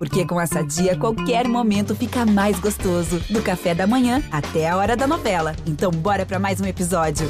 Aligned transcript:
Porque 0.00 0.24
com 0.24 0.40
essa 0.40 0.62
dia, 0.62 0.96
qualquer 0.96 1.46
momento 1.46 1.94
fica 1.94 2.24
mais 2.24 2.58
gostoso. 2.58 3.20
Do 3.28 3.42
café 3.42 3.74
da 3.74 3.86
manhã 3.86 4.22
até 4.32 4.66
a 4.66 4.74
hora 4.78 4.96
da 4.96 5.06
novela. 5.06 5.54
Então, 5.66 5.90
bora 5.90 6.24
para 6.24 6.38
mais 6.38 6.58
um 6.58 6.64
episódio. 6.64 7.28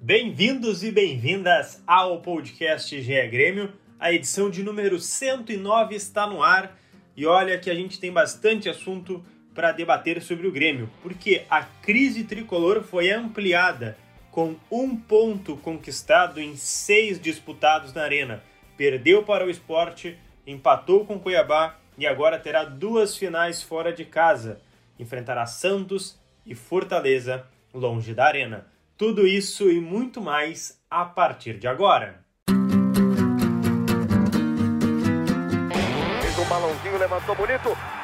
Bem-vindos 0.00 0.82
e 0.82 0.90
bem-vindas 0.90 1.82
ao 1.86 2.22
podcast 2.22 3.02
GE 3.02 3.28
Grêmio. 3.28 3.70
A 4.00 4.14
edição 4.14 4.48
de 4.48 4.62
número 4.62 4.98
109 4.98 5.94
está 5.94 6.26
no 6.26 6.42
ar. 6.42 6.74
E 7.14 7.26
olha 7.26 7.58
que 7.58 7.68
a 7.68 7.74
gente 7.74 8.00
tem 8.00 8.10
bastante 8.10 8.66
assunto 8.66 9.22
para 9.54 9.72
debater 9.72 10.22
sobre 10.22 10.46
o 10.46 10.52
Grêmio, 10.52 10.88
porque 11.02 11.42
a 11.50 11.64
crise 11.64 12.24
tricolor 12.24 12.82
foi 12.82 13.10
ampliada 13.10 13.98
com 14.30 14.56
um 14.70 14.96
ponto 14.96 15.54
conquistado 15.58 16.40
em 16.40 16.56
seis 16.56 17.20
disputados 17.20 17.92
na 17.92 18.04
Arena 18.04 18.42
perdeu 18.76 19.22
para 19.22 19.46
o 19.46 19.50
esporte, 19.50 20.18
empatou 20.46 21.04
com 21.04 21.18
Cuiabá 21.18 21.76
e 21.96 22.06
agora 22.06 22.38
terá 22.38 22.64
duas 22.64 23.16
finais 23.16 23.62
fora 23.62 23.92
de 23.92 24.04
casa. 24.04 24.60
Enfrentará 24.98 25.46
Santos 25.46 26.18
e 26.46 26.54
Fortaleza 26.54 27.46
longe 27.72 28.14
da 28.14 28.26
Arena. 28.26 28.66
Tudo 28.96 29.26
isso 29.26 29.70
e 29.70 29.80
muito 29.80 30.20
mais 30.20 30.80
a 30.88 31.04
partir 31.04 31.58
de 31.58 31.66
agora. 31.66 32.24
Fez 36.20 36.38
um 36.38 36.48
balãozinho, 36.48 36.98
levantou 36.98 37.34
bonito. 37.34 38.03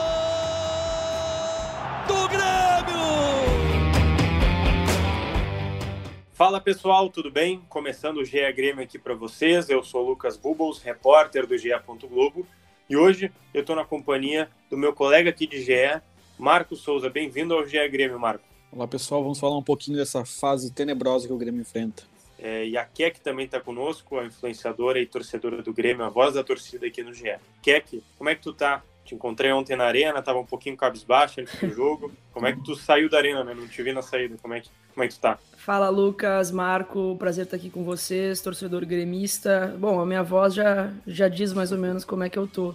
Fala 6.41 6.59
pessoal, 6.59 7.07
tudo 7.07 7.29
bem? 7.29 7.61
Começando 7.69 8.17
o 8.17 8.25
GE 8.25 8.51
Grêmio 8.53 8.83
aqui 8.83 8.97
para 8.97 9.13
vocês. 9.13 9.69
Eu 9.69 9.83
sou 9.83 10.03
Lucas 10.03 10.35
Bubbles, 10.37 10.79
repórter 10.79 11.45
do 11.45 11.55
GE. 11.55 11.69
Globo, 12.09 12.47
e 12.89 12.97
hoje 12.97 13.31
eu 13.53 13.61
estou 13.61 13.75
na 13.75 13.85
companhia 13.85 14.49
do 14.67 14.75
meu 14.75 14.91
colega 14.91 15.29
aqui 15.29 15.45
de 15.45 15.61
GE, 15.61 16.01
Marco 16.39 16.75
Souza. 16.75 17.11
Bem-vindo 17.11 17.53
ao 17.53 17.67
GE 17.67 17.87
Grêmio, 17.89 18.19
Marco. 18.19 18.43
Olá 18.71 18.87
pessoal, 18.87 19.21
vamos 19.21 19.39
falar 19.39 19.55
um 19.55 19.61
pouquinho 19.61 19.97
dessa 19.97 20.25
fase 20.25 20.73
tenebrosa 20.73 21.27
que 21.27 21.33
o 21.33 21.37
Grêmio 21.37 21.61
enfrenta. 21.61 22.01
É, 22.39 22.65
e 22.65 22.75
a 22.75 22.85
Keck 22.85 23.21
também 23.21 23.45
está 23.45 23.61
conosco, 23.61 24.17
a 24.17 24.25
influenciadora 24.25 24.99
e 24.99 25.05
torcedora 25.05 25.61
do 25.61 25.71
Grêmio, 25.71 26.03
a 26.03 26.09
voz 26.09 26.33
da 26.33 26.43
torcida 26.43 26.87
aqui 26.87 27.03
no 27.03 27.13
GE. 27.13 27.35
Keck, 27.61 28.03
como 28.17 28.31
é 28.31 28.33
que 28.33 28.41
tu 28.41 28.51
tá? 28.51 28.81
Te 29.03 29.15
encontrei 29.15 29.51
ontem 29.51 29.75
na 29.75 29.85
arena, 29.85 30.21
tava 30.21 30.39
um 30.39 30.45
pouquinho 30.45 30.77
cabisbaixo 30.77 31.41
antes 31.41 31.59
do 31.59 31.69
jogo. 31.73 32.11
Como 32.33 32.47
é 32.47 32.53
que 32.53 32.63
tu 32.63 32.75
saiu 32.75 33.09
da 33.09 33.17
arena, 33.17 33.43
né? 33.43 33.53
Não 33.53 33.67
te 33.67 33.81
vi 33.81 33.91
na 33.91 34.01
saída. 34.01 34.37
Como 34.41 34.53
é 34.53 34.61
que, 34.61 34.69
como 34.93 35.03
é 35.03 35.07
que 35.07 35.15
tu 35.15 35.19
tá? 35.19 35.37
Fala, 35.57 35.89
Lucas, 35.89 36.51
Marco, 36.51 37.15
prazer 37.17 37.45
estar 37.45 37.57
aqui 37.57 37.69
com 37.69 37.83
vocês, 37.83 38.41
torcedor 38.41 38.85
gremista. 38.85 39.75
Bom, 39.79 39.99
a 39.99 40.05
minha 40.05 40.23
voz 40.23 40.53
já, 40.53 40.91
já 41.05 41.27
diz 41.27 41.53
mais 41.53 41.71
ou 41.71 41.77
menos 41.77 42.05
como 42.05 42.23
é 42.23 42.29
que 42.29 42.39
eu 42.39 42.47
tô. 42.47 42.73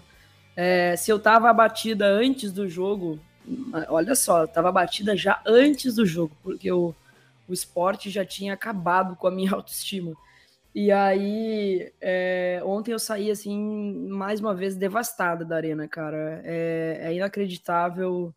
É, 0.56 0.97
se 0.97 1.10
eu 1.10 1.19
tava 1.19 1.50
abatida 1.50 2.06
antes 2.06 2.50
do 2.52 2.69
jogo, 2.69 3.19
olha 3.88 4.14
só, 4.14 4.42
eu 4.42 4.48
tava 4.48 4.69
abatida 4.69 5.16
já 5.16 5.41
antes 5.47 5.94
do 5.94 6.06
jogo, 6.06 6.36
porque 6.42 6.70
o, 6.72 6.94
o 7.48 7.52
esporte 7.52 8.08
já 8.10 8.24
tinha 8.24 8.54
acabado 8.54 9.14
com 9.16 9.27
a 9.27 9.30
minha 9.30 9.52
autoestima. 9.54 10.12
E 10.78 10.92
aí, 10.92 11.91
é, 12.03 12.60
ontem 12.62 12.92
eu 12.92 12.98
saí, 12.98 13.31
assim, 13.31 13.59
mais 14.10 14.41
uma 14.41 14.54
vez 14.54 14.76
devastada 14.76 15.42
da 15.42 15.56
arena, 15.56 15.88
cara. 15.88 16.42
É, 16.44 16.98
é 17.00 17.14
inacreditável 17.14 18.34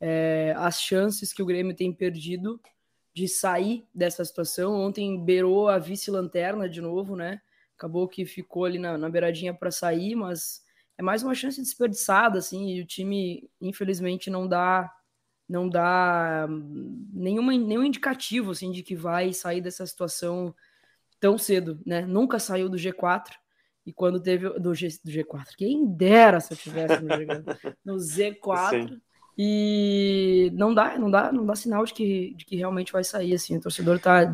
é, 0.00 0.52
as 0.56 0.82
chances 0.82 1.32
que 1.32 1.40
o 1.40 1.46
Grêmio 1.46 1.76
tem 1.76 1.92
perdido 1.92 2.60
de 3.14 3.28
sair 3.28 3.86
dessa 3.94 4.24
situação. 4.24 4.74
Ontem 4.74 5.24
beirou 5.24 5.68
a 5.68 5.78
vice-lanterna 5.78 6.68
de 6.68 6.80
novo, 6.80 7.14
né? 7.14 7.40
Acabou 7.76 8.08
que 8.08 8.26
ficou 8.26 8.64
ali 8.64 8.80
na, 8.80 8.98
na 8.98 9.08
beiradinha 9.08 9.54
para 9.54 9.70
sair, 9.70 10.16
mas 10.16 10.62
é 10.98 11.02
mais 11.02 11.22
uma 11.22 11.32
chance 11.32 11.62
desperdiçada, 11.62 12.40
assim, 12.40 12.70
e 12.70 12.80
o 12.80 12.86
time, 12.86 13.48
infelizmente, 13.60 14.28
não 14.30 14.48
dá 14.48 14.92
não 15.48 15.68
dá 15.68 16.48
nenhuma, 17.12 17.52
nenhum 17.52 17.84
indicativo, 17.84 18.50
assim, 18.50 18.72
de 18.72 18.82
que 18.82 18.96
vai 18.96 19.32
sair 19.32 19.60
dessa 19.60 19.86
situação 19.86 20.52
tão 21.20 21.38
cedo, 21.38 21.80
né? 21.84 22.02
Nunca 22.02 22.38
saiu 22.38 22.68
do 22.68 22.76
G4 22.76 23.32
e 23.86 23.92
quando 23.92 24.20
teve 24.20 24.48
do, 24.58 24.74
G, 24.74 24.88
do 25.02 25.10
G4, 25.10 25.46
quem 25.56 25.86
dera 25.86 26.40
se 26.40 26.52
eu 26.52 26.56
tivesse 26.56 27.02
no, 27.02 27.94
no 27.94 27.96
Z4. 27.96 28.88
Sim. 28.88 29.00
E 29.40 30.50
não 30.52 30.74
dá, 30.74 30.98
não 30.98 31.08
dá, 31.08 31.30
não 31.30 31.46
dá 31.46 31.54
sinal 31.54 31.84
de 31.84 31.94
que, 31.94 32.34
de 32.34 32.44
que 32.44 32.56
realmente 32.56 32.92
vai 32.92 33.04
sair 33.04 33.32
assim. 33.32 33.56
O 33.56 33.60
torcedor 33.60 34.00
tá 34.00 34.24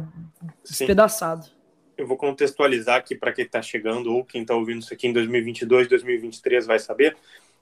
despedaçado. 0.62 1.46
Eu 1.96 2.06
vou 2.06 2.16
contextualizar 2.16 2.96
aqui 2.96 3.14
para 3.14 3.30
quem 3.30 3.44
está 3.44 3.60
chegando 3.60 4.12
ou 4.12 4.24
quem 4.24 4.40
está 4.40 4.54
ouvindo 4.54 4.80
isso 4.80 4.94
aqui 4.94 5.06
em 5.06 5.12
2022, 5.12 5.88
2023 5.88 6.66
vai 6.66 6.78
saber. 6.78 7.16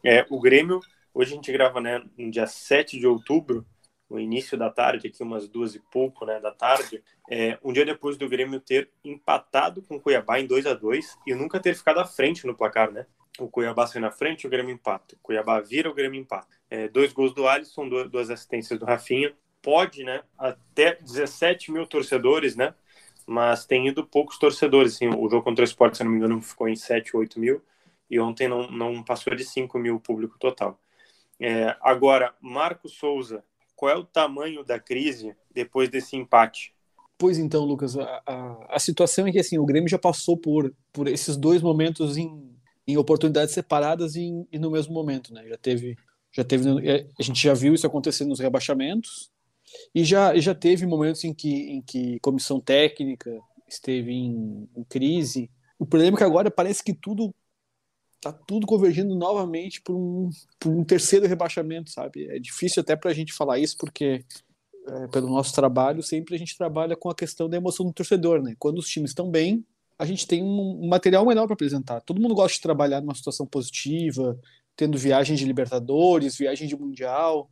É, 0.05 0.25
o 0.31 0.41
Grêmio, 0.41 0.81
hoje 1.12 1.32
a 1.32 1.34
gente 1.34 1.53
grava 1.53 1.81
né, 1.81 2.00
no 2.16 2.31
dia 2.31 2.47
7 2.47 2.99
de 2.99 3.06
outubro, 3.09 3.66
no 4.12 4.21
início 4.21 4.59
da 4.59 4.69
tarde, 4.69 5.09
aqui 5.09 5.23
umas 5.23 5.49
duas 5.49 5.75
e 5.75 5.81
pouco 5.81 6.27
né, 6.27 6.39
da 6.39 6.50
tarde, 6.50 7.03
é, 7.31 7.59
um 7.65 7.73
dia 7.73 7.84
depois 7.84 8.19
do 8.19 8.28
Grêmio 8.28 8.61
ter 8.61 8.91
empatado 9.03 9.81
com 9.81 9.97
o 9.97 10.00
Cuiabá 10.00 10.39
em 10.39 10.47
2 10.47 10.67
a 10.67 10.75
2 10.75 11.19
e 11.27 11.34
nunca 11.34 11.59
ter 11.59 11.75
ficado 11.75 11.99
à 11.99 12.05
frente 12.05 12.47
no 12.47 12.55
placar, 12.55 12.93
né? 12.93 13.06
O 13.39 13.49
Cuiabá 13.49 13.87
sai 13.87 14.03
na 14.03 14.11
frente, 14.11 14.47
o 14.47 14.50
Grêmio 14.50 14.75
empata. 14.75 15.15
O 15.15 15.19
Cuiabá 15.23 15.59
vira, 15.61 15.89
o 15.89 15.95
Grêmio 15.95 16.21
empata. 16.21 16.55
É, 16.69 16.89
dois 16.89 17.11
gols 17.15 17.33
do 17.33 17.49
Alisson, 17.49 17.89
duas 17.89 18.28
assistências 18.28 18.78
do 18.78 18.84
Rafinha. 18.84 19.33
Pode, 19.62 20.05
né? 20.05 20.23
Até 20.37 20.97
17 20.97 21.73
mil 21.73 21.87
torcedores, 21.87 22.55
né? 22.55 22.75
Mas 23.27 23.65
tem 23.65 23.89
ido 23.89 24.06
poucos 24.06 24.39
torcedores. 24.39 24.97
Assim, 24.97 25.09
o 25.09 25.31
jogo 25.31 25.43
contra 25.43 25.62
o 25.62 25.65
Sport, 25.65 25.94
se 25.94 26.05
não 26.05 26.11
me 26.11 26.19
engano, 26.19 26.43
ficou 26.43 26.69
em 26.69 26.77
7, 26.77 27.17
8 27.17 27.41
mil. 27.41 27.62
E 28.11 28.21
ontem 28.21 28.47
não, 28.47 28.71
não 28.71 29.03
passou 29.03 29.34
de 29.34 29.44
5 29.47 29.79
mil 29.79 29.99
público 29.99 30.39
total. 30.39 30.79
É, 31.41 31.75
agora, 31.81 32.34
Marco 32.43 32.87
Souza, 32.87 33.43
qual 33.82 33.91
é 33.91 33.97
o 33.97 34.04
tamanho 34.04 34.62
da 34.62 34.78
crise 34.78 35.34
depois 35.53 35.88
desse 35.88 36.15
empate? 36.15 36.72
Pois 37.19 37.37
então, 37.37 37.65
Lucas, 37.65 37.98
a, 37.98 38.22
a, 38.25 38.76
a, 38.76 38.78
situação 38.78 39.26
é 39.26 39.32
que 39.32 39.41
assim, 39.41 39.59
o 39.59 39.65
Grêmio 39.65 39.88
já 39.88 39.98
passou 39.98 40.37
por, 40.37 40.72
por 40.93 41.09
esses 41.09 41.37
dois 41.37 41.60
momentos 41.60 42.16
em, 42.16 42.54
em 42.87 42.97
oportunidades 42.97 43.53
separadas 43.53 44.15
e, 44.15 44.47
e 44.53 44.56
no 44.56 44.70
mesmo 44.70 44.94
momento, 44.94 45.34
né? 45.34 45.48
Já 45.48 45.56
teve, 45.56 45.97
já 46.31 46.44
teve, 46.44 46.88
é, 46.88 47.09
a 47.19 47.22
gente 47.25 47.43
já 47.43 47.54
viu 47.54 47.75
isso 47.75 47.84
acontecer 47.84 48.25
nos 48.25 48.38
rebaixamentos 48.38 49.32
e 49.93 50.04
já, 50.04 50.38
já 50.38 50.54
teve 50.54 50.87
momentos 50.87 51.25
em 51.25 51.34
que, 51.34 51.53
em 51.72 51.82
que 51.82 52.20
comissão 52.20 52.60
técnica 52.60 53.37
esteve 53.66 54.12
em, 54.12 54.69
em 54.76 54.84
crise. 54.84 55.50
O 55.76 55.84
problema 55.84 56.16
é 56.16 56.19
que 56.19 56.25
agora 56.25 56.53
parece 56.53 56.84
que 56.84 56.94
tudo 56.94 57.34
tá 58.22 58.33
tudo 58.33 58.69
convergindo 58.69 59.16
novamente 59.16 59.83
para 59.83 59.93
um, 59.93 60.31
um 60.65 60.84
terceiro 60.84 61.27
rebaixamento, 61.27 61.91
sabe? 61.91 62.28
É 62.28 62.38
difícil 62.38 62.81
até 62.81 62.94
para 62.94 63.10
a 63.10 63.15
gente 63.15 63.33
falar 63.33 63.59
isso, 63.59 63.77
porque 63.77 64.25
é, 64.87 65.09
pelo 65.09 65.28
nosso 65.28 65.53
trabalho, 65.53 66.03
sempre 66.05 66.37
a 66.37 66.38
gente 66.38 66.56
trabalha 66.56 66.97
com 66.97 67.11
a 67.11 67.15
questão 67.15 67.49
da 67.49 67.56
emoção 67.56 67.84
do 67.84 67.93
torcedor, 67.93 68.41
né? 68.41 68.55
Quando 68.61 68.78
os 68.78 68.88
times 68.88 69.11
estão 69.11 69.28
bem, 69.28 69.66
a 69.99 70.06
gente 70.06 70.25
tem 70.25 70.41
um, 70.41 70.84
um 70.84 70.88
material 70.88 71.27
melhor 71.27 71.47
para 71.47 71.55
apresentar. 71.55 72.00
Todo 72.00 72.21
mundo 72.21 72.34
gosta 72.34 72.55
de 72.55 72.62
trabalhar 72.62 73.00
numa 73.00 73.15
situação 73.15 73.44
positiva, 73.44 74.38
tendo 74.77 74.97
viagens 74.97 75.41
de 75.41 75.44
Libertadores, 75.44 76.37
viagem 76.38 76.69
de 76.69 76.77
Mundial. 76.77 77.50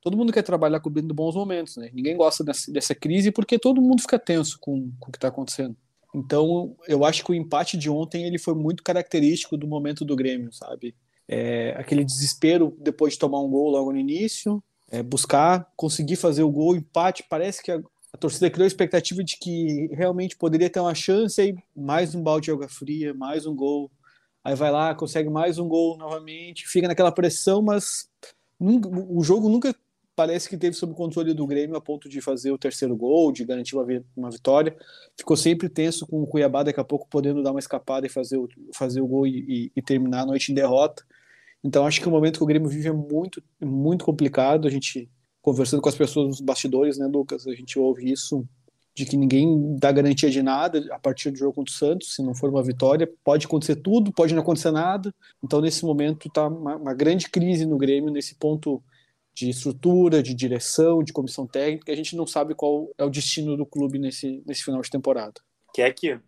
Todo 0.00 0.16
mundo 0.16 0.32
quer 0.32 0.42
trabalhar 0.42 0.80
cobrindo 0.80 1.14
bons 1.14 1.36
momentos, 1.36 1.76
né? 1.76 1.90
Ninguém 1.94 2.16
gosta 2.16 2.42
dessa, 2.42 2.72
dessa 2.72 2.94
crise 2.94 3.30
porque 3.30 3.56
todo 3.56 3.80
mundo 3.80 4.02
fica 4.02 4.18
tenso 4.18 4.58
com, 4.60 4.90
com 4.98 5.10
o 5.10 5.12
que 5.12 5.18
está 5.18 5.28
acontecendo. 5.28 5.76
Então, 6.14 6.74
eu 6.86 7.04
acho 7.04 7.22
que 7.24 7.30
o 7.30 7.34
empate 7.34 7.76
de 7.76 7.90
ontem 7.90 8.24
ele 8.24 8.38
foi 8.38 8.54
muito 8.54 8.82
característico 8.82 9.56
do 9.56 9.66
momento 9.66 10.04
do 10.04 10.16
Grêmio, 10.16 10.52
sabe? 10.52 10.94
É, 11.26 11.74
aquele 11.76 12.04
desespero 12.04 12.74
depois 12.80 13.12
de 13.12 13.18
tomar 13.18 13.40
um 13.40 13.50
gol 13.50 13.70
logo 13.70 13.92
no 13.92 13.98
início, 13.98 14.62
é, 14.90 15.02
buscar, 15.02 15.70
conseguir 15.76 16.16
fazer 16.16 16.42
o 16.42 16.50
gol, 16.50 16.74
empate. 16.74 17.24
Parece 17.28 17.62
que 17.62 17.70
a, 17.70 17.80
a, 18.12 18.16
torcida 18.16 18.48
criou 18.48 18.64
a 18.64 18.68
expectativa 18.68 19.22
de 19.22 19.36
que 19.38 19.88
realmente 19.92 20.36
poderia 20.36 20.70
ter 20.70 20.80
uma 20.80 20.94
chance, 20.94 21.40
aí 21.40 21.54
mais 21.76 22.14
um 22.14 22.22
balde 22.22 22.46
de 22.46 22.50
água 22.50 22.68
fria, 22.68 23.12
mais 23.12 23.46
um 23.46 23.54
gol. 23.54 23.90
Aí 24.42 24.54
vai 24.54 24.70
lá, 24.70 24.94
consegue 24.94 25.28
mais 25.28 25.58
um 25.58 25.68
gol 25.68 25.98
novamente, 25.98 26.66
fica 26.66 26.88
naquela 26.88 27.12
pressão, 27.12 27.60
mas 27.60 28.08
nunca, 28.58 28.88
o 28.88 29.22
jogo 29.22 29.50
nunca 29.50 29.74
parece 30.18 30.48
que 30.48 30.56
teve 30.56 30.74
sob 30.74 30.94
controle 30.94 31.32
do 31.32 31.46
Grêmio 31.46 31.76
a 31.76 31.80
ponto 31.80 32.08
de 32.08 32.20
fazer 32.20 32.50
o 32.50 32.58
terceiro 32.58 32.96
gol, 32.96 33.30
de 33.30 33.44
garantir 33.44 33.76
uma, 34.16 34.30
vitória. 34.32 34.76
Ficou 35.16 35.36
sempre 35.36 35.68
tenso 35.68 36.04
com 36.08 36.20
o 36.20 36.26
Cuiabá, 36.26 36.64
daqui 36.64 36.80
a 36.80 36.84
pouco 36.84 37.06
podendo 37.08 37.40
dar 37.40 37.52
uma 37.52 37.60
escapada 37.60 38.04
e 38.04 38.10
fazer 38.10 38.36
o, 38.36 38.48
fazer 38.74 39.00
o 39.00 39.06
gol 39.06 39.28
e, 39.28 39.44
e, 39.48 39.72
e 39.76 39.80
terminar 39.80 40.22
a 40.22 40.26
noite 40.26 40.50
em 40.50 40.56
derrota. 40.56 41.04
Então 41.62 41.86
acho 41.86 42.00
que 42.00 42.08
o 42.08 42.10
momento 42.10 42.38
que 42.38 42.42
o 42.42 42.46
Grêmio 42.48 42.68
vive 42.68 42.88
é 42.88 42.92
muito, 42.92 43.40
muito 43.60 44.04
complicado. 44.04 44.66
A 44.66 44.70
gente 44.72 45.08
conversando 45.40 45.80
com 45.80 45.88
as 45.88 45.94
pessoas 45.94 46.26
nos 46.26 46.40
bastidores, 46.40 46.98
né, 46.98 47.06
Lucas? 47.06 47.46
A 47.46 47.54
gente 47.54 47.78
ouve 47.78 48.10
isso 48.10 48.44
de 48.96 49.06
que 49.06 49.16
ninguém 49.16 49.76
dá 49.76 49.92
garantia 49.92 50.28
de 50.28 50.42
nada 50.42 50.84
a 50.90 50.98
partir 50.98 51.30
do 51.30 51.38
jogo 51.38 51.52
contra 51.52 51.72
o 51.72 51.76
Santos, 51.76 52.16
se 52.16 52.22
não 52.24 52.34
for 52.34 52.50
uma 52.50 52.64
vitória, 52.64 53.08
pode 53.22 53.46
acontecer 53.46 53.76
tudo, 53.76 54.12
pode 54.12 54.34
não 54.34 54.42
acontecer 54.42 54.72
nada. 54.72 55.14
Então 55.44 55.60
nesse 55.60 55.84
momento 55.84 56.26
está 56.26 56.48
uma, 56.48 56.74
uma 56.74 56.92
grande 56.92 57.30
crise 57.30 57.64
no 57.64 57.78
Grêmio 57.78 58.10
nesse 58.10 58.34
ponto 58.34 58.82
de 59.38 59.50
estrutura, 59.50 60.20
de 60.20 60.34
direção, 60.34 61.02
de 61.02 61.12
comissão 61.12 61.46
técnica. 61.46 61.92
A 61.92 61.96
gente 61.96 62.16
não 62.16 62.26
sabe 62.26 62.54
qual 62.54 62.90
é 62.98 63.04
o 63.04 63.10
destino 63.10 63.56
do 63.56 63.64
clube 63.64 63.98
nesse, 63.98 64.42
nesse 64.44 64.64
final 64.64 64.80
de 64.80 64.90
temporada. 64.90 65.40
Que 65.72 65.82
é 65.82 65.92
que 65.92 66.18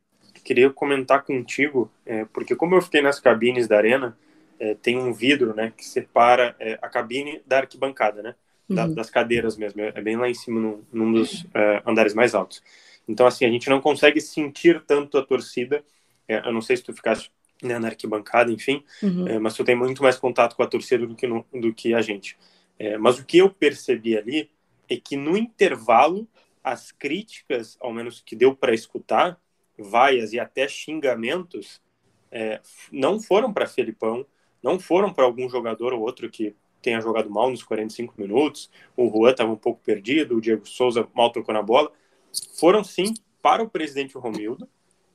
queria 0.44 0.70
comentar 0.70 1.24
contigo, 1.24 1.90
é, 2.06 2.24
porque 2.26 2.54
como 2.54 2.76
eu 2.76 2.82
fiquei 2.82 3.02
nas 3.02 3.18
cabines 3.18 3.66
da 3.66 3.76
arena, 3.76 4.16
é, 4.60 4.74
tem 4.74 4.96
um 4.96 5.12
vidro, 5.12 5.54
né, 5.54 5.72
que 5.76 5.84
separa 5.84 6.54
é, 6.60 6.78
a 6.80 6.88
cabine 6.88 7.42
da 7.44 7.58
arquibancada, 7.58 8.22
né, 8.22 8.34
da, 8.68 8.86
uhum. 8.86 8.94
das 8.94 9.10
cadeiras 9.10 9.56
mesmo. 9.56 9.80
É 9.80 10.00
bem 10.00 10.16
lá 10.16 10.28
em 10.28 10.34
cima, 10.34 10.60
num, 10.60 10.82
num 10.92 11.12
dos 11.12 11.44
é, 11.52 11.82
andares 11.84 12.14
mais 12.14 12.32
altos. 12.32 12.62
Então, 13.08 13.26
assim, 13.26 13.44
a 13.44 13.50
gente 13.50 13.68
não 13.68 13.80
consegue 13.80 14.20
sentir 14.20 14.84
tanto 14.86 15.18
a 15.18 15.26
torcida. 15.26 15.82
É, 16.28 16.46
eu 16.46 16.52
não 16.52 16.60
sei 16.60 16.76
se 16.76 16.84
tu 16.84 16.94
ficaste 16.94 17.32
né, 17.60 17.76
na 17.78 17.88
arquibancada, 17.88 18.52
enfim, 18.52 18.84
uhum. 19.02 19.26
É, 19.26 19.38
mas 19.38 19.54
tu 19.54 19.64
tem 19.64 19.74
muito 19.74 20.00
mais 20.00 20.16
contato 20.16 20.54
com 20.54 20.62
a 20.62 20.66
torcida 20.66 21.06
do 21.06 21.16
que, 21.16 21.26
no, 21.26 21.44
do 21.52 21.74
que 21.74 21.92
a 21.92 22.00
gente. 22.00 22.38
É, 22.80 22.96
mas 22.96 23.18
o 23.18 23.26
que 23.26 23.36
eu 23.36 23.50
percebi 23.50 24.16
ali 24.16 24.50
é 24.88 24.96
que 24.96 25.14
no 25.14 25.36
intervalo, 25.36 26.26
as 26.64 26.90
críticas, 26.90 27.76
ao 27.78 27.92
menos 27.92 28.22
que 28.22 28.34
deu 28.34 28.56
para 28.56 28.72
escutar, 28.72 29.38
vaias 29.78 30.32
e 30.32 30.40
até 30.40 30.66
xingamentos, 30.66 31.78
é, 32.30 32.58
não 32.90 33.20
foram 33.20 33.52
para 33.52 33.66
Felipão, 33.66 34.24
não 34.62 34.80
foram 34.80 35.12
para 35.12 35.26
algum 35.26 35.46
jogador 35.46 35.92
ou 35.92 36.00
outro 36.00 36.30
que 36.30 36.56
tenha 36.80 37.02
jogado 37.02 37.28
mal 37.28 37.50
nos 37.50 37.62
45 37.62 38.14
minutos, 38.16 38.70
o 38.96 39.10
Juan 39.10 39.32
estava 39.32 39.52
um 39.52 39.56
pouco 39.56 39.82
perdido, 39.84 40.38
o 40.38 40.40
Diego 40.40 40.66
Souza 40.66 41.06
mal 41.14 41.30
tocou 41.30 41.52
na 41.52 41.62
bola, 41.62 41.92
foram 42.58 42.82
sim 42.82 43.12
para 43.42 43.62
o 43.62 43.68
presidente 43.68 44.16
Romildo 44.16 44.66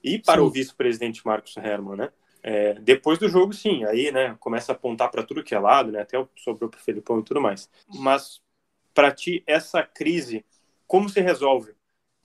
e 0.03 0.19
para 0.19 0.39
sim. 0.39 0.47
o 0.47 0.51
vice-presidente 0.51 1.25
Marcos 1.25 1.57
Herman, 1.57 1.97
né? 1.97 2.09
É, 2.47 2.75
depois 2.75 3.17
do 3.17 3.27
jogo, 3.27 3.53
sim, 3.53 3.83
aí, 3.85 4.11
né, 4.11 4.37
começa 4.39 4.71
a 4.71 4.75
apontar 4.75 5.09
para 5.09 5.23
tudo 5.23 5.43
que 5.43 5.55
é 5.55 5.59
lado, 5.59 5.91
né, 5.91 6.01
até 6.01 6.23
sobrou 6.35 6.69
para 6.69 6.79
o 6.79 6.83
Felipão 6.83 7.19
e 7.19 7.23
tudo 7.23 7.41
mais. 7.41 7.67
Mas, 7.95 8.39
para 8.93 9.11
ti, 9.11 9.43
essa 9.47 9.81
crise, 9.81 10.45
como 10.85 11.09
se 11.09 11.19
resolve? 11.19 11.73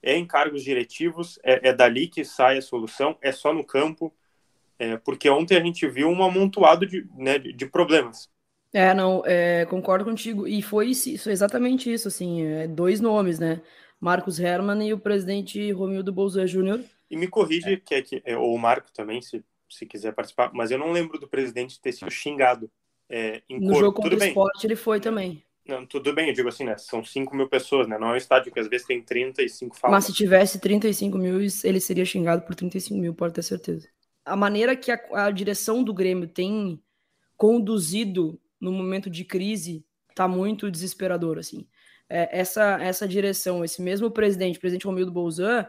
É 0.03 0.15
em 0.15 0.27
cargos 0.27 0.63
diretivos? 0.63 1.39
É, 1.43 1.71
é 1.71 1.73
dali 1.73 2.07
que 2.07 2.23
sai 2.23 2.59
a 2.59 2.63
solução? 2.63 3.17
É 3.23 3.33
só 3.33 3.55
no 3.55 3.65
campo? 3.65 4.15
É, 4.79 4.99
porque 4.99 5.31
ontem 5.31 5.57
a 5.57 5.65
gente 5.65 5.89
viu 5.89 6.11
um 6.11 6.23
amontoado 6.23 6.87
de, 6.87 7.09
né, 7.17 7.39
de, 7.39 7.65
problemas. 7.65 8.29
É, 8.75 8.93
não, 8.93 9.23
é, 9.25 9.65
concordo 9.65 10.05
contigo. 10.05 10.47
E 10.47 10.61
foi 10.61 10.89
isso, 10.89 11.31
exatamente 11.31 11.91
isso, 11.91 12.09
assim, 12.09 12.45
é, 12.45 12.69
dois 12.69 13.01
nomes, 13.01 13.39
né? 13.39 13.63
Marcos 13.99 14.39
Herman 14.39 14.87
e 14.87 14.93
o 14.93 14.99
presidente 14.99 15.73
Romildo 15.73 16.13
Bolsonaro 16.13 16.47
Júnior. 16.47 16.81
E 17.11 17.17
me 17.17 17.27
corrige, 17.27 17.79
que 17.79 17.95
é 17.95 18.03
que, 18.03 18.23
é, 18.23 18.37
ou 18.37 18.55
o 18.55 18.59
Marco 18.59 18.93
também, 18.93 19.23
se 19.23 19.43
se 19.71 19.87
quiser 19.87 20.13
participar, 20.13 20.51
mas 20.53 20.71
eu 20.71 20.79
não 20.79 20.93
lembro 20.93 21.19
do 21.19 21.29
presidente 21.29 21.81
ter 21.81 21.93
sido 21.93 22.11
xingado. 22.11 22.71
É, 23.09 23.43
em 23.49 23.59
no 23.61 23.75
jogo 23.75 24.01
contra 24.01 24.19
o 24.19 24.25
esporte 24.25 24.67
ele 24.67 24.77
foi 24.77 25.01
também. 25.01 25.43
Não, 25.67 25.87
tudo 25.87 26.13
bem, 26.13 26.29
eu 26.29 26.35
digo 26.35 26.49
assim, 26.49 26.65
né? 26.65 26.77
São 26.79 27.05
5 27.05 27.37
mil 27.37 27.49
pessoas, 27.49 27.87
né? 27.87 27.99
Não 27.99 28.09
é 28.09 28.13
um 28.15 28.17
estádio 28.17 28.53
que 28.53 28.59
às 28.59 28.69
vezes 28.69 28.87
tem 28.87 29.01
35 29.03 29.77
falas. 29.77 29.97
Mas 29.97 30.05
se 30.07 30.13
tivesse 30.13 30.59
35 30.59 31.17
mil, 31.17 31.39
ele 31.65 31.81
seria 31.81 32.05
xingado 32.05 32.43
por 32.43 32.55
35 32.55 32.99
mil, 32.99 33.15
pode 33.15 33.35
ter 33.35 33.43
certeza. 33.43 33.89
A 34.25 34.37
maneira 34.37 34.75
que 34.75 34.91
a, 34.91 35.01
a 35.13 35.31
direção 35.31 35.83
do 35.83 35.95
Grêmio 35.95 36.27
tem 36.27 36.83
conduzido 37.37 38.41
no 38.61 38.73
momento 38.73 39.09
de 39.09 39.25
crise 39.25 39.85
tá 40.15 40.27
muito 40.27 40.71
desesperador, 40.71 41.39
assim. 41.39 41.67
É, 42.09 42.41
essa, 42.41 42.79
essa 42.83 43.07
direção, 43.07 43.65
esse 43.65 43.81
mesmo 43.81 44.11
presidente, 44.11 44.59
o 44.59 44.61
presidente 44.61 44.87
Romildo 44.87 45.13
Bolzan, 45.13 45.67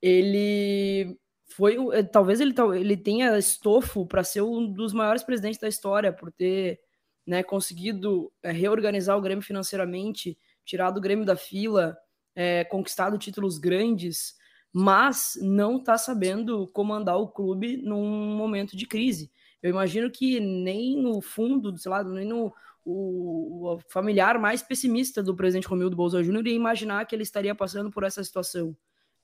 ele 0.00 1.18
foi 1.52 1.76
eh, 1.92 2.02
talvez 2.02 2.40
ele, 2.40 2.54
ele 2.78 2.96
tenha 2.96 3.36
estofo 3.38 4.06
para 4.06 4.24
ser 4.24 4.42
um 4.42 4.70
dos 4.72 4.92
maiores 4.92 5.22
presidentes 5.22 5.60
da 5.60 5.68
história 5.68 6.12
por 6.12 6.32
ter 6.32 6.80
né, 7.26 7.42
conseguido 7.42 8.32
é, 8.42 8.50
reorganizar 8.50 9.16
o 9.16 9.20
Grêmio 9.20 9.44
financeiramente, 9.44 10.38
tirado 10.64 10.98
o 10.98 11.00
Grêmio 11.00 11.24
da 11.24 11.36
fila, 11.36 11.96
é, 12.34 12.64
conquistado 12.64 13.18
títulos 13.18 13.58
grandes, 13.58 14.34
mas 14.72 15.38
não 15.42 15.76
está 15.78 15.98
sabendo 15.98 16.68
comandar 16.68 17.18
o 17.18 17.28
clube 17.28 17.76
num 17.76 18.34
momento 18.36 18.76
de 18.76 18.86
crise. 18.86 19.30
Eu 19.62 19.70
imagino 19.70 20.10
que 20.10 20.40
nem 20.40 20.96
no 20.96 21.20
fundo, 21.20 21.76
sei 21.76 21.90
lá, 21.90 22.02
nem 22.02 22.26
no 22.26 22.52
o, 22.84 23.74
o 23.74 23.78
familiar 23.90 24.38
mais 24.38 24.62
pessimista 24.62 25.22
do 25.22 25.36
presidente 25.36 25.68
Romildo 25.68 25.94
Bolsonaro 25.94 26.24
Júnior 26.24 26.46
ia 26.46 26.54
imaginar 26.54 27.04
que 27.04 27.14
ele 27.14 27.22
estaria 27.22 27.54
passando 27.54 27.90
por 27.90 28.04
essa 28.04 28.24
situação 28.24 28.74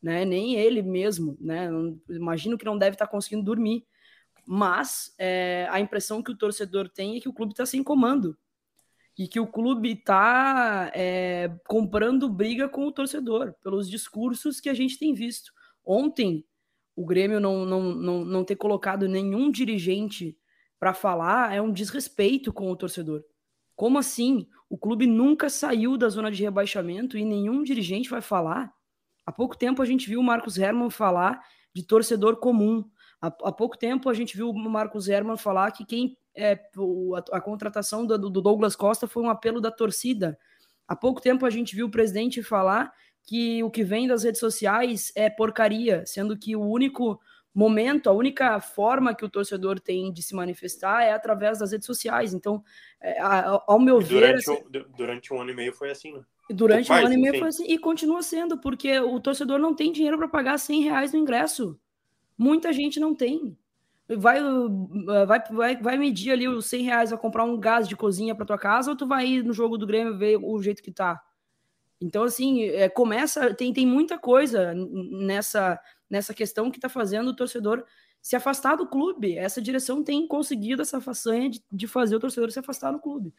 né? 0.06 0.24
Nem 0.24 0.54
ele 0.54 0.82
mesmo, 0.82 1.36
né? 1.40 1.68
Imagino 2.08 2.56
que 2.56 2.64
não 2.64 2.78
deve 2.78 2.94
estar 2.94 3.08
conseguindo 3.08 3.42
dormir. 3.42 3.84
Mas 4.46 5.12
é, 5.18 5.66
a 5.68 5.80
impressão 5.80 6.22
que 6.22 6.30
o 6.30 6.38
torcedor 6.38 6.88
tem 6.88 7.16
é 7.16 7.20
que 7.20 7.28
o 7.28 7.32
clube 7.32 7.52
está 7.52 7.66
sem 7.66 7.82
comando 7.82 8.38
e 9.18 9.26
que 9.26 9.40
o 9.40 9.48
clube 9.48 9.94
está 9.94 10.92
é, 10.94 11.50
comprando 11.66 12.28
briga 12.28 12.68
com 12.68 12.86
o 12.86 12.92
torcedor 12.92 13.52
pelos 13.64 13.90
discursos 13.90 14.60
que 14.60 14.68
a 14.68 14.74
gente 14.74 14.96
tem 14.96 15.12
visto. 15.12 15.52
Ontem, 15.84 16.46
o 16.94 17.04
Grêmio 17.04 17.40
não, 17.40 17.66
não, 17.66 17.82
não, 17.92 18.24
não 18.24 18.44
ter 18.44 18.54
colocado 18.54 19.08
nenhum 19.08 19.50
dirigente 19.50 20.38
para 20.78 20.94
falar 20.94 21.52
é 21.52 21.60
um 21.60 21.72
desrespeito 21.72 22.52
com 22.52 22.70
o 22.70 22.76
torcedor. 22.76 23.24
Como 23.74 23.98
assim? 23.98 24.46
O 24.70 24.78
clube 24.78 25.04
nunca 25.04 25.50
saiu 25.50 25.96
da 25.96 26.08
zona 26.08 26.30
de 26.30 26.44
rebaixamento 26.44 27.18
e 27.18 27.24
nenhum 27.24 27.64
dirigente 27.64 28.08
vai 28.08 28.20
falar? 28.20 28.75
Há 29.26 29.32
pouco 29.32 29.58
tempo 29.58 29.82
a 29.82 29.84
gente 29.84 30.08
viu 30.08 30.20
o 30.20 30.24
Marcos 30.24 30.56
Herman 30.56 30.88
falar 30.88 31.42
de 31.74 31.82
torcedor 31.82 32.36
comum. 32.36 32.88
Há, 33.20 33.26
há 33.26 33.52
pouco 33.52 33.76
tempo 33.76 34.08
a 34.08 34.14
gente 34.14 34.36
viu 34.36 34.48
o 34.48 34.54
Marcos 34.54 35.08
Herman 35.08 35.36
falar 35.36 35.72
que 35.72 35.84
quem 35.84 36.16
é, 36.34 36.52
a, 36.52 37.36
a, 37.36 37.40
contratação 37.40 38.06
do, 38.06 38.16
do 38.16 38.40
Douglas 38.40 38.76
Costa 38.76 39.08
foi 39.08 39.22
um 39.22 39.30
apelo 39.30 39.60
da 39.60 39.70
torcida. 39.70 40.38
Há 40.86 40.94
pouco 40.94 41.20
tempo 41.20 41.44
a 41.44 41.50
gente 41.50 41.74
viu 41.74 41.86
o 41.86 41.90
presidente 41.90 42.42
falar 42.42 42.92
que 43.24 43.62
o 43.64 43.70
que 43.70 43.82
vem 43.82 44.06
das 44.06 44.22
redes 44.22 44.38
sociais 44.38 45.12
é 45.16 45.28
porcaria, 45.28 46.04
sendo 46.06 46.38
que 46.38 46.54
o 46.54 46.62
único 46.62 47.20
momento, 47.52 48.08
a 48.08 48.12
única 48.12 48.60
forma 48.60 49.14
que 49.14 49.24
o 49.24 49.30
torcedor 49.30 49.80
tem 49.80 50.12
de 50.12 50.22
se 50.22 50.34
manifestar 50.34 51.02
é 51.02 51.12
através 51.12 51.58
das 51.58 51.72
redes 51.72 51.86
sociais. 51.86 52.32
Então, 52.32 52.62
é, 53.00 53.18
ao 53.18 53.80
meu 53.80 54.00
durante 54.00 54.44
ver. 54.44 54.86
Um, 54.86 54.96
durante 54.96 55.34
um 55.34 55.40
ano 55.40 55.50
e 55.50 55.54
meio 55.54 55.72
foi 55.72 55.90
assim, 55.90 56.12
né? 56.12 56.22
Durante 56.48 56.90
um, 56.90 56.94
um 56.94 56.98
ano 56.98 57.14
e 57.14 57.16
meio 57.16 57.38
foi 57.38 57.48
assim, 57.48 57.64
e 57.66 57.78
continua 57.78 58.22
sendo, 58.22 58.58
porque 58.58 58.98
o 59.00 59.18
torcedor 59.18 59.58
não 59.58 59.74
tem 59.74 59.92
dinheiro 59.92 60.16
para 60.16 60.28
pagar 60.28 60.58
100 60.58 60.82
reais 60.82 61.12
no 61.12 61.18
ingresso. 61.18 61.78
Muita 62.38 62.72
gente 62.72 63.00
não 63.00 63.14
tem. 63.14 63.56
Vai, 64.08 64.38
vai, 65.26 65.42
vai, 65.50 65.76
vai 65.76 65.98
medir 65.98 66.30
ali 66.30 66.46
os 66.46 66.66
100 66.66 66.82
reais 66.82 67.12
a 67.12 67.18
comprar 67.18 67.44
um 67.44 67.58
gás 67.58 67.88
de 67.88 67.96
cozinha 67.96 68.34
para 68.34 68.46
tua 68.46 68.58
casa 68.58 68.90
ou 68.90 68.96
tu 68.96 69.06
vai 69.06 69.26
ir 69.26 69.42
no 69.42 69.52
jogo 69.52 69.76
do 69.76 69.86
Grêmio 69.86 70.16
ver 70.16 70.38
o 70.40 70.62
jeito 70.62 70.82
que 70.82 70.92
tá? 70.92 71.20
Então, 72.00 72.22
assim, 72.22 72.62
é, 72.64 72.88
começa, 72.88 73.52
tem, 73.54 73.72
tem 73.72 73.86
muita 73.86 74.18
coisa 74.18 74.74
nessa, 74.74 75.80
nessa 76.08 76.34
questão 76.34 76.70
que 76.70 76.78
tá 76.78 76.88
fazendo 76.88 77.28
o 77.28 77.36
torcedor 77.36 77.84
se 78.20 78.36
afastar 78.36 78.76
do 78.76 78.86
clube. 78.86 79.36
Essa 79.36 79.62
direção 79.62 80.04
tem 80.04 80.26
conseguido 80.26 80.82
essa 80.82 81.00
façanha 81.00 81.48
de, 81.48 81.64
de 81.72 81.86
fazer 81.86 82.16
o 82.16 82.20
torcedor 82.20 82.50
se 82.50 82.58
afastar 82.58 82.92
do 82.92 83.00
clube. 83.00 83.32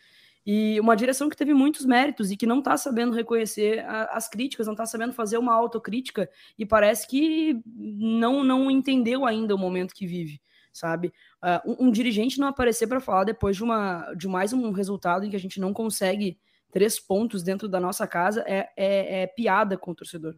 E 0.50 0.80
uma 0.80 0.96
direção 0.96 1.28
que 1.28 1.36
teve 1.36 1.54
muitos 1.54 1.86
méritos 1.86 2.32
e 2.32 2.38
que 2.38 2.46
não 2.46 2.60
está 2.60 2.78
sabendo 2.78 3.14
reconhecer 3.14 3.80
a, 3.80 4.06
as 4.16 4.30
críticas, 4.30 4.66
não 4.66 4.74
está 4.74 4.86
sabendo 4.86 5.12
fazer 5.12 5.38
uma 5.38 5.54
autocrítica 5.54 6.30
e 6.58 6.66
parece 6.66 7.06
que 7.06 7.62
não, 7.66 8.46
não 8.46 8.72
entendeu 8.72 9.26
ainda 9.26 9.54
o 9.54 9.58
momento 9.58 9.94
que 9.94 10.08
vive, 10.08 10.42
sabe? 10.72 11.12
Uh, 11.44 11.74
um, 11.74 11.88
um, 11.88 11.92
dirigente 11.92 12.40
não 12.40 12.48
aparecer 12.48 12.88
para 12.88 13.02
falar 13.02 13.26
depois 13.26 13.58
de, 13.58 13.64
uma, 13.66 14.14
de 14.14 14.26
mais 14.26 14.54
um 14.54 14.72
resultado 14.72 15.26
em 15.26 15.30
que 15.30 15.36
a 15.36 15.40
gente 15.40 15.60
não 15.60 15.74
consegue 15.74 16.40
três 16.72 16.98
pontos 16.98 17.44
dentro 17.44 17.68
da 17.68 17.82
nossa 17.82 18.08
casa 18.08 18.42
é, 18.48 18.70
é, 18.78 19.24
é 19.24 19.28
piada 19.28 19.78
com 19.78 19.92
o 19.92 19.96
torcedor. 19.96 20.38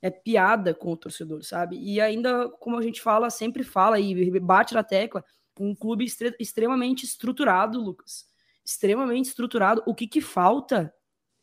É 0.00 0.08
piada 0.08 0.72
com 0.72 0.92
o 0.92 0.96
torcedor, 0.96 1.42
sabe? 1.42 1.76
E 1.80 2.00
ainda, 2.00 2.48
como 2.60 2.78
a 2.78 2.82
gente 2.82 3.02
fala, 3.02 3.28
sempre 3.28 3.64
fala 3.64 3.98
e 3.98 4.38
bate 4.38 4.72
na 4.72 4.84
tecla, 4.84 5.24
um 5.58 5.74
clube 5.74 6.06
extremamente 6.38 7.04
estruturado, 7.04 7.80
Lucas 7.80 8.28
extremamente 8.68 9.28
estruturado. 9.28 9.82
O 9.86 9.94
que, 9.94 10.06
que 10.06 10.20
falta 10.20 10.92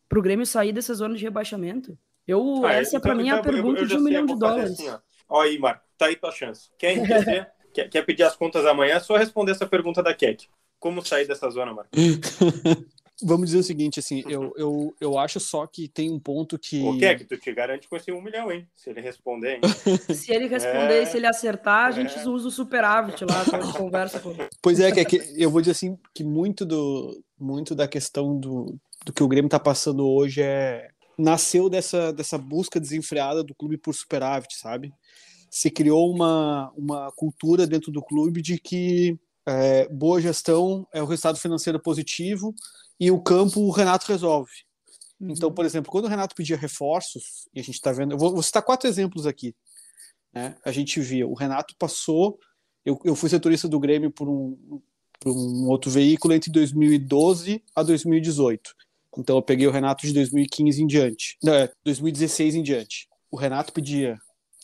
para 0.07 0.19
o 0.19 0.21
Grêmio 0.21 0.45
sair 0.45 0.71
dessa 0.71 0.93
zona 0.93 1.15
de 1.15 1.23
rebaixamento? 1.23 1.97
Eu, 2.27 2.63
ah, 2.63 2.73
essa 2.73 2.97
então, 2.97 3.01
para 3.01 3.15
mim 3.15 3.29
é 3.29 3.31
a 3.31 3.39
então, 3.39 3.51
pergunta 3.51 3.79
eu, 3.79 3.83
eu 3.83 3.87
de 3.87 3.97
um 3.97 4.01
milhão 4.01 4.25
de 4.25 4.37
dólares. 4.37 4.73
Assim, 4.73 4.89
ó. 4.89 4.99
ó. 5.27 5.41
aí, 5.41 5.57
Marco, 5.57 5.83
tá 5.97 6.05
aí 6.05 6.15
tua 6.15 6.31
chance. 6.31 6.69
Quer, 6.77 6.95
quer, 7.73 7.89
quer 7.89 8.01
pedir 8.03 8.23
as 8.23 8.35
contas 8.35 8.63
amanhã? 8.65 8.95
É 8.95 8.99
só 8.99 9.17
responder 9.17 9.51
essa 9.51 9.65
pergunta 9.65 10.03
da 10.03 10.13
Kek. 10.13 10.47
Como 10.79 11.03
sair 11.03 11.27
dessa 11.27 11.49
zona, 11.49 11.73
Marco? 11.73 11.89
vamos 13.23 13.47
dizer 13.47 13.59
o 13.59 13.63
seguinte, 13.63 13.99
assim, 13.99 14.23
eu, 14.27 14.53
eu, 14.57 14.95
eu 14.99 15.17
acho 15.17 15.39
só 15.39 15.65
que 15.65 15.87
tem 15.87 16.11
um 16.11 16.19
ponto 16.19 16.59
que. 16.59 16.83
O 16.83 16.97
que 16.97 17.05
é 17.05 17.15
que 17.15 17.23
tu 17.23 17.37
te 17.37 17.53
garante 17.53 17.87
com 17.87 17.95
esse 17.95 18.11
um 18.11 18.21
milhão, 18.21 18.51
hein? 18.51 18.67
Se 18.75 18.89
ele 18.89 19.01
responder, 19.01 19.55
hein? 19.55 19.61
se 20.13 20.31
ele 20.33 20.47
responder 20.47 20.99
É, 20.99 21.03
e 21.03 21.05
se 21.05 21.17
ele 21.17 21.27
acertar, 21.27 21.87
a 21.87 21.91
gente 21.91 22.17
é. 22.17 22.27
usa 22.27 22.47
o 22.47 22.51
superávit 22.51 23.23
lá, 23.23 23.41
a 23.41 23.61
gente 23.61 23.77
conversa 23.77 24.19
com 24.19 24.35
Pois 24.61 24.79
é, 24.79 24.91
que, 24.91 24.99
é 24.99 25.05
que 25.05 25.21
eu 25.37 25.49
vou 25.49 25.61
dizer 25.61 25.71
assim 25.71 25.97
que 26.13 26.23
muito 26.23 26.65
do 26.65 27.23
muito 27.39 27.75
da 27.75 27.87
questão 27.87 28.37
do, 28.39 28.77
do 29.05 29.13
que 29.13 29.23
o 29.23 29.27
Grêmio 29.27 29.47
está 29.47 29.59
passando 29.59 30.07
hoje 30.07 30.41
é 30.41 30.89
nasceu 31.17 31.69
dessa, 31.69 32.11
dessa 32.11 32.37
busca 32.37 32.79
desenfreada 32.79 33.43
do 33.43 33.55
clube 33.55 33.77
por 33.77 33.93
superávit, 33.93 34.57
sabe? 34.57 34.93
Se 35.49 35.71
criou 35.71 36.11
uma, 36.11 36.71
uma 36.75 37.11
cultura 37.15 37.65
dentro 37.65 37.91
do 37.91 38.01
clube 38.01 38.41
de 38.41 38.59
que 38.59 39.17
é, 39.47 39.87
boa 39.87 40.19
gestão 40.19 40.87
é 40.91 41.01
o 41.01 41.05
resultado 41.05 41.37
financeiro 41.37 41.79
positivo 41.79 42.53
e 42.99 43.11
o 43.11 43.21
campo 43.21 43.61
o 43.61 43.71
Renato 43.71 44.07
resolve. 44.07 44.51
Então, 45.19 45.51
por 45.51 45.65
exemplo, 45.65 45.91
quando 45.91 46.05
o 46.05 46.09
Renato 46.09 46.35
pedia 46.35 46.57
reforços, 46.57 47.47
e 47.53 47.59
a 47.59 47.63
gente 47.63 47.75
está 47.75 47.91
vendo, 47.91 48.13
eu 48.13 48.17
vou, 48.17 48.33
vou 48.33 48.43
citar 48.43 48.63
quatro 48.63 48.87
exemplos 48.87 49.25
aqui. 49.25 49.55
Né? 50.33 50.55
A 50.65 50.71
gente 50.71 50.99
via, 50.99 51.27
o 51.27 51.33
Renato 51.33 51.73
passou, 51.79 52.37
eu, 52.83 52.99
eu 53.03 53.15
fui 53.15 53.29
setorista 53.29 53.67
do 53.67 53.79
Grêmio 53.79 54.11
por 54.11 54.27
um, 54.27 54.81
por 55.19 55.31
um 55.31 55.67
outro 55.69 55.89
veículo 55.89 56.33
entre 56.33 56.51
2012 56.51 57.63
a 57.75 57.81
2018. 57.81 58.75
Então 59.17 59.37
eu 59.37 59.41
peguei 59.41 59.65
o 59.65 59.71
Renato 59.71 60.05
de 60.05 60.13
2015 60.13 60.83
em 60.83 60.87
diante, 60.87 61.37
não, 61.41 61.53
é, 61.53 61.71
2016 61.85 62.55
em 62.55 62.63
diante. 62.63 63.07
O 63.31 63.37
Renato 63.37 63.71
pedia 63.71 64.17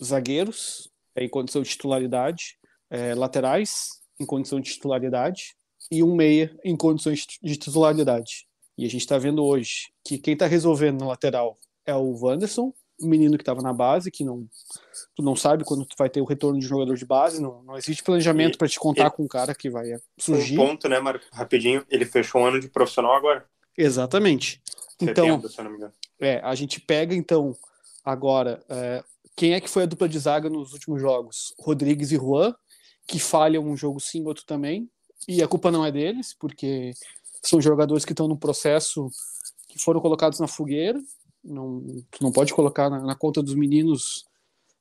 zagueiros 0.03 0.89
é, 1.15 1.23
em 1.23 1.29
condição 1.29 1.61
de 1.61 1.69
titularidade, 1.69 2.57
é, 2.89 3.15
laterais 3.15 4.01
em 4.19 4.25
condição 4.25 4.59
de 4.59 4.71
titularidade 4.71 5.55
e 5.91 6.01
um 6.01 6.15
meia 6.15 6.57
em 6.63 6.75
condições 6.75 7.27
de 7.41 7.55
titularidade. 7.57 8.48
E 8.77 8.86
a 8.86 8.89
gente 8.89 9.01
está 9.01 9.17
vendo 9.17 9.43
hoje 9.43 9.91
que 10.03 10.17
quem 10.17 10.33
está 10.33 10.48
resolvendo 10.48 11.01
na 11.01 11.07
lateral 11.07 11.60
é 11.86 11.93
o 11.93 12.17
Wanderson, 12.17 12.74
um 13.01 13.07
menino 13.07 13.38
que 13.38 13.41
estava 13.41 13.62
na 13.62 13.74
base, 13.74 14.10
que 14.10 14.24
não 14.24 14.48
tu 15.15 15.21
não 15.21 15.36
sabe 15.36 15.63
quando 15.65 15.86
tu 15.86 15.95
vai 15.98 16.10
ter 16.10 16.21
o 16.21 16.25
retorno 16.25 16.60
de 16.60 16.65
jogador 16.65 16.95
de 16.95 17.05
base, 17.05 17.41
não, 17.41 17.62
não 17.63 17.77
existe 17.77 18.03
planejamento 18.03 18.57
para 18.57 18.67
te 18.67 18.79
contar 18.79 19.10
com 19.12 19.24
um 19.24 19.27
cara 19.27 19.53
que 19.53 19.69
vai 19.69 19.93
Um 19.95 20.00
surgir. 20.17 20.55
ponto, 20.55 20.88
né, 20.88 21.00
Marco? 21.00 21.25
Rapidinho, 21.33 21.86
ele 21.89 22.05
fechou 22.05 22.41
um 22.41 22.45
ano 22.45 22.60
de 22.60 22.69
profissional 22.69 23.13
agora. 23.13 23.45
Exatamente. 23.77 24.62
Então, 25.01 25.25
Setembro, 25.25 25.50
se 25.50 25.60
eu 25.60 25.63
não 25.63 25.71
me 25.71 25.77
engano. 25.77 25.93
É, 26.19 26.39
a 26.43 26.53
gente 26.55 26.79
pega 26.79 27.15
então 27.15 27.55
agora 28.05 28.63
é, 28.69 29.03
quem 29.36 29.53
é 29.53 29.60
que 29.60 29.69
foi 29.69 29.83
a 29.83 29.88
dupla 29.88 30.07
de 30.07 30.19
zaga 30.19 30.50
nos 30.50 30.74
últimos 30.74 31.01
jogos? 31.01 31.53
Rodrigues 31.60 32.12
e 32.12 32.15
Juan, 32.15 32.53
que 33.07 33.19
falham 33.19 33.63
um 33.63 33.75
jogo 33.75 34.00
sim, 34.00 34.25
outro 34.25 34.45
também, 34.45 34.89
e 35.27 35.41
a 35.41 35.47
culpa 35.47 35.71
não 35.71 35.85
é 35.85 35.91
deles, 35.91 36.33
porque 36.33 36.91
são 37.43 37.61
jogadores 37.61 38.05
que 38.05 38.13
estão 38.13 38.27
num 38.27 38.35
processo 38.35 39.09
que 39.67 39.79
foram 39.79 40.01
colocados 40.01 40.39
na 40.39 40.47
fogueira. 40.47 41.01
Não, 41.43 41.83
tu 42.11 42.21
não 42.21 42.31
pode 42.31 42.53
colocar 42.53 42.89
na, 42.89 43.01
na 43.01 43.15
conta 43.15 43.41
dos 43.41 43.55
meninos 43.55 44.25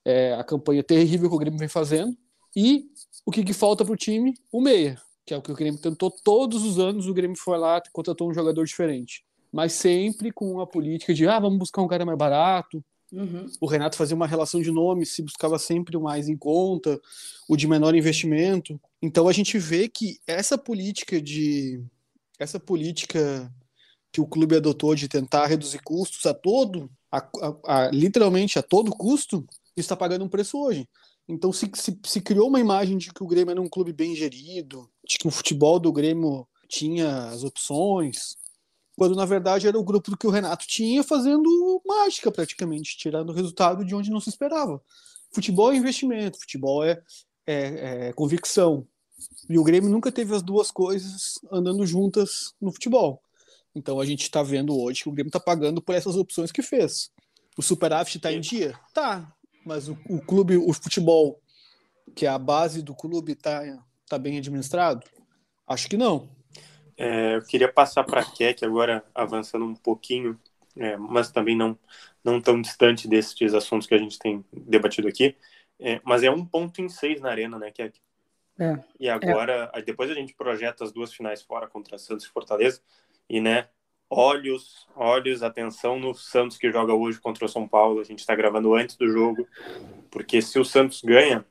é, 0.04 0.34
a 0.34 0.44
campanha 0.44 0.82
terrível 0.82 1.28
que 1.28 1.36
o 1.36 1.38
Grêmio 1.38 1.58
vem 1.58 1.68
fazendo. 1.68 2.16
E 2.54 2.90
o 3.24 3.30
que, 3.30 3.44
que 3.44 3.52
falta 3.52 3.84
para 3.84 3.94
o 3.94 3.96
time? 3.96 4.34
O 4.50 4.60
meia, 4.60 5.00
que 5.24 5.32
é 5.32 5.36
o 5.36 5.42
que 5.42 5.52
o 5.52 5.54
Grêmio 5.54 5.80
tentou 5.80 6.10
todos 6.10 6.64
os 6.64 6.78
anos. 6.78 7.06
O 7.06 7.14
Grêmio 7.14 7.36
foi 7.36 7.58
lá 7.58 7.78
e 7.78 7.90
contratou 7.92 8.28
um 8.28 8.34
jogador 8.34 8.64
diferente 8.64 9.24
mas 9.52 9.72
sempre 9.72 10.30
com 10.30 10.60
a 10.60 10.66
política 10.66 11.12
de 11.12 11.26
ah, 11.26 11.38
vamos 11.38 11.58
buscar 11.58 11.82
um 11.82 11.88
cara 11.88 12.04
mais 12.04 12.18
barato. 12.18 12.82
Uhum. 13.12 13.46
O 13.60 13.66
Renato 13.66 13.96
fazia 13.96 14.14
uma 14.14 14.26
relação 14.26 14.60
de 14.62 14.70
nomes, 14.70 15.12
se 15.12 15.22
buscava 15.22 15.58
sempre 15.58 15.96
o 15.96 16.00
mais 16.00 16.28
em 16.28 16.36
conta, 16.36 17.00
o 17.48 17.56
de 17.56 17.66
menor 17.66 17.94
investimento. 17.94 18.80
Então 19.02 19.28
a 19.28 19.32
gente 19.32 19.58
vê 19.58 19.88
que 19.88 20.18
essa 20.26 20.58
política 20.58 21.20
de 21.20 21.82
essa 22.38 22.58
política 22.58 23.52
que 24.12 24.20
o 24.20 24.26
clube 24.26 24.56
adotou 24.56 24.94
de 24.94 25.08
tentar 25.08 25.46
reduzir 25.46 25.80
custos 25.82 26.26
a 26.26 26.34
todo, 26.34 26.90
a, 27.10 27.18
a- 27.18 27.86
a- 27.86 27.90
literalmente 27.92 28.58
a 28.58 28.62
todo 28.62 28.90
custo, 28.92 29.46
está 29.76 29.96
pagando 29.96 30.24
um 30.24 30.28
preço 30.28 30.58
hoje. 30.58 30.88
Então 31.28 31.52
se, 31.52 31.70
se, 31.74 31.98
se 32.04 32.20
criou 32.20 32.48
uma 32.48 32.60
imagem 32.60 32.98
de 32.98 33.12
que 33.12 33.22
o 33.22 33.26
Grêmio 33.26 33.52
era 33.52 33.60
um 33.60 33.68
clube 33.68 33.92
bem 33.92 34.16
gerido, 34.16 34.90
de 35.06 35.18
que 35.18 35.28
o 35.28 35.30
futebol 35.30 35.78
do 35.78 35.92
Grêmio 35.92 36.46
tinha 36.68 37.26
as 37.28 37.44
opções, 37.44 38.36
quando 38.96 39.14
na 39.14 39.24
verdade 39.24 39.66
era 39.68 39.78
o 39.78 39.84
grupo 39.84 40.16
que 40.16 40.26
o 40.26 40.30
Renato 40.30 40.66
tinha 40.66 41.02
fazendo 41.02 41.82
mágica 41.86 42.30
praticamente, 42.32 42.96
tirando 42.98 43.30
o 43.30 43.34
resultado 43.34 43.84
de 43.84 43.94
onde 43.94 44.10
não 44.10 44.20
se 44.20 44.28
esperava. 44.28 44.82
Futebol 45.32 45.72
é 45.72 45.76
investimento, 45.76 46.38
futebol 46.40 46.84
é, 46.84 47.00
é- 47.50 48.08
é 48.08 48.12
convicção. 48.12 48.86
E 49.48 49.58
o 49.58 49.64
Grêmio 49.64 49.90
nunca 49.90 50.10
teve 50.10 50.34
as 50.34 50.42
duas 50.42 50.70
coisas 50.70 51.38
andando 51.50 51.84
juntas 51.86 52.54
no 52.60 52.72
futebol. 52.72 53.22
Então 53.74 54.00
a 54.00 54.04
gente 54.04 54.22
está 54.22 54.42
vendo 54.42 54.78
hoje 54.78 55.02
que 55.02 55.08
o 55.08 55.12
Grêmio 55.12 55.28
está 55.28 55.40
pagando 55.40 55.82
por 55.82 55.94
essas 55.94 56.16
opções 56.16 56.50
que 56.50 56.62
fez. 56.62 57.10
O 57.56 57.62
superávit 57.62 58.16
está 58.16 58.32
em 58.32 58.40
dia? 58.40 58.78
Tá. 58.92 59.32
Mas 59.64 59.88
o, 59.88 59.98
o 60.08 60.20
clube, 60.20 60.56
o 60.56 60.72
futebol, 60.72 61.40
que 62.14 62.26
é 62.26 62.28
a 62.28 62.38
base 62.38 62.82
do 62.82 62.94
clube, 62.94 63.32
está 63.32 63.62
tá 64.08 64.18
bem 64.18 64.38
administrado? 64.38 65.06
Acho 65.66 65.88
que 65.88 65.96
não. 65.96 66.28
É, 66.96 67.36
eu 67.36 67.42
queria 67.42 67.72
passar 67.72 68.04
para 68.04 68.20
a 68.20 68.24
Keck 68.24 68.64
agora, 68.64 69.04
avançando 69.14 69.64
um 69.64 69.74
pouquinho, 69.74 70.38
é, 70.76 70.96
mas 70.96 71.30
também 71.30 71.56
não, 71.56 71.78
não 72.24 72.40
tão 72.40 72.60
distante 72.60 73.08
desses 73.08 73.54
assuntos 73.54 73.86
que 73.86 73.94
a 73.94 73.98
gente 73.98 74.18
tem 74.18 74.44
debatido 74.52 75.08
aqui. 75.08 75.36
É, 75.80 76.00
mas 76.04 76.22
é 76.22 76.30
um 76.30 76.44
ponto 76.44 76.80
em 76.82 76.88
seis 76.88 77.20
na 77.20 77.30
arena, 77.30 77.58
né, 77.58 77.70
Keck? 77.70 77.98
É. 78.58 78.78
E 78.98 79.08
agora, 79.08 79.70
aí 79.72 79.82
depois 79.82 80.10
a 80.10 80.14
gente 80.14 80.34
projeta 80.34 80.84
as 80.84 80.92
duas 80.92 81.12
finais 81.12 81.42
fora 81.42 81.66
contra 81.66 81.96
Santos 81.96 82.26
e 82.26 82.28
Fortaleza. 82.28 82.82
E, 83.28 83.40
né, 83.40 83.68
olhos, 84.10 84.86
olhos, 84.94 85.42
atenção 85.42 85.98
no 85.98 86.14
Santos 86.14 86.58
que 86.58 86.70
joga 86.70 86.92
hoje 86.92 87.18
contra 87.18 87.44
o 87.44 87.48
São 87.48 87.66
Paulo. 87.66 88.00
A 88.00 88.04
gente 88.04 88.18
está 88.18 88.34
gravando 88.34 88.74
antes 88.74 88.96
do 88.96 89.08
jogo, 89.08 89.48
porque 90.10 90.42
se 90.42 90.58
o 90.58 90.64
Santos 90.64 91.00
ganha, 91.00 91.44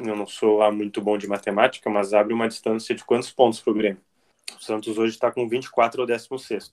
eu 0.00 0.16
não 0.16 0.26
sou 0.26 0.58
lá 0.58 0.72
muito 0.72 1.02
bom 1.02 1.18
de 1.18 1.26
matemática, 1.26 1.90
mas 1.90 2.14
abre 2.14 2.32
uma 2.32 2.48
distância 2.48 2.94
de 2.94 3.04
quantos 3.04 3.30
pontos 3.30 3.60
para 3.60 3.72
o 3.72 3.76
Grêmio? 3.76 4.00
O 4.58 4.62
Santos 4.62 4.96
hoje 4.96 5.14
está 5.14 5.30
com 5.30 5.46
24 5.46 6.00
ao 6.00 6.06
16. 6.06 6.72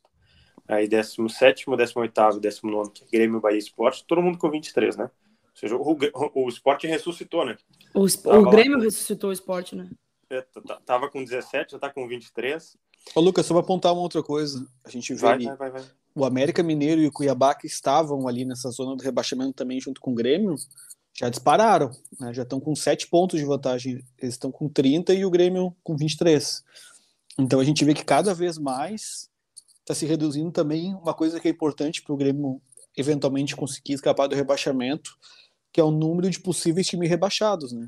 Aí 0.68 0.88
17, 0.88 1.66
18, 1.66 2.40
19, 2.40 2.92
que 2.92 3.04
é 3.04 3.08
Grêmio, 3.12 3.42
Bahia 3.42 3.58
Esporte, 3.58 4.06
todo 4.06 4.22
mundo 4.22 4.38
com 4.38 4.50
23, 4.50 4.96
né? 4.98 5.10
Ou 5.58 5.60
seja, 5.60 5.76
o, 5.76 5.98
o, 6.36 6.46
o 6.46 6.50
Sport 6.50 6.84
ressuscitou, 6.84 7.44
né? 7.46 7.58
O, 7.94 8.02
o 8.06 8.42
lá 8.42 8.52
Grêmio 8.52 8.78
com- 8.78 8.84
ressuscitou 8.84 9.32
o 9.32 9.34
esporte, 9.34 9.76
né? 9.76 9.90
É, 10.30 10.46
Tava 10.86 11.10
com 11.10 11.24
17, 11.24 11.72
já 11.72 11.80
tá 11.80 11.90
com 11.90 12.08
23. 12.08 12.78
Ô, 13.16 13.22
Lucas, 13.22 13.46
só 13.46 13.54
vou 13.54 13.62
apontar 13.62 13.94
uma 13.94 14.02
outra 14.02 14.22
coisa. 14.22 14.68
A 14.84 14.90
gente 14.90 15.14
vê 15.14 15.22
Vai, 15.22 15.34
ali 15.34 15.46
vai, 15.46 15.56
vai, 15.58 15.72
vai. 15.72 15.84
o 16.14 16.26
América 16.26 16.62
Mineiro 16.62 17.02
e 17.02 17.08
o 17.08 17.12
Cuiabá, 17.12 17.56
que 17.56 17.66
estavam 17.66 18.28
ali 18.28 18.46
nessa 18.46 18.70
zona 18.70 18.96
do 18.96 19.04
rebaixamento 19.04 19.54
também 19.54 19.80
junto 19.80 20.02
com 20.02 20.12
o 20.12 20.16
Grêmio, 20.16 20.56
já 21.18 21.30
dispararam, 21.30 21.90
né? 22.20 22.34
já 22.34 22.44
estão 22.44 22.60
com 22.60 22.76
7 22.76 23.08
pontos 23.08 23.40
de 23.40 23.46
vantagem. 23.46 24.04
Eles 24.20 24.36
estão 24.36 24.52
com 24.52 24.68
30 24.70 25.14
e 25.14 25.26
o 25.26 25.30
Grêmio 25.32 25.76
com 25.82 25.96
23. 25.96 26.64
Então 27.40 27.60
a 27.60 27.64
gente 27.64 27.84
vê 27.86 27.94
que 27.94 28.04
cada 28.06 28.34
vez 28.34 28.58
mais 28.60 29.30
está 29.80 29.96
se 29.96 30.06
reduzindo 30.06 30.52
também 30.52 30.94
uma 30.96 31.14
coisa 31.14 31.40
que 31.40 31.48
é 31.48 31.52
importante 31.52 32.04
para 32.04 32.14
o 32.14 32.18
Grêmio 32.18 32.62
eventualmente 32.98 33.56
conseguir 33.56 33.94
escapar 33.94 34.28
do 34.28 34.36
rebaixamento, 34.36 35.12
que 35.78 35.82
é 35.82 35.84
o 35.84 35.92
número 35.92 36.28
de 36.28 36.40
possíveis 36.40 36.88
times 36.88 37.08
rebaixados, 37.08 37.72
né? 37.72 37.88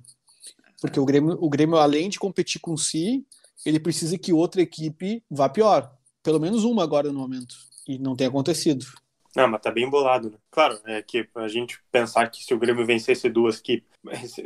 Porque 0.79 0.99
o 0.99 1.05
Grêmio, 1.05 1.35
o 1.41 1.49
Grêmio, 1.49 1.75
além 1.75 2.07
de 2.07 2.19
competir 2.19 2.61
com 2.61 2.77
si, 2.77 3.25
ele 3.65 3.79
precisa 3.79 4.15
que 4.15 4.31
outra 4.31 4.61
equipe 4.61 5.23
vá 5.27 5.49
pior. 5.49 5.91
Pelo 6.21 6.39
menos 6.39 6.63
uma 6.63 6.83
agora 6.83 7.11
no 7.11 7.17
momento. 7.17 7.55
E 7.87 7.97
não 7.97 8.15
tem 8.15 8.27
acontecido. 8.27 8.85
Não, 9.35 9.47
mas 9.47 9.59
tá 9.59 9.71
bem 9.71 9.89
bolado, 9.89 10.29
né? 10.29 10.37
Claro, 10.51 10.79
é 10.85 11.01
que 11.01 11.27
a 11.33 11.47
gente 11.47 11.81
pensar 11.91 12.29
que 12.29 12.43
se 12.43 12.53
o 12.53 12.59
Grêmio 12.59 12.85
vencesse 12.85 13.27
duas, 13.27 13.59
que 13.59 13.83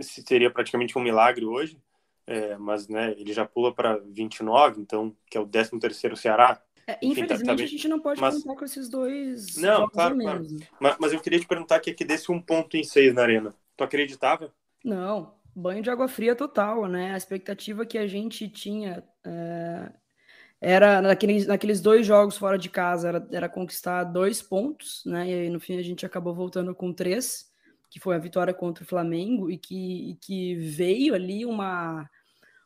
seria 0.01 0.49
praticamente 0.49 0.97
um 0.97 1.01
milagre 1.01 1.43
hoje, 1.43 1.77
é, 2.25 2.55
mas 2.57 2.87
né, 2.87 3.13
ele 3.17 3.33
já 3.33 3.45
pula 3.45 3.73
para 3.73 3.97
29, 3.97 4.79
então, 4.79 5.13
que 5.29 5.37
é 5.37 5.41
o 5.41 5.45
13 5.45 5.77
terceiro 5.81 6.15
Ceará. 6.15 6.61
É, 6.85 6.93
tá- 6.93 6.99
infelizmente 7.01 7.45
tá 7.45 7.55
bem- 7.55 7.65
a 7.65 7.67
gente 7.67 7.87
não 7.87 7.99
pode 7.99 8.19
mas- 8.19 8.43
contar 8.43 8.55
com 8.59 8.65
esses 8.65 8.89
dois 8.89 9.55
Não, 9.57 9.87
claro, 9.89 10.15
menos. 10.15 10.51
né? 10.51 10.67
Mas, 10.79 10.95
mas 10.99 11.13
eu 11.13 11.19
queria 11.21 11.39
te 11.39 11.47
perguntar 11.47 11.79
que 11.79 11.89
aqui 11.91 12.03
desse 12.03 12.31
um 12.31 12.41
ponto 12.41 12.75
em 12.75 12.83
seis 12.83 13.13
na 13.13 13.21
arena. 13.21 13.53
Tu 13.77 13.83
acreditava? 13.83 14.53
Não, 14.83 15.33
banho 15.55 15.81
de 15.81 15.89
água 15.89 16.07
fria 16.07 16.35
total, 16.35 16.87
né? 16.87 17.13
A 17.13 17.17
expectativa 17.17 17.85
que 17.85 17.97
a 17.97 18.05
gente 18.07 18.49
tinha 18.49 19.03
é, 19.23 19.91
era 20.59 21.01
naqueles, 21.01 21.47
naqueles 21.47 21.81
dois 21.81 22.05
jogos 22.05 22.37
fora 22.37 22.57
de 22.57 22.69
casa 22.69 23.07
era, 23.09 23.27
era 23.31 23.49
conquistar 23.49 24.03
dois 24.05 24.41
pontos, 24.41 25.03
né? 25.05 25.29
E 25.29 25.33
aí, 25.33 25.49
no 25.49 25.59
fim 25.59 25.77
a 25.77 25.81
gente 25.83 26.05
acabou 26.05 26.33
voltando 26.33 26.73
com 26.75 26.91
três, 26.93 27.51
que 27.89 27.99
foi 27.99 28.15
a 28.15 28.19
vitória 28.19 28.53
contra 28.53 28.83
o 28.83 28.87
Flamengo 28.87 29.49
e 29.51 29.57
que, 29.57 30.11
e 30.11 30.15
que 30.15 30.55
veio 30.55 31.13
ali 31.15 31.45
uma 31.45 32.09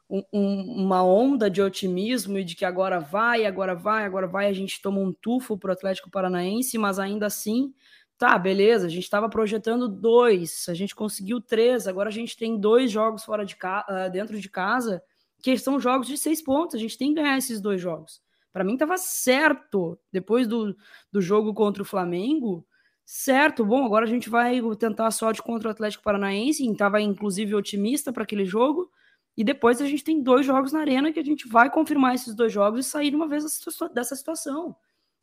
um- 0.10 0.24
um- 0.34 0.84
uma 0.86 1.04
onda 1.04 1.50
de 1.50 1.62
otimismo 1.62 2.38
e 2.38 2.44
de 2.44 2.56
que 2.56 2.66
agora 2.66 3.00
vai, 3.00 3.46
agora 3.46 3.76
vai, 3.76 4.06
agora 4.06 4.28
vai, 4.28 4.48
a 4.48 4.54
gente 4.54 4.82
toma 4.82 5.00
um 5.00 5.14
tufo 5.14 5.58
para 5.58 5.70
o 5.70 5.74
Atlético 5.74 6.10
Paranaense, 6.10 6.78
mas 6.78 7.00
ainda 7.00 7.26
assim, 7.28 7.74
tá, 8.18 8.38
beleza, 8.38 8.88
a 8.88 8.90
gente 8.90 9.04
estava 9.04 9.30
projetando 9.30 9.88
dois, 9.88 10.66
a 10.70 10.74
gente 10.74 10.96
conseguiu 10.96 11.40
três, 11.42 11.88
agora 11.88 12.10
a 12.10 12.12
gente 12.12 12.36
tem 12.38 12.60
dois 12.60 12.92
jogos 12.92 13.24
fora 13.24 13.46
de 13.46 13.56
ca... 13.56 13.86
ah, 13.88 14.08
dentro 14.08 14.40
de 14.40 14.50
casa, 14.50 15.02
que 15.42 15.58
são 15.58 15.80
jogos 15.80 16.08
de 16.08 16.18
seis 16.18 16.42
pontos, 16.42 16.76
a 16.76 16.80
gente 16.80 16.98
tem 16.98 17.14
que 17.14 17.22
ganhar 17.22 17.38
esses 17.38 17.62
dois 17.62 17.80
jogos 17.82 18.22
Para 18.52 18.64
mim 18.64 18.76
tava 18.78 18.98
certo, 18.98 20.00
depois 20.12 20.48
do, 20.48 20.76
do 21.12 21.22
jogo 21.22 21.54
contra 21.54 21.84
o 21.84 21.86
Flamengo, 21.86 22.66
certo. 23.06 23.64
Bom, 23.66 23.86
agora 23.86 24.06
a 24.06 24.10
gente 24.10 24.30
vai 24.30 24.60
tentar 24.80 25.08
a 25.08 25.12
sorte 25.12 25.42
contra 25.44 25.68
o 25.70 25.72
Atlético 25.72 26.04
Paranaense, 26.04 26.68
estava 26.70 27.00
inclusive 27.02 27.54
otimista 27.56 28.12
para 28.12 28.24
aquele 28.24 28.46
jogo. 28.46 28.90
E 29.38 29.44
depois 29.44 29.80
a 29.80 29.86
gente 29.86 30.04
tem 30.04 30.24
dois 30.24 30.46
jogos 30.46 30.74
na 30.74 30.80
arena 30.80 31.14
que 31.14 31.20
a 31.20 31.24
gente 31.24 31.48
vai 31.48 31.70
confirmar 31.70 32.16
esses 32.16 32.34
dois 32.34 32.52
jogos 32.52 32.86
e 32.86 32.90
sair 32.90 33.14
uma 33.14 33.28
vez 33.28 33.46
dessa 33.94 34.16
situação. 34.16 34.76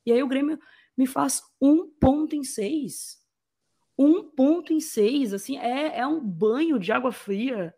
E 0.07 0.13
aí 0.13 0.23
o 0.23 0.29
Grêmio 0.29 0.57
me 0.97 1.05
faz 1.07 1.43
um 1.61 1.89
ponto 1.89 2.37
em 2.37 2.45
seis. 2.45 3.21
Um 3.99 4.23
ponto 4.23 4.73
em 4.73 4.79
seis, 4.79 5.33
assim, 5.33 5.59
é, 5.59 5.99
é 5.99 6.07
um 6.07 6.21
banho 6.21 6.79
de 6.79 6.93
água 6.93 7.11
fria 7.11 7.75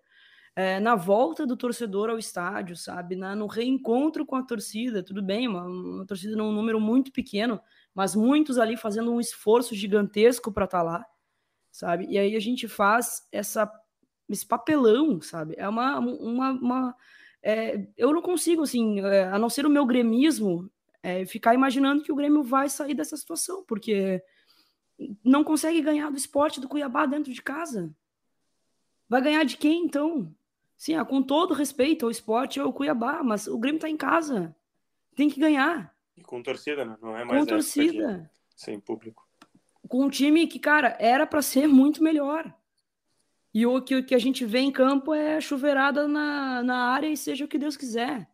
é, 0.55 0.79
na 0.79 0.95
volta 0.95 1.47
do 1.47 1.57
torcedor 1.57 2.11
ao 2.11 2.19
estádio, 2.19 2.77
sabe? 2.77 3.17
Na, 3.17 3.35
no 3.35 3.47
reencontro 3.47 4.25
com 4.25 4.37
a 4.37 4.43
torcida, 4.43 5.03
tudo 5.03 5.23
bem, 5.23 5.49
uma, 5.49 5.65
uma 5.65 6.07
torcida 6.07 6.37
num 6.37 6.53
número 6.53 6.81
muito 6.81 7.13
pequeno, 7.13 7.61
mas 7.95 8.15
muitos 8.15 8.59
ali 8.59 8.77
fazendo 8.77 9.13
um 9.13 9.21
esforço 9.21 9.75
gigantesco 9.75 10.53
para 10.53 10.67
estar 10.67 10.79
tá 10.79 10.85
lá, 10.85 11.07
sabe? 11.71 12.07
E 12.09 12.19
aí 12.19 12.37
a 12.37 12.41
gente 12.41 12.69
faz 12.69 13.27
essa 13.33 13.71
esse 14.29 14.47
papelão, 14.47 15.21
sabe? 15.21 15.55
É 15.57 15.69
uma. 15.69 15.99
uma, 15.99 16.51
uma 16.53 16.97
é, 17.43 17.87
eu 17.97 18.13
não 18.13 18.23
consigo, 18.23 18.63
assim, 18.63 19.01
é, 19.01 19.25
a 19.25 19.39
não 19.39 19.49
ser 19.49 19.67
o 19.67 19.71
meu 19.71 19.87
gremismo, 19.87 20.71
é, 21.03 21.25
ficar 21.25 21.55
imaginando 21.55 22.03
que 22.03 22.11
o 22.11 22.17
Grêmio 22.17 22.43
vai 22.43 22.69
sair 22.69 22.95
dessa 22.95 23.17
situação, 23.17 23.65
porque 23.65 24.23
não 25.23 25.45
consegue 25.45 25.81
ganhar 25.81 26.11
do 26.11 26.17
esporte 26.17 26.61
do 26.61 26.69
Cuiabá 26.69 27.07
dentro 27.07 27.33
de 27.33 27.43
casa. 27.43 27.95
Vai 29.09 29.23
ganhar 29.23 29.45
de 29.45 29.57
quem, 29.57 29.85
então? 29.85 30.35
Sim, 30.77 30.95
ah, 30.95 31.05
com 31.05 31.23
todo 31.23 31.55
respeito 31.55 32.05
ao 32.05 32.11
esporte 32.11 32.61
ou 32.61 32.67
ao 32.67 32.73
Cuiabá, 32.73 33.23
mas 33.23 33.47
o 33.47 33.59
Grêmio 33.59 33.81
tá 33.81 33.89
em 33.89 33.97
casa. 33.97 34.55
Tem 35.15 35.31
que 35.31 35.41
ganhar. 35.41 35.95
E 36.17 36.23
com 36.23 36.43
torcida, 36.43 36.85
né? 36.85 36.97
Não 37.01 37.17
é 37.17 37.25
mais 37.25 37.41
com 37.41 37.47
torcida. 37.47 38.31
Sem 38.55 38.81
público. 38.81 39.27
Com 39.89 40.05
um 40.05 40.11
time 40.11 40.47
que, 40.47 40.59
cara, 40.59 40.97
era 40.99 41.27
para 41.27 41.41
ser 41.41 41.67
muito 41.69 42.03
melhor. 42.03 42.53
E 43.57 43.65
o 43.65 43.81
que, 43.81 44.03
que 44.03 44.15
a 44.15 44.19
gente 44.19 44.45
vê 44.45 44.59
em 44.59 44.71
campo 44.71 45.15
é 45.15 45.41
chuveirada 45.41 46.07
na, 46.07 46.63
na 46.63 46.91
área 46.91 47.07
e 47.07 47.17
seja 47.17 47.47
o 47.47 47.49
que 47.49 47.57
Deus 47.57 47.75
quiser, 47.75 48.29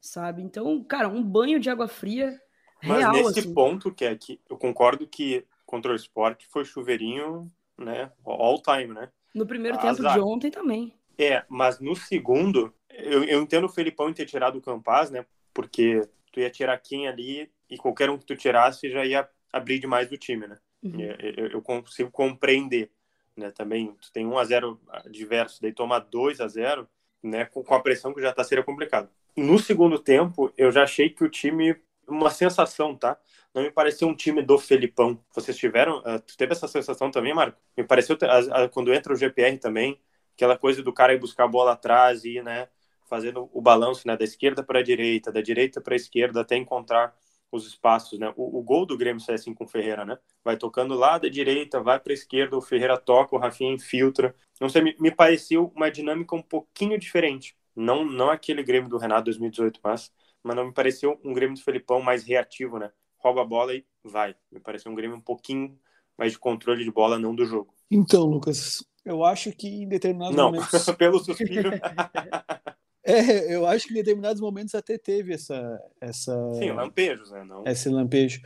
sabe? 0.00 0.42
Então, 0.42 0.82
cara, 0.82 1.06
um 1.06 1.22
banho 1.22 1.60
de 1.60 1.70
água 1.70 1.86
fria 1.86 2.42
Mas 2.82 2.98
real, 2.98 3.12
nesse 3.12 3.38
assim. 3.38 3.54
ponto, 3.54 3.94
que 3.94 4.04
é 4.04 4.16
que 4.16 4.40
eu 4.50 4.58
concordo 4.58 5.06
que 5.06 5.46
contra 5.64 5.92
o 5.92 5.94
esporte 5.94 6.48
foi 6.48 6.64
chuveirinho, 6.64 7.48
né? 7.78 8.10
All 8.24 8.60
time, 8.60 8.92
né? 8.92 9.12
No 9.32 9.46
primeiro 9.46 9.78
Azar. 9.78 9.94
tempo 9.94 10.12
de 10.12 10.20
ontem 10.20 10.50
também. 10.50 10.92
É, 11.16 11.44
mas 11.48 11.78
no 11.78 11.94
segundo, 11.94 12.74
eu, 12.90 13.22
eu 13.22 13.42
entendo 13.42 13.66
o 13.66 13.72
Felipão 13.72 14.12
ter 14.12 14.26
tirado 14.26 14.58
o 14.58 14.60
Campaz, 14.60 15.08
né? 15.08 15.24
Porque 15.54 16.02
tu 16.32 16.40
ia 16.40 16.50
tirar 16.50 16.76
quem 16.78 17.06
ali 17.06 17.48
e 17.70 17.76
qualquer 17.76 18.10
um 18.10 18.18
que 18.18 18.26
tu 18.26 18.34
tirasse 18.34 18.90
já 18.90 19.06
ia 19.06 19.28
abrir 19.52 19.78
demais 19.78 20.10
do 20.10 20.18
time, 20.18 20.48
né? 20.48 20.58
Uhum. 20.82 21.00
Eu, 21.00 21.16
eu, 21.36 21.46
eu 21.50 21.62
consigo 21.62 22.10
compreender 22.10 22.90
né? 23.36 23.50
Também 23.50 23.94
tu 24.00 24.12
tem 24.12 24.26
1 24.26 24.38
a 24.38 24.44
0 24.44 24.80
adverso, 24.88 25.60
daí 25.60 25.72
toma 25.72 25.98
2 25.98 26.40
a 26.40 26.48
0, 26.48 26.88
né? 27.22 27.44
Com, 27.46 27.62
com 27.62 27.74
a 27.74 27.80
pressão 27.80 28.12
que 28.14 28.20
já 28.20 28.32
tá 28.32 28.44
seria 28.44 28.64
complicado. 28.64 29.08
No 29.36 29.58
segundo 29.58 29.98
tempo, 29.98 30.52
eu 30.56 30.70
já 30.70 30.84
achei 30.84 31.10
que 31.10 31.24
o 31.24 31.28
time 31.28 31.76
uma 32.06 32.30
sensação, 32.30 32.94
tá? 32.96 33.18
Não 33.54 33.62
me 33.62 33.70
pareceu 33.70 34.08
um 34.08 34.14
time 34.14 34.42
do 34.42 34.58
Felipão. 34.58 35.18
Vocês 35.34 35.56
tiveram, 35.56 35.98
uh, 36.00 36.20
tu 36.20 36.36
teve 36.36 36.52
essa 36.52 36.68
sensação 36.68 37.10
também, 37.10 37.34
Marco? 37.34 37.58
Me 37.76 37.84
pareceu 37.84 38.16
uh, 38.16 38.64
uh, 38.64 38.68
quando 38.70 38.92
entra 38.92 39.12
o 39.12 39.16
GPR 39.16 39.56
também, 39.58 40.00
aquela 40.34 40.58
coisa 40.58 40.82
do 40.82 40.92
cara 40.92 41.14
ir 41.14 41.18
buscar 41.18 41.44
a 41.44 41.48
bola 41.48 41.72
atrás 41.72 42.24
e, 42.24 42.42
né, 42.42 42.68
fazendo 43.06 43.48
o 43.52 43.60
balanço, 43.60 44.06
né, 44.06 44.16
da 44.16 44.24
esquerda 44.24 44.62
para 44.62 44.80
a 44.80 44.82
direita, 44.82 45.30
da 45.30 45.40
direita 45.40 45.80
para 45.80 45.94
a 45.94 45.96
esquerda 45.96 46.40
até 46.40 46.56
encontrar 46.56 47.14
os 47.54 47.66
espaços, 47.66 48.18
né? 48.18 48.32
O, 48.36 48.58
o, 48.58 48.62
gol 48.62 48.84
do 48.84 48.96
Grêmio 48.96 49.20
sai 49.20 49.36
assim 49.36 49.54
com 49.54 49.64
o 49.64 49.68
Ferreira, 49.68 50.04
né? 50.04 50.18
Vai 50.44 50.56
tocando 50.56 50.94
lá 50.94 51.18
da 51.18 51.28
direita, 51.28 51.80
vai 51.80 52.00
para 52.00 52.12
a 52.12 52.14
esquerda, 52.14 52.56
o 52.56 52.62
Ferreira 52.62 52.98
toca, 52.98 53.34
o 53.34 53.38
Rafinha 53.38 53.72
infiltra. 53.72 54.34
Não 54.60 54.68
sei, 54.68 54.82
me, 54.82 54.96
me, 54.98 55.10
pareceu 55.10 55.72
uma 55.74 55.90
dinâmica 55.90 56.34
um 56.34 56.42
pouquinho 56.42 56.98
diferente. 56.98 57.56
Não, 57.74 58.04
não 58.04 58.30
aquele 58.30 58.62
Grêmio 58.62 58.88
do 58.88 58.98
Renato 58.98 59.24
2018, 59.24 59.80
mas, 59.82 60.12
mas 60.42 60.56
não 60.56 60.66
me 60.66 60.72
pareceu 60.72 61.20
um 61.24 61.32
Grêmio 61.32 61.56
do 61.56 61.62
Felipão 61.62 62.02
mais 62.02 62.24
reativo, 62.24 62.78
né? 62.78 62.90
Rouba 63.18 63.42
a 63.42 63.46
bola 63.46 63.74
e 63.74 63.84
vai. 64.02 64.34
Me 64.50 64.58
pareceu 64.58 64.90
um 64.90 64.94
Grêmio 64.94 65.16
um 65.16 65.20
pouquinho 65.20 65.78
mais 66.18 66.32
de 66.32 66.38
controle 66.38 66.84
de 66.84 66.90
bola, 66.90 67.18
não 67.18 67.34
do 67.34 67.44
jogo. 67.44 67.72
Então, 67.90 68.24
Lucas, 68.24 68.84
eu 69.04 69.24
acho 69.24 69.52
que 69.52 69.68
em 69.68 69.88
determinados 69.88 70.36
não, 70.36 70.46
momentos. 70.46 70.84
pelo 70.98 71.18
suspiro. 71.18 71.70
É, 73.04 73.54
eu 73.54 73.66
acho 73.66 73.86
que 73.86 73.92
em 73.92 73.96
determinados 73.96 74.40
momentos 74.40 74.74
até 74.74 74.96
teve 74.96 75.34
essa. 75.34 75.80
essa 76.00 76.34
Sim, 76.54 76.72
lampejos, 76.72 77.30
né? 77.30 77.44
Não... 77.44 77.62
Esse 77.66 77.90
lampejo. 77.90 78.40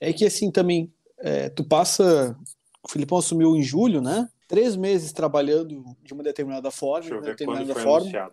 É 0.00 0.12
que 0.12 0.24
assim 0.24 0.52
também, 0.52 0.92
é, 1.18 1.48
tu 1.48 1.64
passa. 1.64 2.36
O 2.82 2.90
Filipão 2.90 3.18
assumiu 3.18 3.56
em 3.56 3.62
julho, 3.62 4.00
né? 4.00 4.28
Três 4.46 4.76
meses 4.76 5.10
trabalhando 5.10 5.82
de 6.02 6.12
uma 6.12 6.22
determinada 6.22 6.70
forma, 6.70 7.06
de 7.06 7.12
uma 7.12 7.22
determinada 7.22 7.74
forma, 7.74 8.30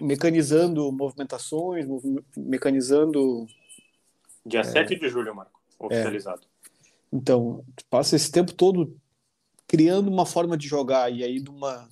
mecanizando 0.00 0.90
movimentações, 0.90 1.84
mecanizando. 2.36 3.46
Dia 4.46 4.60
é... 4.60 4.64
7 4.64 4.98
de 4.98 5.08
julho, 5.10 5.34
Marco, 5.34 5.60
oficializado. 5.78 6.42
É. 6.42 6.88
Então, 7.12 7.64
tu 7.76 7.84
passa 7.90 8.16
esse 8.16 8.30
tempo 8.30 8.54
todo 8.54 8.96
criando 9.66 10.08
uma 10.08 10.24
forma 10.24 10.56
de 10.56 10.66
jogar, 10.66 11.12
e 11.12 11.22
aí 11.22 11.38
de 11.38 11.50
uma 11.50 11.86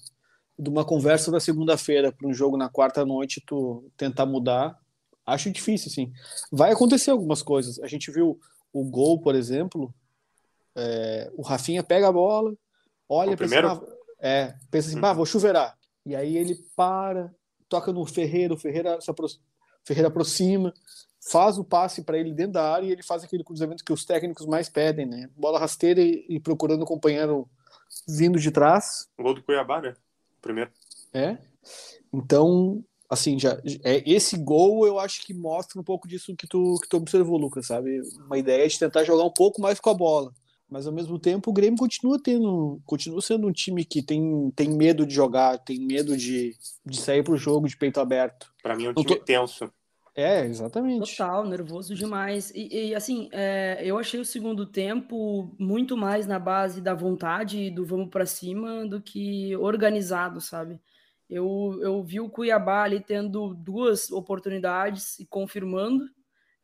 de 0.59 0.71
uma 0.71 0.85
conversa 0.85 1.31
da 1.31 1.41
segunda-feira 1.41 2.11
para 2.11 2.27
um 2.27 2.33
jogo 2.33 2.57
na 2.57 2.69
quarta 2.69 3.05
noite 3.05 3.43
tu 3.47 3.91
tentar 3.97 4.25
mudar, 4.25 4.79
acho 5.25 5.51
difícil, 5.51 5.91
assim. 5.91 6.13
Vai 6.51 6.73
acontecer 6.73 7.11
algumas 7.11 7.43
coisas. 7.43 7.79
A 7.81 7.87
gente 7.87 8.11
viu 8.11 8.39
o 8.73 8.85
gol, 8.85 9.21
por 9.21 9.35
exemplo, 9.35 9.93
é, 10.75 11.31
o 11.35 11.43
Rafinha 11.43 11.83
pega 11.83 12.09
a 12.09 12.13
bola, 12.13 12.55
olha 13.09 13.37
para 13.37 13.49
cima, 13.49 13.83
é, 14.21 14.55
pensa 14.71 14.89
assim, 14.89 15.01
bah, 15.01 15.13
vou 15.13 15.27
chuveirar. 15.27 15.77
E 16.05 16.15
aí 16.15 16.37
ele 16.37 16.55
para, 16.77 17.35
toca 17.69 17.93
no 17.93 18.05
Ferreira, 18.07 18.55
o 18.55 18.59
Ferreira 18.59 19.01
se 19.01 19.11
apro 19.11 19.27
Ferreira 19.85 20.09
aproxima, 20.09 20.75
faz 21.31 21.59
o 21.59 21.65
passe 21.65 22.03
para 22.03 22.19
ele 22.19 22.33
dentro 22.33 22.55
da 22.55 22.73
área 22.73 22.87
e 22.87 22.93
ele 22.93 23.03
faz 23.03 23.23
aquele 23.23 23.45
cruzamento 23.45 23.85
que 23.85 23.93
os 23.93 24.05
técnicos 24.05 24.47
mais 24.47 24.69
pedem, 24.69 25.07
né? 25.07 25.31
Bola 25.37 25.61
rasteira 25.61 26.01
e, 26.01 26.27
e 26.29 26.41
procurando 26.41 26.83
o 26.83 26.87
companheiro 26.87 27.49
vindo 28.09 28.39
de 28.39 28.51
trás. 28.51 29.09
O 29.17 29.23
gol 29.23 29.35
do 29.35 29.43
Cuiabá, 29.43 29.81
né? 29.81 29.95
Primeiro. 30.47 30.71
É. 31.13 31.39
Então, 32.13 32.85
assim, 33.11 33.39
já 33.39 33.61
é 33.85 34.03
esse 34.09 34.37
gol 34.37 34.87
eu 34.87 34.99
acho 34.99 35.25
que 35.27 35.35
mostra 35.35 35.81
um 35.81 35.85
pouco 35.85 36.07
disso 36.07 36.35
que 36.37 36.47
tu 36.47 36.79
que 36.81 36.89
tu 36.89 36.97
observou, 36.97 37.37
Lucas, 37.37 37.67
sabe? 37.67 38.01
Uma 38.25 38.39
ideia 38.39 38.67
de 38.69 38.79
tentar 38.79 39.05
jogar 39.05 39.25
um 39.25 39.33
pouco 39.33 39.61
mais 39.61 39.81
com 39.81 39.91
a 39.91 39.95
bola. 39.95 40.33
Mas 40.69 40.87
ao 40.87 40.93
mesmo 40.93 41.19
tempo 41.19 41.51
o 41.51 41.53
Grêmio 41.53 41.79
continua 41.79 42.21
tendo, 42.21 42.81
continua 42.85 43.21
sendo 43.23 43.47
um 43.47 43.53
time 43.53 43.85
que 43.85 44.03
tem, 44.03 44.51
tem 44.51 44.69
medo 44.69 45.07
de 45.07 45.15
jogar, 45.15 45.59
tem 45.59 45.79
medo 45.79 46.17
de, 46.17 46.57
de 46.85 47.01
sair 47.01 47.23
pro 47.23 47.37
jogo 47.37 47.69
de 47.69 47.77
peito 47.77 48.01
aberto. 48.01 48.53
Para 48.63 48.75
mim 48.75 48.87
é 48.87 48.91
um 48.91 48.95
time 48.95 49.07
tô... 49.07 49.25
tenso. 49.25 49.71
É, 50.17 50.47
exatamente. 50.47 51.15
Total, 51.15 51.47
nervoso 51.47 51.95
demais. 51.95 52.51
E, 52.55 52.89
e 52.89 52.95
assim, 52.95 53.29
é, 53.33 53.83
eu 53.85 53.99
achei 53.99 54.19
o 54.19 54.25
segundo 54.25 54.65
tempo 54.65 55.55
muito 55.59 55.95
mais 55.95 56.27
na 56.27 56.39
base 56.39 56.81
da 56.81 56.95
vontade 56.95 57.71
do 57.71 57.85
vamos 57.85 58.09
para 58.09 58.25
cima 58.25 58.87
do 58.87 58.99
que 58.99 59.55
organizado, 59.57 60.41
sabe? 60.41 60.81
Eu, 61.29 61.79
eu 61.83 62.03
vi 62.03 62.19
o 62.19 62.31
Cuiabá 62.31 62.85
ali 62.85 62.99
tendo 62.99 63.53
duas 63.55 64.11
oportunidades 64.11 65.19
e 65.19 65.27
confirmando. 65.27 66.09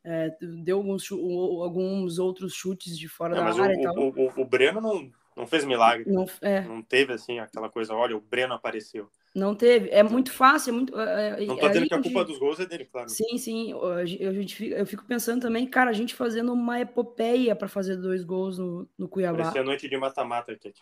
É, 0.03 0.35
deu 0.63 0.77
alguns, 0.77 1.09
alguns 1.11 2.17
outros 2.17 2.53
chutes 2.55 2.97
de 2.97 3.07
fora 3.07 3.37
é, 3.37 3.39
da 3.39 3.63
área 3.63 3.77
o, 3.77 3.79
e 3.79 3.83
tal. 3.83 3.97
O, 3.97 4.09
o, 4.09 4.41
o 4.41 4.45
Breno 4.45 4.81
não, 4.81 5.11
não 5.37 5.45
fez 5.45 5.63
milagre. 5.63 6.11
Não, 6.11 6.25
é. 6.41 6.61
não 6.61 6.81
teve 6.81 7.13
assim 7.13 7.37
aquela 7.37 7.69
coisa, 7.69 7.93
olha, 7.93 8.17
o 8.17 8.21
Breno 8.21 8.55
apareceu. 8.55 9.09
Não 9.33 9.55
teve. 9.55 9.89
É 9.89 10.03
muito 10.03 10.31
fácil. 10.31 10.69
É 10.69 10.73
muito, 10.73 10.99
é, 10.99 11.45
não 11.45 11.57
tô 11.57 11.67
dizendo 11.67 11.87
que 11.87 11.93
a 11.95 12.01
culpa 12.01 12.23
dos 12.23 12.37
gols 12.37 12.59
é 12.59 12.65
dele, 12.67 12.85
claro. 12.85 13.09
Sim, 13.09 13.37
sim. 13.37 13.71
Eu, 13.71 14.35
eu 14.77 14.85
fico 14.85 15.03
pensando 15.05 15.41
também, 15.41 15.65
cara, 15.65 15.89
a 15.89 15.93
gente 15.93 16.13
fazendo 16.13 16.53
uma 16.53 16.79
epopeia 16.79 17.55
para 17.55 17.67
fazer 17.67 17.97
dois 17.97 18.23
gols 18.23 18.59
no, 18.59 18.87
no 18.97 19.07
Cuiabá. 19.07 19.39
Parecia 19.39 19.63
noite 19.63 19.89
de 19.89 19.97
mata-mata, 19.97 20.55
Kate. 20.55 20.81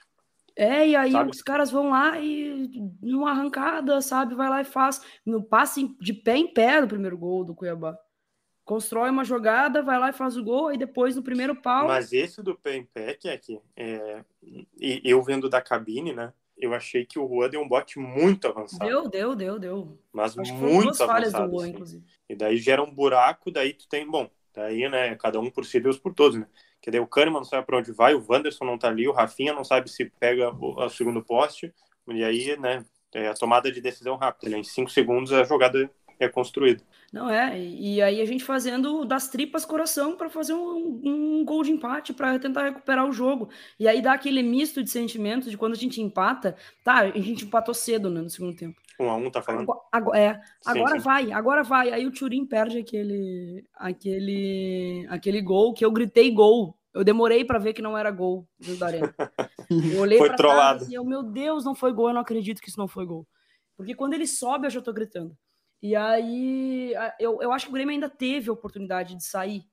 É, 0.54 0.86
e 0.86 0.96
aí 0.98 1.14
sabe? 1.14 1.32
os 1.32 1.42
caras 1.42 1.72
vão 1.72 1.92
lá 1.92 2.20
e 2.20 2.70
numa 3.02 3.32
arrancada, 3.32 4.02
sabe, 4.02 4.36
vai 4.36 4.50
lá 4.50 4.62
e 4.62 4.66
faz. 4.66 5.02
No 5.26 5.42
passe 5.42 5.96
de 6.00 6.14
pé 6.14 6.36
em 6.36 6.54
pé 6.54 6.82
no 6.82 6.90
primeiro 6.90 7.18
gol 7.18 7.46
do 7.46 7.56
Cuiabá. 7.56 7.98
Constrói 8.66 9.10
uma 9.10 9.24
jogada, 9.24 9.82
vai 9.82 9.98
lá 9.98 10.10
e 10.10 10.14
faz 10.14 10.36
o 10.38 10.44
gol, 10.44 10.68
aí 10.68 10.78
depois 10.78 11.16
no 11.16 11.24
primeiro 11.24 11.56
pau. 11.56 11.88
Mas 11.88 12.12
esse 12.12 12.44
do 12.44 12.56
pé 12.56 12.76
em 12.76 12.86
pé, 12.86 13.14
que 13.14 13.30
é 13.30 13.38
que 13.38 13.60
é, 13.76 14.24
eu 14.78 15.22
vendo 15.24 15.50
da 15.50 15.62
cabine, 15.62 16.14
né? 16.14 16.34
Eu 16.62 16.74
achei 16.74 17.06
que 17.06 17.18
o 17.18 17.28
Juan 17.28 17.50
deu 17.50 17.62
um 17.62 17.68
bote 17.68 18.00
muito 18.00 18.48
avançado. 18.48 18.86
Deu, 18.86 19.10
deu, 19.10 19.36
deu, 19.36 19.60
deu. 19.60 20.00
Mas 20.14 20.38
Acho 20.38 20.54
muito 20.54 21.04
avançado. 21.04 21.50
Do 21.50 21.58
Juan, 21.58 21.64
assim. 21.64 21.72
inclusive. 21.72 22.04
E 22.30 22.36
daí 22.36 22.58
gera 22.58 22.84
um 22.84 22.94
buraco, 22.94 23.52
daí 23.52 23.74
tu 23.74 23.88
tem, 23.90 24.10
bom, 24.10 24.30
daí, 24.54 24.88
né, 24.88 25.16
cada 25.16 25.40
um 25.40 25.50
por 25.50 25.66
si, 25.66 25.80
Deus 25.80 25.98
por 25.98 26.14
todos, 26.14 26.38
né? 26.38 26.48
Que 26.80 26.92
daí 26.92 27.00
o 27.00 27.08
Kahneman 27.08 27.40
não 27.40 27.46
sabe 27.46 27.66
para 27.66 27.78
onde 27.78 27.92
vai, 27.92 28.14
o 28.14 28.26
Wanderson 28.28 28.66
não 28.66 28.78
tá 28.78 28.88
ali, 28.88 29.08
o 29.08 29.12
Rafinha 29.12 29.54
não 29.54 29.64
sabe 29.64 29.90
se 29.90 30.06
pega 30.06 30.52
o, 30.52 30.84
o 30.84 30.90
segundo 30.90 31.24
poste, 31.24 31.74
e 32.08 32.24
aí, 32.24 32.58
né, 32.58 32.86
é 33.14 33.28
a 33.28 33.34
tomada 33.34 33.72
de 33.72 33.82
decisão 33.82 34.16
rápida, 34.16 34.52
né? 34.52 34.60
Em 34.60 34.64
cinco 34.64 34.90
segundos 34.90 35.34
a 35.34 35.44
jogada 35.44 35.90
é 36.20 36.30
construído. 36.30 36.84
Não 37.12 37.30
é, 37.30 37.60
e 37.60 38.02
aí 38.02 38.22
a 38.22 38.26
gente 38.26 38.42
fazendo 38.42 39.04
das 39.04 39.28
tripas 39.28 39.66
coração 39.66 40.16
para 40.16 40.30
fazer 40.30 40.54
um, 40.54 41.02
um, 41.04 41.44
gol 41.44 41.62
de 41.62 41.70
empate 41.70 42.14
para 42.14 42.40
tentar 42.40 42.64
recuperar 42.64 43.06
o 43.06 43.12
jogo. 43.12 43.50
E 43.78 43.86
aí 43.86 44.02
dá 44.02 44.14
aquele 44.14 44.42
misto 44.42 44.82
de 44.82 44.90
sentimentos 44.90 45.52
de 45.52 45.58
quando 45.58 45.74
a 45.74 45.78
gente 45.78 46.02
empata, 46.02 46.56
tá, 46.86 47.00
a 47.00 47.20
gente 47.20 47.44
empatou 47.44 47.74
cedo 47.74 48.10
né, 48.10 48.22
no 48.22 48.30
segundo 48.30 48.56
tempo. 48.56 48.80
Um 48.98 49.10
a 49.10 49.16
um, 49.18 49.30
tá 49.30 49.42
falando? 49.42 49.68
Agora, 49.92 50.18
é, 50.18 50.42
agora 50.66 50.92
sim, 50.94 51.00
sim. 51.00 51.04
vai, 51.04 51.32
agora 51.34 51.64
vai. 51.64 51.92
Aí 51.92 52.08
o 52.08 52.12
Turim 52.12 52.46
perde 52.46 52.78
aquele, 52.78 53.66
aquele, 53.76 55.06
aquele 55.10 55.42
gol 55.42 55.74
que 55.74 55.84
eu 55.84 55.92
gritei 55.92 56.32
gol. 56.32 56.78
Eu 56.94 57.04
demorei 57.04 57.44
para 57.44 57.60
ver 57.60 57.74
que 57.74 57.82
não 57.82 57.98
era 57.98 58.10
gol 58.10 58.48
da 58.80 58.86
Arena. 58.86 59.14
Eu 59.70 60.00
olhei 60.00 60.18
foi 60.20 60.34
trollado. 60.36 60.86
e 60.90 60.94
eu, 60.94 61.04
meu 61.04 61.24
Deus, 61.24 61.66
não 61.66 61.76
foi 61.76 61.92
gol, 61.92 62.10
eu 62.10 62.14
não 62.14 62.22
acredito 62.22 62.62
que 62.62 62.70
isso 62.70 62.80
não 62.80 62.88
foi 62.88 63.06
gol. 63.06 63.28
Porque 63.76 63.96
quando 63.96 64.14
ele 64.14 64.28
sobe, 64.28 64.68
eu 64.68 64.72
já 64.72 64.82
tô 64.82 64.94
gritando. 64.94 65.36
E 65.82 65.96
aí, 65.96 66.94
eu, 67.20 67.42
eu 67.42 67.52
acho 67.52 67.66
que 67.66 67.72
o 67.72 67.74
Grêmio 67.74 67.94
ainda 67.94 68.10
teve 68.10 68.50
a 68.50 68.54
oportunidade 68.54 69.16
de 69.16 69.24
sair 69.24 69.64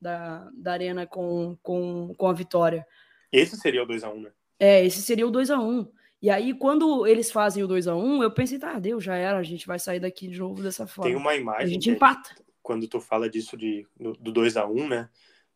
da, 0.00 0.48
da 0.54 0.72
arena 0.72 1.06
com, 1.06 1.56
com, 1.62 2.14
com 2.16 2.28
a 2.28 2.32
vitória. 2.32 2.86
Esse 3.32 3.56
seria 3.56 3.82
o 3.82 3.86
2x1, 3.86 4.20
né? 4.22 4.32
É, 4.58 4.84
esse 4.84 5.02
seria 5.02 5.26
o 5.26 5.32
2x1. 5.32 5.88
E 6.22 6.30
aí, 6.30 6.54
quando 6.54 7.06
eles 7.06 7.30
fazem 7.30 7.62
o 7.62 7.68
2x1, 7.68 8.22
eu 8.22 8.30
pensei, 8.30 8.58
tá, 8.58 8.78
deu, 8.78 9.00
já 9.00 9.16
era, 9.16 9.38
a 9.38 9.42
gente 9.42 9.66
vai 9.66 9.78
sair 9.78 10.00
daqui 10.00 10.28
de 10.28 10.38
novo 10.38 10.62
dessa 10.62 10.86
forma. 10.86 11.10
Tem 11.10 11.20
uma 11.20 11.34
imagem. 11.34 11.64
A 11.64 11.66
gente 11.66 11.90
empata. 11.90 12.34
Quando 12.62 12.88
tu 12.88 13.00
fala 13.00 13.28
disso 13.28 13.56
de, 13.56 13.86
do 13.98 14.32
2x1, 14.32 14.88
né? 14.88 15.08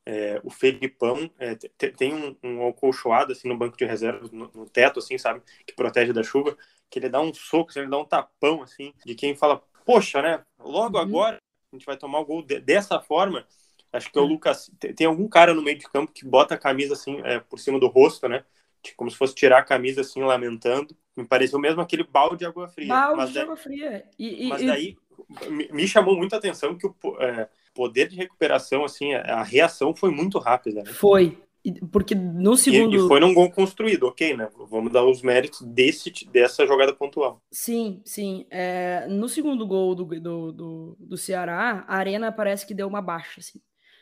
É, 0.06 0.40
o 0.42 0.50
Felipão 0.50 1.30
é, 1.38 1.54
tem 1.54 2.14
um, 2.14 2.36
um 2.42 2.68
acolchoado 2.68 3.32
assim 3.32 3.48
no 3.48 3.56
banco 3.56 3.76
de 3.76 3.84
reservas, 3.84 4.30
no, 4.30 4.50
no, 4.54 4.68
teto, 4.68 4.98
assim, 4.98 5.18
sabe? 5.18 5.42
Que 5.66 5.74
protege 5.74 6.12
da 6.12 6.22
chuva, 6.22 6.56
que 6.88 6.98
ele 6.98 7.08
dá 7.08 7.20
um 7.20 7.32
soco, 7.32 7.70
assim, 7.70 7.80
ele 7.80 7.90
dá 7.90 7.98
um 7.98 8.04
tapão, 8.04 8.62
assim, 8.62 8.92
de 9.04 9.14
quem 9.14 9.36
fala, 9.36 9.62
poxa, 9.84 10.22
né? 10.22 10.42
Logo 10.58 10.96
uhum. 10.96 11.02
agora 11.02 11.38
a 11.72 11.76
gente 11.76 11.86
vai 11.86 11.96
tomar 11.96 12.20
o 12.20 12.24
gol 12.24 12.42
de, 12.42 12.60
dessa 12.60 13.00
forma. 13.00 13.46
Acho 13.92 14.10
que 14.10 14.18
é 14.18 14.22
o 14.22 14.26
Lucas. 14.26 14.70
Tem, 14.78 15.06
algum 15.06 15.28
cara 15.28 15.52
no 15.52 15.62
meio 15.62 15.78
de 15.78 15.88
campo 15.88 16.12
que 16.12 16.24
bota 16.24 16.54
a 16.54 16.58
camisa 16.58 16.94
assim 16.94 17.20
é, 17.24 17.40
por 17.40 17.58
cima 17.58 17.78
do 17.78 17.88
rosto, 17.88 18.28
né? 18.28 18.44
Como 18.96 19.10
se 19.10 19.16
fosse 19.16 19.34
tirar 19.34 19.58
a 19.58 19.64
camisa 19.64 20.00
assim, 20.00 20.22
lamentando. 20.22 20.96
Me 21.16 21.24
pareceu 21.24 21.58
mesmo 21.58 21.80
aquele 21.80 22.04
balde 22.04 22.38
de 22.38 22.46
água 22.46 22.68
fria. 22.68 22.88
Balde 22.88 23.16
mas 23.16 23.32
de 23.32 23.38
água 23.40 23.56
fria. 23.56 24.04
E, 24.18 24.46
e, 24.46 24.48
mas 24.48 24.64
daí 24.64 24.96
me, 25.48 25.68
me, 25.72 25.88
chamou 25.88 26.16
muita 26.16 26.36
atenção 26.36 26.76
que 26.76 26.86
o 26.86 26.94
é, 27.20 27.48
poder 27.74 28.08
de 28.08 28.16
recuperação, 28.16 28.84
assim, 28.84 29.12
a, 29.14 29.40
a 29.40 29.42
reação 29.42 29.94
foi 29.94 30.10
muito 30.10 30.38
rápida. 30.38 30.82
Né? 30.82 30.92
Foi. 30.92 31.36
Porque 31.92 32.14
no 32.14 32.56
segundo. 32.56 32.96
E, 32.96 33.04
e, 33.04 33.08
foi 33.08 33.20
num 33.20 33.34
gol 33.34 33.50
construído, 33.50 34.06
ok, 34.06 34.36
né? 34.36 34.48
Vamos 34.70 34.90
dar 34.90 35.04
os 35.04 35.20
méritos 35.20 35.60
desse, 35.60 36.10
dessa 36.32 36.66
jogada 36.66 36.94
pontual. 36.94 37.42
Sim, 37.52 38.00
sim. 38.04 38.46
É, 38.50 39.06
no 39.08 39.28
segundo 39.28 39.66
gol 39.66 39.94
do, 39.94 40.04
do, 40.04 40.52
do, 40.52 40.96
do, 40.98 41.16
Ceará, 41.18 41.84
a 41.86 41.96
Arena 41.96 42.32
parece 42.32 42.66
que 42.66 42.72
deu 42.72 42.88
uma 42.88 43.02
baixa, 43.02 43.40
assim. 43.40 43.60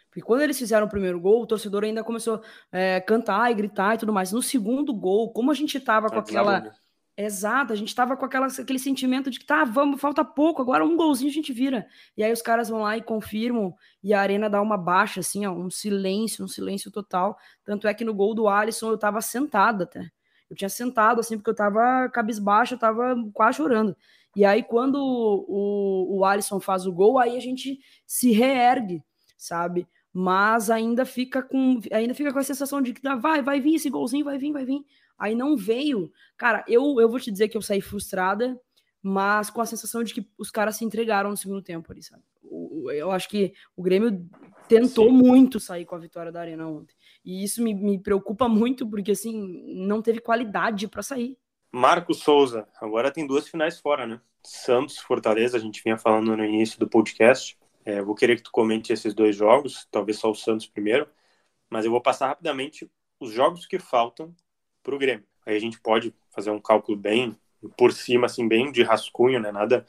Porque 0.09 0.23
quando 0.23 0.43
eles 0.43 0.59
fizeram 0.59 0.87
o 0.87 0.91
primeiro 0.91 1.21
gol, 1.21 1.43
o 1.43 1.47
torcedor 1.47 1.85
ainda 1.85 2.05
começou 2.05 2.41
a 2.73 2.79
é, 2.79 3.01
cantar 3.01 3.51
e 3.51 3.55
gritar 3.55 3.95
e 3.95 3.99
tudo 3.99 4.13
mais. 4.13 4.31
No 4.31 4.41
segundo 4.41 4.95
gol, 4.95 5.33
como 5.33 5.51
a 5.51 5.55
gente 5.55 5.81
tava 5.81 6.09
com 6.09 6.19
aquela. 6.19 6.61
Né? 6.61 6.73
Exato, 7.21 7.73
a 7.73 7.77
gente 7.77 7.93
tava 7.93 8.17
com 8.17 8.25
aquela, 8.25 8.47
aquele 8.47 8.79
sentimento 8.79 9.29
de 9.29 9.41
que 9.41 9.45
tá, 9.45 9.65
vamos, 9.65 10.01
falta 10.01 10.25
pouco, 10.25 10.63
agora 10.63 10.85
um 10.85 10.97
golzinho 10.97 11.29
a 11.29 11.35
gente 11.35 11.53
vira. 11.53 11.85
E 12.17 12.23
aí 12.23 12.33
os 12.33 12.41
caras 12.41 12.69
vão 12.69 12.83
lá 12.83 12.97
e 12.97 13.03
confirmam, 13.03 13.75
e 14.01 14.15
a 14.15 14.21
arena 14.21 14.49
dá 14.49 14.63
uma 14.63 14.77
baixa, 14.79 15.19
assim, 15.19 15.45
ó, 15.45 15.51
um 15.53 15.69
silêncio, 15.69 16.45
um 16.45 16.49
silêncio 16.49 16.93
total. 16.93 17.37
Tanto 17.65 17.89
é 17.89 17.95
que 17.95 18.05
no 18.05 18.15
gol 18.15 18.37
do 18.37 18.47
Alisson 18.47 18.91
eu 18.91 18.97
tava 18.97 19.21
sentado 19.21 19.83
até. 19.83 20.09
Eu 20.49 20.55
tinha 20.55 20.69
sentado, 20.69 21.19
assim, 21.19 21.37
porque 21.37 21.51
eu 21.51 21.57
tava 21.57 22.09
cabisbaixo, 22.11 22.75
eu 22.75 22.79
tava 22.79 23.17
quase 23.35 23.57
chorando. 23.57 23.97
E 24.37 24.45
aí, 24.45 24.63
quando 24.63 24.95
o, 24.97 26.19
o 26.19 26.25
Alisson 26.25 26.61
faz 26.61 26.87
o 26.87 26.93
gol, 26.93 27.19
aí 27.19 27.37
a 27.37 27.41
gente 27.41 27.81
se 28.07 28.31
reergue, 28.31 29.03
sabe? 29.37 29.89
Mas 30.13 30.71
ainda 30.71 31.05
fica 31.05 31.43
com 31.43 31.81
ainda 31.93 32.15
fica 32.15 32.33
com 32.33 32.39
a 32.39 32.45
sensação 32.45 32.81
de 32.81 32.93
que 32.95 33.01
vai, 33.17 33.43
vai 33.43 33.61
vir 33.61 33.75
esse 33.75 33.91
golzinho, 33.91 34.25
vai 34.25 34.39
vir, 34.39 34.53
vai 34.53 34.65
vir. 34.65 34.85
Aí 35.19 35.35
não 35.35 35.57
veio. 35.57 36.13
Cara, 36.37 36.65
eu, 36.69 37.01
eu 37.01 37.09
vou 37.09 37.19
te 37.19 37.31
dizer 37.31 37.49
que 37.49 37.57
eu 37.57 37.63
saí 37.63 37.81
frustrada, 37.81 38.59
mas 39.03 39.51
com 39.51 39.61
a 39.61 39.67
sensação 39.67 40.03
de 40.03 40.15
que 40.15 40.29
os 40.39 40.51
caras 40.51 40.77
se 40.77 40.85
entregaram 40.85 41.31
no 41.31 41.37
segundo 41.37 41.63
tempo 41.63 41.91
ali, 41.91 42.03
sabe? 42.03 42.23
Eu 42.95 43.11
acho 43.11 43.29
que 43.29 43.53
o 43.77 43.83
Grêmio 43.83 44.27
tentou 44.69 45.07
Sim. 45.07 45.13
muito 45.13 45.59
sair 45.59 45.85
com 45.85 45.95
a 45.95 45.99
vitória 45.99 46.31
da 46.31 46.41
Arena 46.41 46.67
ontem. 46.67 46.95
E 47.25 47.43
isso 47.43 47.63
me, 47.63 47.75
me 47.75 47.99
preocupa 47.99 48.49
muito, 48.49 48.89
porque 48.89 49.13
assim, 49.13 49.65
não 49.85 50.01
teve 50.01 50.21
qualidade 50.21 50.87
para 50.89 51.03
sair. 51.03 51.37
Marcos 51.71 52.21
Souza, 52.21 52.67
agora 52.81 53.11
tem 53.11 53.27
duas 53.27 53.49
finais 53.49 53.79
fora, 53.79 54.07
né? 54.07 54.21
Santos, 54.43 54.99
Fortaleza, 54.99 55.57
a 55.57 55.61
gente 55.61 55.83
vinha 55.83 55.99
falando 55.99 56.37
no 56.37 56.45
início 56.45 56.79
do 56.79 56.89
podcast. 56.89 57.59
É, 57.85 58.01
vou 58.01 58.15
querer 58.15 58.37
que 58.37 58.43
tu 58.43 58.51
comente 58.51 58.93
esses 58.93 59.15
dois 59.15 59.37
jogos, 59.37 59.87
talvez 59.91 60.19
só 60.19 60.31
o 60.31 60.35
Santos 60.35 60.67
primeiro, 60.67 61.09
mas 61.69 61.85
eu 61.85 61.91
vou 61.91 62.01
passar 62.01 62.29
rapidamente 62.29 62.91
os 63.21 63.33
jogos 63.33 63.67
que 63.67 63.79
faltam 63.79 64.35
para 64.83 64.95
o 64.95 64.99
Grêmio. 64.99 65.27
Aí 65.47 65.57
a 65.57 65.61
gente 65.61 65.81
pode 65.81 66.15
fazer 66.31 66.51
um 66.51 66.61
cálculo 66.61 66.97
bem 66.97 67.37
por 67.77 67.93
cima, 67.93 68.27
assim, 68.27 68.47
bem 68.47 68.71
de 68.71 68.83
rascunho, 68.83 69.41
né? 69.41 69.51
Nada 69.51 69.87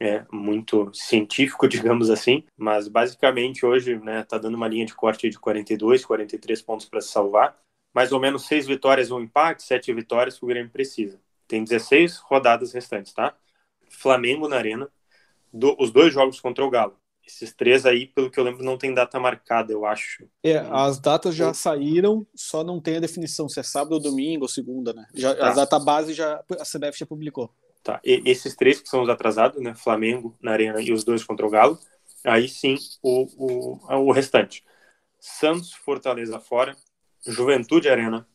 é, 0.00 0.24
muito 0.30 0.90
científico, 0.92 1.66
digamos 1.68 2.10
assim, 2.10 2.44
mas 2.56 2.88
basicamente 2.88 3.64
hoje, 3.66 3.98
né, 3.98 4.22
tá 4.24 4.38
dando 4.38 4.54
uma 4.54 4.68
linha 4.68 4.86
de 4.86 4.94
corte 4.94 5.28
de 5.28 5.38
42, 5.38 6.04
43 6.04 6.62
pontos 6.62 6.86
para 6.86 7.00
se 7.00 7.08
salvar, 7.08 7.58
mais 7.92 8.12
ou 8.12 8.20
menos 8.20 8.46
seis 8.46 8.66
vitórias 8.66 9.10
um 9.10 9.20
empate, 9.20 9.62
sete 9.62 9.92
vitórias 9.92 10.38
que 10.38 10.44
o 10.44 10.48
Grêmio 10.48 10.70
precisa. 10.70 11.20
Tem 11.46 11.64
16 11.64 12.18
rodadas 12.18 12.72
restantes, 12.72 13.12
tá? 13.12 13.34
Flamengo 13.90 14.48
na 14.48 14.56
arena, 14.56 14.88
do, 15.52 15.74
os 15.78 15.90
dois 15.90 16.12
jogos 16.12 16.40
contra 16.40 16.64
o 16.64 16.70
Galo. 16.70 16.96
Esses 17.28 17.52
três 17.52 17.84
aí, 17.84 18.06
pelo 18.06 18.30
que 18.30 18.40
eu 18.40 18.44
lembro, 18.44 18.64
não 18.64 18.78
tem 18.78 18.94
data 18.94 19.20
marcada, 19.20 19.70
eu 19.70 19.84
acho. 19.84 20.26
É, 20.42 20.56
as 20.70 20.98
datas 20.98 21.34
já 21.34 21.52
saíram, 21.52 22.26
só 22.34 22.64
não 22.64 22.80
tem 22.80 22.96
a 22.96 23.00
definição 23.00 23.46
se 23.50 23.60
é 23.60 23.62
sábado 23.62 23.92
ou 23.92 24.00
domingo 24.00 24.44
ou 24.44 24.48
segunda, 24.48 24.94
né? 24.94 25.06
Já, 25.14 25.34
tá. 25.34 25.50
A 25.50 25.52
data 25.52 25.78
base 25.78 26.14
já 26.14 26.42
a 26.58 26.64
CBF 26.64 26.98
já 26.98 27.04
publicou. 27.04 27.54
Tá. 27.82 28.00
E, 28.02 28.22
esses 28.24 28.56
três 28.56 28.80
que 28.80 28.88
são 28.88 29.02
os 29.02 29.10
atrasados, 29.10 29.62
né? 29.62 29.74
Flamengo 29.74 30.34
na 30.40 30.52
arena 30.52 30.80
e 30.80 30.90
os 30.90 31.04
dois 31.04 31.22
contra 31.22 31.46
o 31.46 31.50
Galo. 31.50 31.78
Aí 32.24 32.48
sim 32.48 32.78
o, 33.02 33.26
o, 33.36 34.06
o 34.08 34.10
restante. 34.10 34.64
Santos, 35.20 35.74
Fortaleza 35.74 36.40
fora, 36.40 36.74
Juventude 37.26 37.90
Arena, 37.90 38.26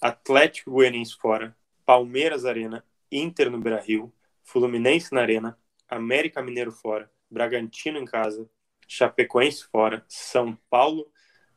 Atlético 0.00 0.70
Goianiense 0.70 1.16
fora, 1.16 1.56
Palmeiras 1.84 2.44
Arena, 2.44 2.84
Inter 3.10 3.50
no 3.50 3.58
Beira-Rio, 3.58 4.12
Fluminense 4.44 5.12
na 5.12 5.22
Arena, 5.22 5.58
América 5.88 6.40
Mineiro 6.40 6.70
fora, 6.70 7.10
Bragantino 7.30 7.98
em 7.98 8.04
casa, 8.04 8.48
Chapecoense 8.86 9.64
fora, 9.64 10.04
São 10.08 10.56
Paulo 10.70 11.06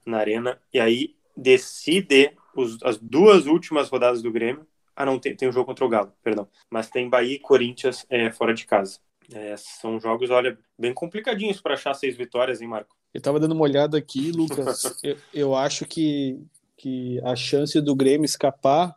na 0.06 0.18
Arena, 0.18 0.60
e 0.74 0.80
aí 0.80 1.16
decide 1.36 2.36
os, 2.56 2.82
as 2.84 2.98
duas 2.98 3.46
últimas 3.46 3.90
rodadas 3.90 4.22
do 4.22 4.32
Grêmio. 4.32 4.68
Ah, 4.96 5.06
não, 5.06 5.20
tem, 5.20 5.36
tem 5.36 5.48
um 5.48 5.52
jogo 5.52 5.68
contra 5.68 5.86
o 5.86 5.90
Galo, 5.90 6.12
perdão. 6.24 6.48
Mas 6.70 6.90
tem 6.90 7.10
Bahia 7.10 7.36
e 7.36 7.40
Corinthians 7.40 8.06
é, 8.10 8.32
fora 8.32 8.54
de 8.54 8.66
casa. 8.66 9.00
É, 9.32 9.56
são 9.58 10.00
jogos, 10.00 10.30
olha, 10.30 10.58
bem 10.78 10.94
complicadinhos 10.94 11.62
para 11.62 11.76
achar 11.76 11.94
seis 11.94 12.18
vitórias, 12.18 12.62
hein, 12.62 12.68
Marco? 12.68 12.96
Eu 13.14 13.22
tava 13.22 13.40
dando 13.40 13.54
uma 13.54 13.64
olhada 13.64 13.98
aqui, 13.98 14.32
Lucas. 14.32 14.84
eu, 15.04 15.18
eu 15.34 15.56
acho 15.56 15.86
que, 15.86 16.42
que 16.76 17.22
a 17.24 17.36
chance 17.36 17.80
do 17.80 17.96
Grêmio 17.96 18.26
escapar 18.26 18.96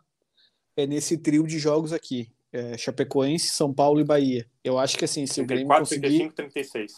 é 0.75 0.87
nesse 0.87 1.17
trio 1.17 1.45
de 1.45 1.59
jogos 1.59 1.93
aqui 1.93 2.32
é, 2.53 2.77
Chapecoense, 2.77 3.49
São 3.49 3.73
Paulo 3.73 3.99
e 3.99 4.03
Bahia. 4.03 4.47
Eu 4.63 4.77
acho 4.77 4.95
que 4.95 5.03
assim, 5.03 5.25
se 5.25 5.43
34, 5.43 5.43
o 5.43 5.47
Grêmio 5.47 5.79
conseguir 5.79 6.33
35, 6.33 6.35
36. 6.35 6.93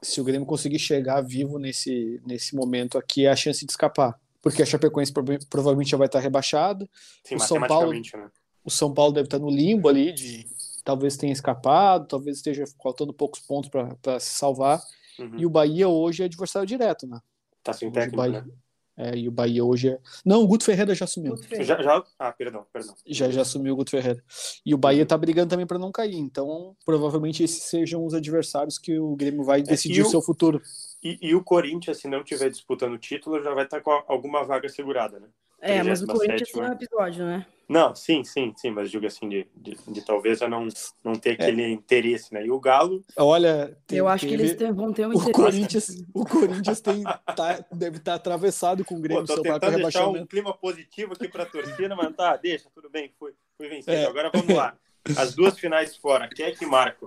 se 0.00 0.20
o 0.20 0.24
Grêmio 0.24 0.46
conseguir 0.46 0.78
chegar 0.78 1.20
vivo 1.20 1.58
nesse, 1.58 2.22
nesse 2.24 2.54
momento 2.54 2.96
aqui, 2.96 3.26
é 3.26 3.30
a 3.30 3.36
chance 3.36 3.66
de 3.66 3.72
escapar. 3.72 4.18
Porque 4.40 4.62
a 4.62 4.66
Chapecoense 4.66 5.12
provavelmente 5.50 5.90
já 5.90 5.96
vai 5.96 6.06
estar 6.06 6.20
rebaixada. 6.20 6.88
Sim, 7.24 7.34
o 7.34 7.40
São 7.40 7.60
Paulo, 7.66 7.92
né? 7.92 8.30
o 8.64 8.70
São 8.70 8.94
Paulo 8.94 9.12
deve 9.12 9.26
estar 9.26 9.38
no 9.38 9.50
limbo 9.50 9.88
ali 9.88 10.12
de 10.12 10.46
talvez 10.84 11.16
tenha 11.16 11.32
escapado, 11.32 12.06
talvez 12.06 12.36
esteja 12.36 12.64
faltando 12.80 13.12
poucos 13.12 13.40
pontos 13.40 13.70
para 13.70 14.20
se 14.20 14.38
salvar. 14.38 14.80
Uhum. 15.18 15.38
E 15.38 15.46
o 15.46 15.50
Bahia 15.50 15.88
hoje 15.88 16.22
é 16.22 16.26
adversário 16.26 16.68
direto, 16.68 17.06
né? 17.06 17.20
Tá 17.62 17.72
sem 17.72 17.90
técnico, 17.90 18.18
Bahia, 18.18 18.42
né? 18.42 18.52
É, 18.96 19.16
e 19.16 19.28
o 19.28 19.32
Bahia 19.32 19.64
hoje 19.64 19.88
é. 19.88 19.98
Não, 20.24 20.42
o 20.42 20.46
Guto 20.46 20.64
Ferreira 20.64 20.94
já 20.94 21.04
assumiu. 21.04 21.36
Já, 21.60 21.82
já... 21.82 22.04
Ah, 22.18 22.32
perdão, 22.32 22.64
perdão. 22.72 22.94
Já, 23.06 23.28
já 23.28 23.42
assumiu 23.42 23.74
o 23.74 23.76
Guto 23.76 23.90
Ferreira. 23.90 24.22
E 24.64 24.72
o 24.72 24.78
Bahia 24.78 25.04
tá 25.04 25.18
brigando 25.18 25.50
também 25.50 25.66
para 25.66 25.78
não 25.78 25.90
cair. 25.90 26.16
Então, 26.16 26.76
provavelmente 26.84 27.42
esses 27.42 27.64
sejam 27.64 28.06
os 28.06 28.14
adversários 28.14 28.78
que 28.78 28.98
o 28.98 29.16
Grêmio 29.16 29.42
vai 29.42 29.60
é, 29.60 29.62
decidir 29.62 30.02
o 30.02 30.08
seu 30.08 30.22
futuro. 30.22 30.62
E, 31.02 31.18
e, 31.20 31.34
o 31.34 31.42
Corinthians, 31.42 31.98
se 31.98 32.08
não 32.08 32.20
estiver 32.20 32.48
disputando 32.50 32.92
o 32.92 32.98
título, 32.98 33.42
já 33.42 33.52
vai 33.52 33.64
estar 33.64 33.80
com 33.80 33.90
alguma 34.06 34.44
vaga 34.44 34.68
segurada, 34.68 35.18
né? 35.18 35.26
É, 35.60 35.82
mas 35.82 36.02
o 36.02 36.06
Corinthians 36.06 36.50
tem 36.50 36.62
um 36.62 36.72
episódio, 36.72 37.24
né? 37.24 37.46
Não, 37.68 37.94
sim, 37.94 38.22
sim, 38.24 38.52
sim, 38.56 38.70
mas 38.70 38.90
digo 38.90 39.06
assim, 39.06 39.28
de, 39.28 39.46
de, 39.56 39.76
de 39.88 40.04
talvez 40.04 40.38
já 40.38 40.48
não, 40.48 40.68
não 41.02 41.14
ter 41.14 41.32
aquele 41.32 41.62
é. 41.62 41.70
interesse, 41.70 42.32
né? 42.32 42.44
E 42.44 42.50
o 42.50 42.60
Galo. 42.60 43.02
Olha. 43.16 43.76
Tem, 43.86 43.98
eu 43.98 44.06
acho 44.06 44.26
que 44.26 44.34
eles 44.34 44.56
vão 44.74 44.92
ter 44.92 45.06
um 45.06 45.12
o 45.16 45.32
Corinthians, 45.32 46.04
o 46.12 46.24
Corinthians 46.26 46.80
tem, 46.80 47.02
tá, 47.02 47.64
deve 47.72 47.96
estar 47.96 48.12
tá 48.12 48.14
atravessado 48.14 48.84
com 48.84 48.96
o 48.96 49.00
Grêmio. 49.00 49.24
Pô, 49.24 49.34
tô 49.34 49.42
tentando 49.42 49.78
deixar 49.78 50.08
um 50.08 50.26
clima 50.26 50.52
positivo 50.52 51.14
aqui 51.14 51.28
para 51.28 51.44
a 51.44 51.46
torcida, 51.46 51.96
mas 51.96 52.14
tá, 52.14 52.36
deixa, 52.36 52.68
tudo 52.74 52.90
bem, 52.90 53.10
fui, 53.18 53.32
fui 53.56 53.68
vencido. 53.68 53.92
É. 53.92 54.06
Agora 54.06 54.30
vamos 54.32 54.54
lá. 54.54 54.76
As 55.16 55.34
duas 55.34 55.58
finais 55.58 55.96
fora, 55.96 56.28
quem 56.28 56.46
é 56.46 56.52
que 56.52 56.66
marca? 56.66 57.06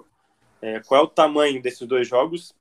É, 0.62 0.80
qual 0.82 1.02
é 1.02 1.04
o 1.04 1.08
tamanho 1.08 1.62
desses 1.62 1.88
dois 1.88 2.08
jogos? 2.08 2.56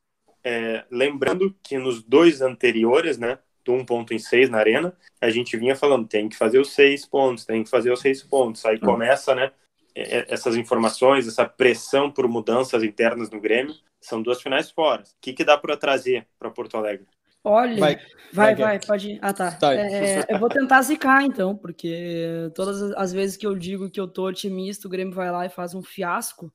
É, 0.44 0.84
lembrando 0.90 1.54
que 1.62 1.76
nos 1.78 2.02
dois 2.02 2.40
anteriores, 2.40 3.18
né, 3.18 3.38
do 3.66 3.72
um 3.72 3.84
ponto 3.84 4.14
em 4.14 4.18
seis 4.18 4.48
na 4.48 4.58
arena, 4.58 4.96
a 5.20 5.28
gente 5.28 5.56
vinha 5.56 5.74
falando, 5.74 6.06
tem 6.06 6.28
que 6.28 6.36
fazer 6.36 6.60
os 6.60 6.72
seis 6.72 7.04
pontos, 7.04 7.44
tem 7.44 7.64
que 7.64 7.68
fazer 7.68 7.92
os 7.92 8.00
seis 8.00 8.22
pontos. 8.22 8.64
Aí 8.64 8.76
hum. 8.76 8.80
começa, 8.80 9.34
né, 9.34 9.50
essas 9.94 10.56
informações, 10.56 11.26
essa 11.26 11.44
pressão 11.44 12.10
por 12.10 12.28
mudanças 12.28 12.82
internas 12.82 13.28
no 13.28 13.40
Grêmio. 13.40 13.74
São 14.00 14.22
duas 14.22 14.40
finais 14.40 14.70
fora. 14.70 15.02
O 15.02 15.06
que, 15.20 15.32
que 15.32 15.44
dá 15.44 15.58
para 15.58 15.76
trazer 15.76 16.26
para 16.38 16.50
Porto 16.50 16.76
Alegre? 16.76 17.06
Olha, 17.42 17.78
vai, 17.78 17.96
vai, 18.32 18.54
vai, 18.54 18.54
vai 18.54 18.80
pode 18.80 19.12
ir. 19.12 19.18
Ah, 19.22 19.32
tá. 19.32 19.52
tá. 19.52 19.74
É, 19.74 20.24
eu 20.28 20.38
vou 20.38 20.48
tentar 20.48 20.82
zicar, 20.82 21.24
então, 21.24 21.56
porque 21.56 22.50
todas 22.54 22.82
as 22.92 23.12
vezes 23.12 23.36
que 23.36 23.46
eu 23.46 23.54
digo 23.54 23.90
que 23.90 24.00
eu 24.00 24.08
tô 24.08 24.26
otimista, 24.26 24.86
o 24.86 24.90
Grêmio 24.90 25.14
vai 25.14 25.30
lá 25.30 25.46
e 25.46 25.50
faz 25.50 25.74
um 25.74 25.82
fiasco. 25.82 26.52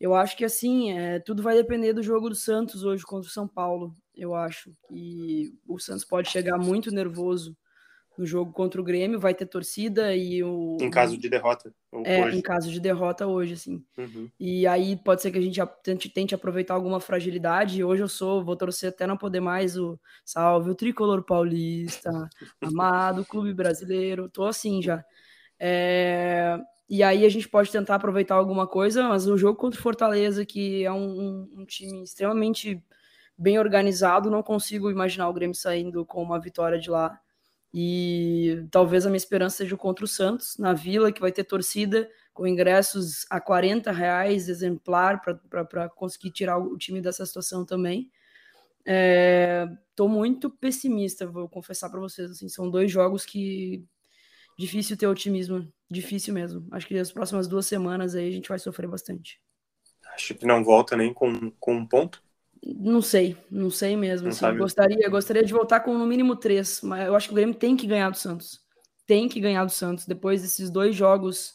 Eu 0.00 0.14
acho 0.14 0.36
que, 0.36 0.44
assim, 0.44 0.98
é, 0.98 1.18
tudo 1.20 1.42
vai 1.42 1.54
depender 1.54 1.92
do 1.92 2.02
jogo 2.02 2.28
do 2.28 2.34
Santos 2.34 2.82
hoje 2.82 3.04
contra 3.04 3.28
o 3.28 3.32
São 3.32 3.46
Paulo. 3.46 3.94
Eu 4.14 4.34
acho 4.34 4.72
que 4.88 5.54
o 5.66 5.78
Santos 5.78 6.04
pode 6.04 6.28
chegar 6.30 6.58
muito 6.58 6.90
nervoso 6.90 7.56
no 8.16 8.26
jogo 8.26 8.52
contra 8.52 8.80
o 8.80 8.84
Grêmio, 8.84 9.18
vai 9.18 9.34
ter 9.34 9.46
torcida 9.46 10.14
e 10.14 10.42
o. 10.42 10.76
Em 10.80 10.90
caso 10.90 11.16
de 11.16 11.28
derrota. 11.28 11.74
É, 12.04 12.24
hoje. 12.24 12.38
em 12.38 12.42
caso 12.42 12.70
de 12.70 12.78
derrota 12.78 13.26
hoje, 13.26 13.54
assim. 13.54 13.84
Uhum. 13.96 14.28
E 14.38 14.66
aí 14.66 14.96
pode 14.96 15.22
ser 15.22 15.30
que 15.30 15.38
a 15.38 15.42
gente 15.42 15.60
tente, 15.82 16.08
tente 16.08 16.34
aproveitar 16.34 16.74
alguma 16.74 17.00
fragilidade. 17.00 17.82
Hoje 17.82 18.02
eu 18.02 18.08
sou, 18.08 18.44
vou 18.44 18.56
torcer 18.56 18.90
até 18.90 19.06
não 19.06 19.16
poder 19.16 19.40
mais 19.40 19.76
o 19.76 19.98
salve 20.24 20.70
o 20.70 20.74
tricolor 20.74 21.22
paulista, 21.22 22.10
amado 22.60 23.24
clube 23.24 23.54
brasileiro. 23.54 24.28
Tô 24.28 24.44
assim 24.44 24.82
já. 24.82 25.04
É... 25.58 26.58
E 26.88 27.02
aí 27.02 27.24
a 27.24 27.28
gente 27.28 27.48
pode 27.48 27.70
tentar 27.70 27.94
aproveitar 27.94 28.34
alguma 28.34 28.66
coisa, 28.66 29.08
mas 29.08 29.26
o 29.26 29.38
jogo 29.38 29.58
contra 29.58 29.80
o 29.80 29.82
Fortaleza, 29.82 30.44
que 30.44 30.84
é 30.84 30.92
um, 30.92 30.98
um, 30.98 31.50
um 31.60 31.64
time 31.64 32.02
extremamente 32.02 32.82
bem 33.42 33.58
organizado, 33.58 34.30
não 34.30 34.42
consigo 34.42 34.90
imaginar 34.90 35.28
o 35.28 35.32
Grêmio 35.32 35.54
saindo 35.54 36.06
com 36.06 36.22
uma 36.22 36.40
vitória 36.40 36.78
de 36.78 36.88
lá. 36.88 37.20
E 37.74 38.64
talvez 38.70 39.04
a 39.04 39.08
minha 39.08 39.16
esperança 39.16 39.56
seja 39.58 39.76
contra 39.76 40.04
o 40.04 40.08
Santos, 40.08 40.56
na 40.58 40.72
Vila, 40.72 41.10
que 41.10 41.20
vai 41.20 41.32
ter 41.32 41.42
torcida 41.42 42.08
com 42.32 42.46
ingressos 42.46 43.26
a 43.28 43.40
40 43.40 43.90
reais 43.90 44.48
exemplar 44.48 45.20
para 45.20 45.88
conseguir 45.88 46.30
tirar 46.30 46.58
o 46.58 46.78
time 46.78 47.00
dessa 47.00 47.26
situação 47.26 47.64
também. 47.64 48.10
Estou 49.90 50.08
é, 50.08 50.10
muito 50.10 50.48
pessimista, 50.48 51.26
vou 51.26 51.48
confessar 51.48 51.90
para 51.90 52.00
vocês. 52.00 52.30
Assim, 52.30 52.48
são 52.48 52.70
dois 52.70 52.90
jogos 52.90 53.24
que 53.26 53.84
difícil 54.58 54.96
ter 54.96 55.06
otimismo, 55.06 55.66
difícil 55.90 56.32
mesmo. 56.32 56.66
Acho 56.70 56.86
que 56.86 56.96
as 56.96 57.10
próximas 57.10 57.48
duas 57.48 57.66
semanas 57.66 58.14
aí 58.14 58.28
a 58.28 58.32
gente 58.32 58.48
vai 58.48 58.58
sofrer 58.58 58.88
bastante. 58.88 59.40
Acho 60.14 60.34
que 60.34 60.46
não 60.46 60.62
volta 60.62 60.96
nem 60.96 61.12
com, 61.12 61.50
com 61.52 61.74
um 61.74 61.86
ponto. 61.86 62.22
Não 62.64 63.02
sei, 63.02 63.36
não 63.50 63.70
sei 63.70 63.96
mesmo. 63.96 64.28
Não 64.28 64.32
assim, 64.32 64.56
gostaria, 64.56 65.08
gostaria 65.08 65.44
de 65.44 65.52
voltar 65.52 65.80
com 65.80 65.96
no 65.98 66.06
mínimo 66.06 66.36
três, 66.36 66.80
mas 66.82 67.06
eu 67.06 67.16
acho 67.16 67.28
que 67.28 67.32
o 67.32 67.36
Grêmio 67.36 67.54
tem 67.54 67.76
que 67.76 67.86
ganhar 67.86 68.10
do 68.10 68.16
Santos. 68.16 68.60
Tem 69.06 69.28
que 69.28 69.40
ganhar 69.40 69.64
do 69.64 69.72
Santos. 69.72 70.06
Depois 70.06 70.42
desses 70.42 70.70
dois 70.70 70.94
jogos 70.94 71.54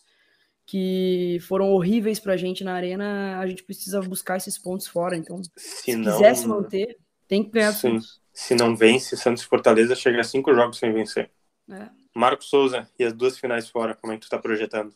que 0.66 1.38
foram 1.48 1.72
horríveis 1.72 2.20
pra 2.20 2.36
gente 2.36 2.62
na 2.64 2.74
arena, 2.74 3.40
a 3.40 3.48
gente 3.48 3.64
precisa 3.64 4.02
buscar 4.02 4.36
esses 4.36 4.58
pontos 4.58 4.86
fora. 4.86 5.16
Então, 5.16 5.42
se, 5.44 5.52
se 5.56 5.96
não... 5.96 6.12
quiser 6.12 6.36
se 6.36 6.46
manter, 6.46 6.98
tem 7.26 7.42
que 7.42 7.52
ganhar 7.52 7.72
do 7.72 7.78
Sim. 7.78 7.94
Santos. 7.94 8.22
Se 8.34 8.54
não 8.54 8.76
vence, 8.76 9.16
Santos 9.16 9.44
e 9.44 9.48
Fortaleza 9.48 9.96
chega 9.96 10.20
a 10.20 10.24
cinco 10.24 10.54
jogos 10.54 10.78
sem 10.78 10.92
vencer. 10.92 11.32
É. 11.72 11.90
Marcos 12.14 12.50
Souza 12.50 12.88
e 13.00 13.04
as 13.04 13.14
duas 13.14 13.38
finais 13.38 13.70
fora, 13.70 13.96
como 13.96 14.12
é 14.12 14.18
que 14.18 14.26
tu 14.26 14.30
tá 14.30 14.38
projetando? 14.38 14.94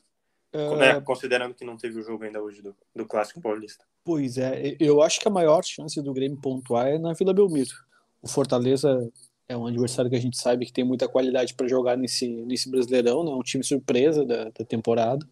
É... 0.54 1.00
considerando 1.02 1.54
que 1.54 1.64
não 1.64 1.78
teve 1.78 2.00
o 2.00 2.04
jogo 2.04 2.24
ainda 2.24 2.42
hoje 2.42 2.62
do, 2.62 2.76
do 2.96 3.06
Clássico 3.06 3.40
Paulista. 3.40 3.86
Pois 4.04 4.38
é, 4.38 4.76
eu 4.80 5.02
acho 5.02 5.20
que 5.20 5.28
a 5.28 5.32
maior 5.32 5.64
chance 5.64 6.02
do 6.02 6.14
Grêmio 6.14 6.40
pontuar 6.42 6.88
é 6.88 6.98
na 6.98 7.14
Vila 7.14 7.34
Belmiro. 7.34 7.72
O 8.22 8.28
Fortaleza 8.28 9.10
é 9.48 9.56
um 9.56 9.68
adversário 9.68 10.10
que 10.10 10.18
a 10.18 10.22
gente 10.22 10.38
sabe 10.38 10.66
que 10.66 10.74
tem 10.74 10.84
muita 10.84 11.08
qualidade 11.08 11.54
para 11.54 11.68
jogar 11.68 11.98
nesse, 11.98 12.28
nesse 12.28 12.70
Brasileirão, 12.70 13.24
né? 13.24 13.32
um 13.32 13.42
time 13.42 13.64
surpresa 13.64 14.26
da, 14.26 14.46
da 14.46 14.66
temporada. 14.66 15.26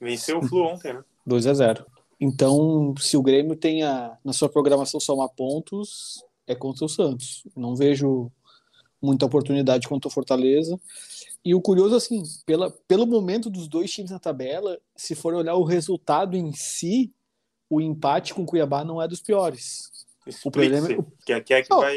Venceu 0.00 0.38
o 0.38 0.42
Flu 0.42 0.62
ontem, 0.64 0.92
né? 0.92 1.04
2 1.26 1.46
a 1.46 1.54
0 1.54 1.86
Então, 2.20 2.94
se 2.98 3.16
o 3.16 3.22
Grêmio 3.22 3.56
tem 3.56 3.82
a, 3.82 4.16
na 4.24 4.32
sua 4.32 4.48
programação 4.48 4.98
somar 4.98 5.28
pontos, 5.30 6.24
é 6.46 6.54
contra 6.54 6.84
o 6.84 6.88
Santos. 6.88 7.42
Não 7.54 7.76
vejo 7.76 8.30
muita 9.00 9.26
oportunidade 9.26 9.86
contra 9.86 10.08
o 10.08 10.10
Fortaleza. 10.10 10.78
E 11.44 11.54
o 11.54 11.60
curioso, 11.60 11.94
assim, 11.94 12.22
pela, 12.44 12.70
pelo 12.86 13.06
momento 13.06 13.48
dos 13.48 13.68
dois 13.68 13.90
times 13.90 14.10
na 14.10 14.18
tabela, 14.18 14.78
se 14.96 15.14
for 15.14 15.34
olhar 15.34 15.54
o 15.54 15.64
resultado 15.64 16.36
em 16.36 16.52
si, 16.52 17.12
o 17.70 17.80
empate 17.80 18.34
com 18.34 18.42
o 18.42 18.46
Cuiabá 18.46 18.84
não 18.84 19.00
é 19.00 19.08
dos 19.08 19.20
piores. 19.20 19.90
o 20.44 20.50
problema 20.50 20.92
é... 20.92 20.96
Que, 21.24 21.32
é, 21.32 21.40
que 21.40 21.54
é 21.54 21.62
que 21.62 21.72
oh. 21.72 21.80
vai... 21.80 21.96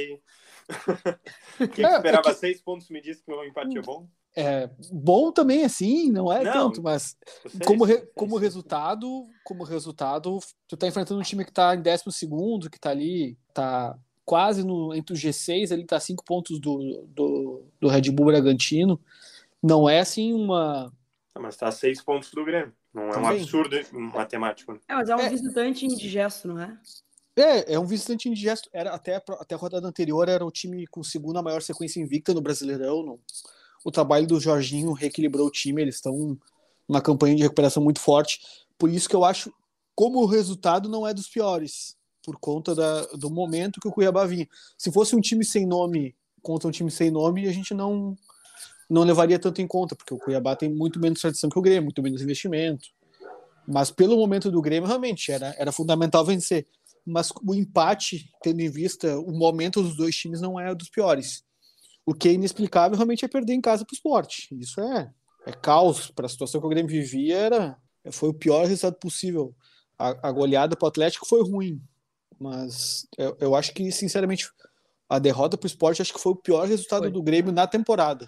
Quem 1.73 1.86
é, 1.86 1.95
esperava 1.95 2.30
é 2.30 2.34
que... 2.34 2.39
seis 2.39 2.62
pontos 2.62 2.89
me 2.89 3.01
disse 3.01 3.23
que 3.23 3.32
o 3.32 3.43
empate 3.43 3.77
é 3.77 3.82
bom? 3.82 4.08
É 4.34 4.69
bom 4.89 5.30
também 5.30 5.65
assim, 5.65 6.10
não 6.10 6.32
é 6.32 6.41
não, 6.41 6.54
tanto, 6.54 6.82
mas 6.82 7.17
como, 7.65 7.84
re, 7.84 7.97
como 8.15 8.38
resultado, 8.38 9.27
como 9.43 9.65
resultado, 9.65 10.39
tu 10.69 10.77
tá 10.77 10.88
enfrentando 10.88 11.19
um 11.19 11.23
time 11.23 11.43
que 11.43 11.51
tá 11.51 11.75
em 11.75 11.82
décimo 11.82 12.13
segundo, 12.13 12.69
que 12.69 12.80
tá 12.80 12.91
ali, 12.91 13.38
tá 13.54 13.99
quase 14.23 14.63
no, 14.63 14.93
entre 14.95 15.13
os 15.13 15.19
G6, 15.19 15.71
ele 15.71 15.86
tá 15.86 15.99
cinco 15.99 16.23
pontos 16.23 16.62
do, 16.62 17.06
do, 17.10 17.65
do 17.82 17.89
Red 17.89 18.10
Bull 18.12 18.27
Bragantino. 18.27 19.01
Não 19.62 19.88
é 19.88 20.00
assim 20.00 20.34
uma. 20.34 20.91
mas 21.39 21.56
tá 21.56 21.67
a 21.67 21.71
seis 21.71 22.02
pontos 22.02 22.32
do 22.32 22.43
Grêmio. 22.43 22.74
Não 22.93 23.08
é 23.08 23.12
Também. 23.12 23.30
um 23.30 23.34
absurdo 23.34 23.78
matemático. 24.13 24.74
Né? 24.74 24.80
É, 24.88 24.95
mas 24.95 25.10
é 25.10 25.15
um 25.15 25.19
é. 25.19 25.30
visitante 25.30 25.86
indigesto, 25.86 26.47
não 26.47 26.60
é? 26.60 26.78
É, 27.36 27.76
é 27.76 27.80
um 27.80 27.86
visitante 27.86 28.28
indigesto. 28.28 28.69
Era, 28.74 28.93
até, 28.93 29.15
até 29.15 29.56
a 29.56 29.58
rodada 29.58 29.88
anterior 29.88 30.28
era 30.28 30.45
o 30.45 30.52
time 30.52 30.86
com 30.88 31.04
segunda 31.04 31.41
maior 31.41 31.62
sequência 31.62 32.02
invicta 32.02 32.34
no 32.34 32.41
Brasileirão. 32.41 33.04
No, 33.04 33.19
o 33.86 33.91
trabalho 33.91 34.28
do 34.28 34.39
Jorginho 34.39 34.91
reequilibrou 34.91 35.47
o 35.47 35.52
time, 35.52 35.82
eles 35.82 35.95
estão 35.95 36.38
numa 36.88 37.02
campanha 37.02 37.36
de 37.36 37.43
recuperação 37.43 37.82
muito 37.82 38.00
forte. 38.00 38.41
Por 38.78 38.89
isso 38.89 39.08
que 39.08 39.15
eu 39.15 39.24
acho, 39.24 39.54
como 39.95 40.19
o 40.19 40.26
resultado 40.26 40.89
não 40.89 41.08
é 41.08 41.13
dos 41.13 41.30
piores, 41.30 41.95
por 42.24 42.38
conta 42.38 42.76
da, 42.76 43.06
do 43.13 43.30
momento 43.30 43.80
que 43.80 43.88
o 43.88 43.91
Cuiabá 43.91 44.26
vinha. 44.26 44.47
Se 44.78 44.91
fosse 44.91 45.15
um 45.15 45.21
time 45.21 45.45
sem 45.45 45.65
nome 45.65 46.15
contra 46.41 46.67
um 46.67 46.71
time 46.71 46.91
sem 46.91 47.10
nome, 47.10 47.47
a 47.47 47.52
gente 47.52 47.74
não 47.74 48.15
não 48.91 49.04
levaria 49.04 49.39
tanto 49.39 49.62
em 49.62 49.67
conta, 49.67 49.95
porque 49.95 50.13
o 50.13 50.17
Cuiabá 50.17 50.54
tem 50.54 50.69
muito 50.69 50.99
menos 50.99 51.21
tradição 51.21 51.49
que 51.49 51.58
o 51.58 51.62
Grêmio, 51.62 51.84
muito 51.84 52.04
menos 52.04 52.21
investimento. 52.21 52.89
Mas 53.65 53.89
pelo 53.89 54.17
momento 54.17 54.51
do 54.51 54.62
Grêmio, 54.62 54.86
realmente, 54.86 55.32
era, 55.32 55.56
era 55.58 55.71
fundamental 55.71 56.25
vencer. 56.25 56.67
Mas 57.06 57.32
o 57.47 57.56
empate, 57.56 58.30
tendo 58.43 58.60
em 58.60 58.69
vista 58.69 59.17
o 59.17 59.32
momento 59.32 59.82
dos 59.82 59.95
dois 59.95 60.13
times, 60.15 60.41
não 60.41 60.60
é 60.60 60.75
dos 60.75 60.89
piores. 60.89 61.41
O 62.06 62.13
que 62.13 62.27
é 62.27 62.34
inexplicável 62.34 62.97
realmente 62.97 63.23
é 63.23 63.30
perder 63.30 63.54
em 63.54 63.62
casa 63.62 63.86
para 63.86 63.93
o 63.93 63.95
esporte. 63.95 64.54
Isso 64.60 64.82
é, 64.82 65.10
é 65.45 65.54
caos. 65.54 66.12
Para 66.12 66.25
a 66.25 66.30
situação 66.30 66.60
que 66.60 66.67
o 66.67 66.69
Grêmio 66.69 66.91
vivia, 66.91 67.38
era, 67.38 67.77
foi 68.12 68.27
o 68.27 68.34
pior 68.34 68.65
resultado 68.65 68.99
possível. 68.99 69.56
A, 69.97 70.27
a 70.27 70.32
goleada 70.34 70.75
para 70.75 70.86
o 70.86 70.89
Atlético 70.89 71.25
foi 71.25 71.41
ruim. 71.41 71.82
Mas 72.38 73.08
eu, 73.17 73.38
eu 73.39 73.56
acho 73.56 73.73
que, 73.73 73.89
sinceramente, 73.89 74.49
a 75.08 75.17
derrota 75.17 75.58
para 75.58 75.65
o 75.65 75.69
esporte 75.69 76.01
acho 76.01 76.13
que 76.13 76.19
foi 76.19 76.34
o 76.34 76.36
pior 76.36 76.67
resultado 76.67 77.04
foi. 77.04 77.12
do 77.12 77.23
Grêmio 77.23 77.54
na 77.54 77.65
temporada 77.65 78.27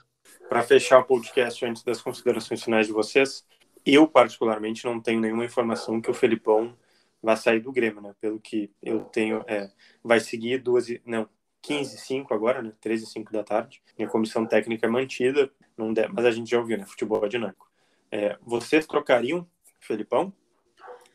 para 0.54 0.62
fechar 0.62 1.00
o 1.00 1.04
podcast 1.04 1.66
antes 1.66 1.82
das 1.82 2.00
considerações 2.00 2.62
finais 2.62 2.86
de 2.86 2.94
vocês, 2.94 3.44
eu 3.84 4.08
particularmente 4.08 4.86
não 4.86 5.02
tenho 5.02 5.20
nenhuma 5.20 5.44
informação 5.44 6.00
que 6.00 6.12
o 6.12 6.14
Felipão 6.14 6.78
vai 7.24 7.36
sair 7.36 7.60
do 7.60 7.72
Grêmio, 7.72 8.00
né? 8.00 8.14
Pelo 8.22 8.40
que 8.40 8.72
eu 8.80 9.00
tenho, 9.06 9.44
é, 9.48 9.72
vai 10.04 10.20
seguir 10.20 10.60
duas, 10.60 10.86
não, 11.04 11.28
15 11.60 11.98
5 11.98 12.32
agora, 12.36 12.62
né? 12.62 12.72
13 12.80 13.08
5 13.08 13.34
da 13.34 13.44
tarde. 13.44 13.82
Minha 13.98 14.08
comissão 14.08 14.46
técnica 14.46 14.86
é 14.86 14.90
mantida, 14.92 15.50
não 15.76 15.92
mas 16.14 16.24
a 16.24 16.30
gente 16.30 16.52
já 16.52 16.60
ouviu, 16.60 16.78
né? 16.78 16.86
Futebol 16.86 17.26
é 17.26 17.30
dinâmico. 17.30 17.68
É, 18.12 18.38
vocês 18.40 18.86
trocariam 18.86 19.50
Felipão 19.80 20.32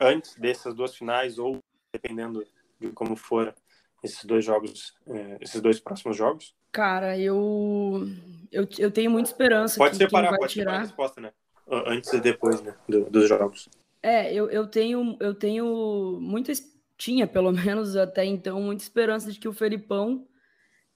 antes 0.01 0.35
dessas 0.35 0.75
duas 0.75 0.97
finais 0.97 1.39
ou 1.39 1.61
dependendo 1.93 2.45
de 2.81 2.91
como 2.91 3.15
for 3.15 3.55
esses 4.03 4.25
dois 4.25 4.45
jogos, 4.45 4.97
é, 5.07 5.39
esses 5.41 5.61
dois 5.61 5.79
próximos 5.79 6.17
jogos? 6.17 6.57
Cara, 6.73 7.19
eu, 7.19 8.07
eu, 8.51 8.67
eu 8.79 8.91
tenho 8.91 9.11
muita 9.11 9.31
esperança. 9.31 9.77
Pode 9.79 9.97
separar, 9.97 10.37
pode 10.37 10.53
tirar... 10.53 10.65
separar 10.65 10.79
a 10.79 10.83
resposta, 10.83 11.21
né? 11.21 11.33
Antes 11.71 12.13
e 12.13 12.21
depois, 12.21 12.63
né? 12.63 12.75
Do, 12.89 13.11
dos 13.11 13.29
jogos. 13.29 13.69
É, 14.03 14.33
eu, 14.33 14.49
eu 14.51 14.67
tenho, 14.67 15.17
eu 15.21 15.35
tenho 15.35 16.19
muita, 16.21 16.53
tinha 16.97 17.27
pelo 17.27 17.53
menos 17.53 17.97
até 17.97 18.25
então, 18.25 18.61
muita 18.61 18.83
esperança 18.83 19.31
de 19.31 19.39
que 19.39 19.49
o 19.49 19.53
Felipão 19.53 20.27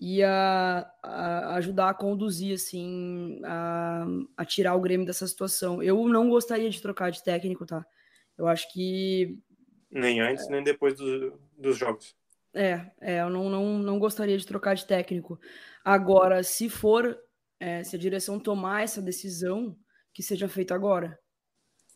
ia 0.01 0.91
a, 1.03 1.55
ajudar 1.57 1.91
a 1.91 1.95
conduzir, 1.95 2.55
assim, 2.55 3.41
a, 3.45 4.05
a 4.37 4.45
tirar 4.45 4.75
o 4.75 4.81
Grêmio 4.81 5.07
dessa 5.07 5.27
situação. 5.27 5.83
Eu 5.83 6.09
não 6.09 6.29
gostaria 6.29 6.69
de 6.69 6.83
trocar 6.83 7.11
de 7.11 7.23
técnico, 7.23 7.65
tá? 7.65 7.85
Eu 8.37 8.49
acho 8.49 8.73
que. 8.73 9.39
Nem 9.91 10.21
antes, 10.21 10.47
é... 10.49 10.51
nem 10.51 10.65
depois 10.65 10.97
do, 10.97 11.39
dos 11.57 11.77
jogos. 11.77 12.17
É, 12.55 12.91
é, 13.01 13.21
eu 13.21 13.31
não, 13.31 13.49
não, 13.49 13.79
não 13.79 13.99
gostaria 13.99 14.37
de 14.37 14.47
trocar 14.47 14.75
de 14.75 14.87
técnico. 14.87 15.41
Agora, 15.85 16.43
se 16.43 16.69
for, 16.69 17.19
é, 17.63 17.85
se 17.85 17.95
a 17.95 17.99
direção 17.99 18.41
tomar 18.41 18.83
essa 18.83 19.01
decisão, 19.01 19.77
que 20.13 20.21
seja 20.21 20.49
feita 20.49 20.75
agora. 20.75 21.17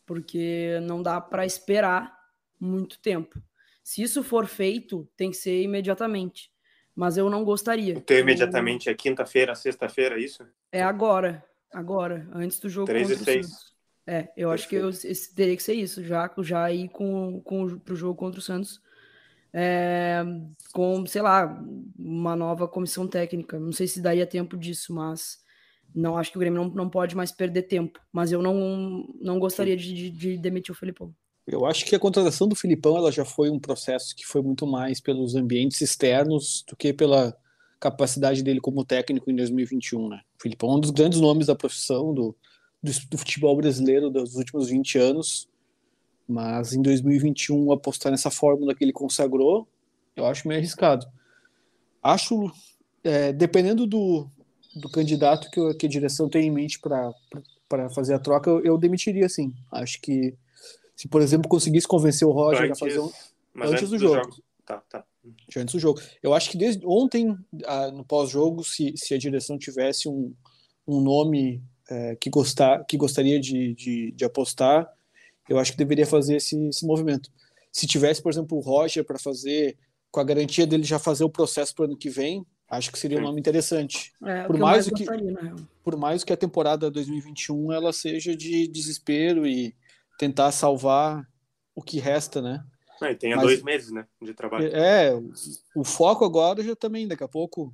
Porque 0.07 0.79
não 0.85 1.03
dá 1.03 1.21
para 1.21 1.45
esperar 1.45 2.17
muito 2.61 3.01
tempo. 3.01 3.43
Se 3.83 4.01
isso 4.01 4.23
for 4.23 4.47
feito, 4.47 5.09
tem 5.17 5.31
que 5.31 5.37
ser 5.37 5.61
imediatamente. 5.63 6.53
Mas 6.95 7.17
eu 7.17 7.29
não 7.29 7.45
gostaria. 7.45 7.99
O 7.99 8.01
teu 8.01 8.21
imediatamente 8.21 8.89
é 8.89 8.95
quinta-feira, 8.95 9.57
sexta-feira, 9.57 10.19
isso? 10.21 10.47
É 10.71 10.83
agora. 10.83 11.45
Agora, 11.73 12.29
antes 12.33 12.61
do 12.61 12.69
jogo 12.69 12.87
3 12.87 13.11
e 13.11 13.15
contra 13.17 13.23
o 13.23 13.25
6. 13.25 13.47
Santos. 13.47 13.77
É, 14.07 14.33
eu 14.37 14.53
acho 14.53 14.69
que 14.69 14.77
eu, 14.77 14.89
esse- 14.89 15.35
teria 15.35 15.57
que 15.57 15.63
ser 15.63 15.75
isso, 15.75 16.03
já, 16.05 16.33
já 16.39 16.71
ir 16.71 16.89
com, 16.91 17.41
com, 17.41 17.77
pro 17.81 17.97
jogo 17.97 18.15
contra 18.15 18.39
o 18.39 18.43
Santos. 18.43 18.81
É, 19.53 20.23
com, 20.73 21.05
sei 21.07 21.23
lá, 21.23 21.61
uma 21.99 22.37
nova 22.37 22.69
comissão 22.69 23.09
técnica. 23.09 23.59
Não 23.59 23.73
sei 23.73 23.89
se 23.89 24.01
daria 24.01 24.27
tempo 24.27 24.57
disso, 24.57 24.95
mas 24.95 25.45
não 25.97 26.19
acho 26.19 26.31
que 26.31 26.37
o 26.37 26.41
Grêmio 26.41 26.63
não, 26.63 26.69
não 26.69 26.91
pode 26.91 27.17
mais 27.17 27.33
perder 27.33 27.63
tempo. 27.63 27.99
Mas 28.13 28.31
eu 28.31 28.43
não, 28.43 29.09
não 29.19 29.39
gostaria 29.39 29.75
de, 29.75 29.95
de, 29.95 30.11
de 30.11 30.37
demitir 30.37 30.71
o 30.73 30.79
Felipão. 30.79 31.13
Eu 31.47 31.65
acho 31.65 31.87
que 31.87 31.95
a 31.95 31.99
contratação 31.99 32.47
do 32.47 32.55
Filipão 32.55 32.99
ela 32.99 33.11
já 33.11 33.25
foi 33.25 33.49
um 33.49 33.59
processo 33.59 34.15
que 34.15 34.27
foi 34.27 34.43
muito 34.43 34.67
mais 34.67 35.01
pelos 35.01 35.35
ambientes 35.35 35.81
externos 35.81 36.63
do 36.69 36.77
que 36.77 36.93
pela 36.93 37.35
capacidade 37.81 38.43
dele 38.43 38.61
como 38.61 38.85
técnico 38.85 39.31
em 39.31 39.37
2021, 39.37 40.09
né? 40.09 40.21
O 40.39 40.43
Filipão 40.43 40.71
é 40.73 40.75
um 40.75 40.81
dos 40.81 40.91
grandes 40.91 41.21
nomes 41.21 41.47
da 41.47 41.55
profissão 41.55 42.13
do, 42.13 42.37
do, 42.83 42.93
do 43.11 43.19
futebol 43.19 43.57
brasileiro 43.57 44.11
dos 44.11 44.35
últimos 44.35 44.69
20 44.69 44.99
anos, 44.99 45.49
mas 46.29 46.73
em 46.73 46.83
2021 46.83 47.73
apostar 47.73 48.11
nessa 48.11 48.31
fórmula 48.31 48.75
que 48.75 48.85
ele 48.85 48.93
consagrou, 48.93 49.69
eu 50.17 50.27
acho 50.27 50.49
meio 50.49 50.59
arriscado. 50.59 51.07
Acho, 52.03 52.51
é, 53.05 53.33
dependendo 53.33 53.87
do, 53.87 54.29
do 54.77 54.89
candidato 54.89 55.51
que, 55.51 55.59
eu- 55.59 55.77
que 55.77 55.87
a 55.87 55.89
direção 55.89 56.29
tem 56.29 56.47
em 56.47 56.51
mente 56.51 56.79
para 56.79 57.89
fazer 57.91 58.15
a 58.15 58.19
troca, 58.19 58.51
eu, 58.51 58.63
eu 58.65 58.79
demitiria 58.79 59.29
sim. 59.29 59.53
Acho 59.73 60.01
que 60.01 60.35
se, 60.95 61.09
por 61.09 61.21
exemplo, 61.23 61.49
conseguisse 61.49 61.87
convencer 61.89 62.27
o 62.27 62.33
Roger 62.33 62.63
a 62.63 62.67
Antes, 62.67 62.79
fazer 62.79 62.99
um, 63.01 63.11
antes 63.57 63.73
antes, 63.73 63.91
do 63.91 63.97
do 63.97 63.99
jogo. 63.99 64.15
jogo. 64.25 64.37
Tá, 64.65 64.83
tá. 64.89 65.05
antes 65.57 65.75
do 65.75 65.79
jogo. 65.81 66.01
Eu 66.23 66.35
acho 66.35 66.51
que 66.51 66.57
desde 66.59 66.85
ontem, 66.87 67.37
ah, 67.65 67.91
no 67.91 68.05
pós-jogo, 68.05 68.65
se, 68.65 68.93
se 68.97 69.15
a 69.15 69.19
direção 69.19 69.57
tivesse 69.59 70.09
um, 70.09 70.35
um 70.87 71.01
nome 71.01 71.63
eh, 71.89 72.17
que, 72.21 72.29
gostar, 72.29 72.85
que 72.85 72.97
gostaria 72.97 73.39
de, 73.39 73.75
de, 73.75 74.11
de 74.13 74.25
apostar, 74.25 74.91
eu 75.49 75.59
acho 75.59 75.71
que 75.73 75.79
deveria 75.79 76.07
fazer 76.07 76.37
esse, 76.37 76.57
esse 76.69 76.85
movimento. 76.85 77.31
Se 77.71 77.87
tivesse, 77.87 78.21
por 78.21 78.33
exemplo, 78.33 78.59
o 78.59 78.61
Roger 78.61 79.05
para 79.05 79.19
fazer, 79.19 79.77
com 80.11 80.19
a 80.19 80.25
garantia 80.25 80.67
dele 80.67 80.83
já 80.83 80.99
fazer 80.99 81.23
o 81.23 81.31
processo 81.31 81.73
para 81.75 81.83
o 81.83 81.87
ano 81.87 81.97
que 81.97 82.09
vem, 82.11 82.45
acho 82.69 82.91
que 82.93 82.99
seria 82.99 83.19
um 83.19 83.23
nome 83.23 83.39
interessante. 83.41 84.13
É, 84.25 84.45
Por 84.45 84.59
mais 84.59 84.85
que- 84.87 85.05
gostaria. 85.05 85.55
Por 85.85 85.97
mais 85.97 86.25
que 86.25 86.33
a 86.33 86.37
temporada 86.37 86.91
2021 86.91 87.73
ela 87.73 87.93
seja 87.93 88.37
de 88.37 88.67
desespero 88.69 89.47
e 89.47 89.75
tentar 90.19 90.51
salvar 90.53 91.27
o 91.75 91.83
que 91.83 91.99
resta, 91.99 92.41
né? 92.43 92.65
E 93.03 93.15
tem 93.15 93.35
há 93.35 93.37
dois 93.41 93.63
meses, 93.63 93.93
né, 93.93 94.07
de 94.23 94.33
trabalho. 94.33 94.75
É, 94.75 95.15
o- 95.75 95.85
foco 95.85 96.25
agora 96.25 96.63
já 96.63 96.75
também, 96.75 97.07
daqui 97.07 97.23
a 97.23 97.29
pouco, 97.29 97.73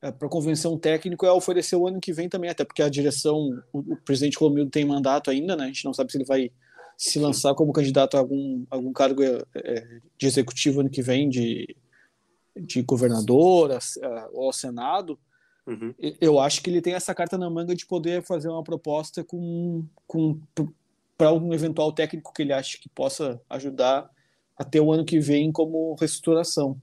para 0.00 0.28
convencer 0.28 0.70
um 0.70 0.78
técnico 0.78 1.24
é 1.24 1.32
oferecer 1.32 1.76
o 1.76 1.86
ano 1.86 2.00
que 2.00 2.12
vem 2.12 2.28
também, 2.28 2.50
até 2.50 2.64
porque 2.64 2.82
a 2.82 2.88
direção, 2.88 3.48
o, 3.72 3.78
o 3.94 3.96
presidente 4.04 4.36
Romildo 4.38 4.70
tem 4.70 4.84
mandato 4.84 5.30
ainda, 5.30 5.56
né? 5.56 5.64
A 5.64 5.66
gente 5.68 5.84
não 5.84 5.94
sabe 5.94 6.10
se 6.12 6.18
ele 6.18 6.24
vai 6.24 6.50
se 6.98 7.18
lançar 7.18 7.54
como 7.54 7.72
candidato 7.72 8.16
a 8.16 8.20
algum, 8.20 8.64
algum 8.70 8.92
cargo 8.92 9.22
é, 9.22 9.42
é, 9.54 9.86
de 10.18 10.26
executivo 10.26 10.80
ano 10.80 10.90
que 10.90 11.02
vem, 11.02 11.28
de, 11.28 11.76
de 12.56 12.82
governador 12.82 13.72
a- 13.72 13.78
a- 14.06 14.28
ou 14.32 14.46
ao 14.46 14.52
Senado. 14.52 15.18
Uhum. 15.66 15.94
Eu 16.20 16.38
acho 16.38 16.62
que 16.62 16.70
ele 16.70 16.80
tem 16.80 16.94
essa 16.94 17.14
carta 17.14 17.36
na 17.36 17.50
manga 17.50 17.74
de 17.74 17.84
poder 17.86 18.22
fazer 18.22 18.48
uma 18.48 18.62
proposta 18.62 19.24
com, 19.24 19.84
com 20.06 20.40
para 21.18 21.32
um 21.32 21.52
eventual 21.52 21.92
técnico 21.92 22.32
que 22.32 22.42
ele 22.42 22.52
acha 22.52 22.78
que 22.78 22.88
possa 22.88 23.40
ajudar 23.50 24.08
até 24.56 24.80
o 24.80 24.92
ano 24.92 25.04
que 25.04 25.18
vem 25.18 25.50
como 25.50 25.94
reestruturação. 25.94 26.80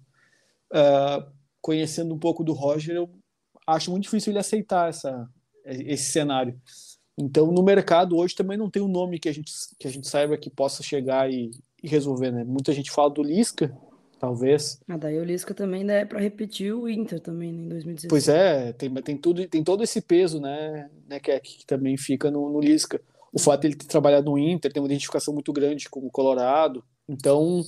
Ah, 0.71 1.25
conhecendo 1.61 2.13
um 2.13 2.19
pouco 2.19 2.43
do 2.43 2.51
Roger, 2.51 2.95
eu 2.95 3.09
acho 3.65 3.89
muito 3.89 4.03
difícil 4.03 4.31
ele 4.31 4.39
aceitar 4.39 4.89
essa, 4.89 5.29
esse 5.65 6.11
cenário. 6.11 6.59
Então, 7.17 7.51
no 7.51 7.63
mercado 7.63 8.17
hoje 8.17 8.35
também 8.35 8.57
não 8.57 8.69
tem 8.69 8.81
um 8.81 8.87
nome 8.87 9.19
que 9.19 9.29
a 9.29 9.31
gente, 9.31 9.51
que 9.79 9.87
a 9.87 9.91
gente 9.91 10.07
saiba 10.09 10.35
que 10.37 10.49
possa 10.49 10.83
chegar 10.83 11.31
e, 11.31 11.51
e 11.81 11.87
resolver, 11.87 12.31
né? 12.31 12.43
Muita 12.43 12.73
gente 12.73 12.91
fala 12.91 13.11
do 13.11 13.21
Lisca, 13.23 13.73
talvez. 14.23 14.79
Ah, 14.87 14.95
daí 14.95 15.19
o 15.19 15.23
Lisca 15.25 15.53
também 15.53 15.83
né, 15.83 15.99
é 15.99 16.05
para 16.05 16.17
repetir 16.17 16.73
o 16.73 16.87
Inter 16.87 17.19
também, 17.19 17.51
né, 17.51 17.63
em 17.63 17.67
2016. 17.67 18.09
Pois 18.09 18.29
é, 18.29 18.71
tem, 18.71 18.89
tem, 18.93 19.17
tudo, 19.17 19.45
tem 19.49 19.61
todo 19.61 19.83
esse 19.83 19.99
peso, 19.99 20.39
né, 20.39 20.89
né 21.05 21.19
que, 21.19 21.37
que 21.41 21.65
também 21.65 21.97
fica 21.97 22.31
no, 22.31 22.49
no 22.49 22.61
Lisca. 22.61 23.01
O 23.33 23.39
fato 23.39 23.61
de 23.61 23.67
ele 23.67 23.75
ter 23.75 23.85
trabalhado 23.85 24.31
no 24.31 24.37
Inter, 24.37 24.71
tem 24.71 24.81
uma 24.81 24.87
identificação 24.87 25.33
muito 25.33 25.51
grande 25.51 25.89
com 25.89 25.99
o 25.99 26.09
Colorado. 26.09 26.81
Então, 27.05 27.65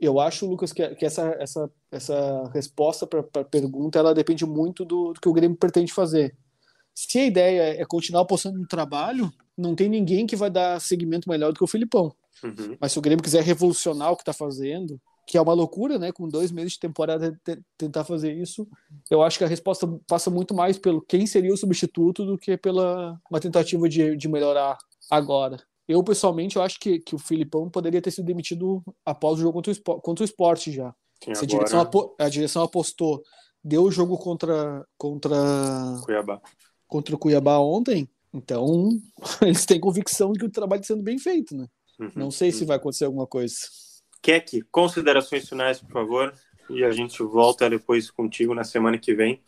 eu 0.00 0.18
acho, 0.18 0.48
Lucas, 0.48 0.72
que, 0.72 0.84
que 0.96 1.06
essa, 1.06 1.28
essa, 1.38 1.70
essa 1.92 2.50
resposta 2.52 3.06
para 3.06 3.20
a 3.20 3.44
pergunta 3.44 3.96
ela 3.96 4.12
depende 4.12 4.44
muito 4.44 4.84
do, 4.84 5.12
do 5.12 5.20
que 5.20 5.28
o 5.28 5.32
Grêmio 5.32 5.56
pretende 5.56 5.92
fazer. 5.92 6.34
Se 6.92 7.20
a 7.20 7.24
ideia 7.24 7.80
é 7.80 7.84
continuar 7.84 8.22
apostando 8.22 8.58
no 8.58 8.66
trabalho, 8.66 9.32
não 9.56 9.76
tem 9.76 9.88
ninguém 9.88 10.26
que 10.26 10.34
vai 10.34 10.50
dar 10.50 10.80
segmento 10.80 11.30
melhor 11.30 11.52
do 11.52 11.58
que 11.58 11.64
o 11.64 11.68
Filipão. 11.68 12.12
Uhum. 12.42 12.76
Mas 12.80 12.90
se 12.90 12.98
o 12.98 13.02
Grêmio 13.02 13.22
quiser 13.22 13.44
revolucionar 13.44 14.10
o 14.10 14.16
que 14.16 14.22
está 14.22 14.32
fazendo, 14.32 15.00
que 15.26 15.38
é 15.38 15.40
uma 15.40 15.52
loucura, 15.54 15.98
né? 15.98 16.12
Com 16.12 16.28
dois 16.28 16.50
meses 16.52 16.72
de 16.74 16.80
temporada 16.80 17.38
te- 17.44 17.62
tentar 17.78 18.04
fazer 18.04 18.32
isso, 18.32 18.66
eu 19.10 19.22
acho 19.22 19.38
que 19.38 19.44
a 19.44 19.48
resposta 19.48 19.86
passa 20.06 20.30
muito 20.30 20.54
mais 20.54 20.78
pelo 20.78 21.00
quem 21.00 21.26
seria 21.26 21.52
o 21.52 21.56
substituto 21.56 22.24
do 22.24 22.36
que 22.38 22.56
pela 22.56 23.18
uma 23.30 23.40
tentativa 23.40 23.88
de, 23.88 24.16
de 24.16 24.28
melhorar 24.28 24.76
agora. 25.10 25.62
Eu, 25.86 26.02
pessoalmente, 26.02 26.56
eu 26.56 26.62
acho 26.62 26.80
que, 26.80 26.98
que 26.98 27.14
o 27.14 27.18
Filipão 27.18 27.68
poderia 27.68 28.00
ter 28.00 28.10
sido 28.10 28.24
demitido 28.24 28.82
após 29.04 29.38
o 29.38 29.42
jogo 29.42 29.52
contra 29.54 29.72
o, 29.72 30.00
contra 30.00 30.22
o 30.22 30.24
esporte 30.24 30.72
já. 30.72 30.94
Sim, 31.22 31.34
Se 31.34 31.44
a 31.44 31.46
direção, 31.46 31.90
a 32.18 32.28
direção 32.28 32.62
apostou, 32.62 33.22
deu 33.62 33.84
o 33.84 33.90
jogo 33.90 34.16
contra, 34.18 34.86
contra, 34.96 35.36
Cuiabá. 36.04 36.40
contra 36.86 37.14
o 37.14 37.18
Cuiabá 37.18 37.58
ontem, 37.58 38.08
então 38.32 38.88
eles 39.42 39.66
têm 39.66 39.80
convicção 39.80 40.32
de 40.32 40.38
que 40.38 40.46
o 40.46 40.50
trabalho 40.50 40.80
está 40.80 40.94
sendo 40.94 41.02
bem 41.04 41.18
feito, 41.18 41.54
né? 41.54 41.66
Uhum. 42.00 42.10
Não 42.16 42.30
sei 42.30 42.50
se 42.50 42.64
vai 42.64 42.76
acontecer 42.76 43.04
alguma 43.04 43.26
coisa. 43.26 43.54
Keck, 44.24 44.62
considerações 44.72 45.46
finais, 45.46 45.82
por 45.82 45.92
favor, 45.92 46.32
e 46.70 46.82
a 46.82 46.90
gente 46.90 47.22
volta 47.22 47.68
depois 47.68 48.10
contigo 48.10 48.54
na 48.54 48.64
semana 48.64 48.96
que 48.96 49.14
vem. 49.14 49.42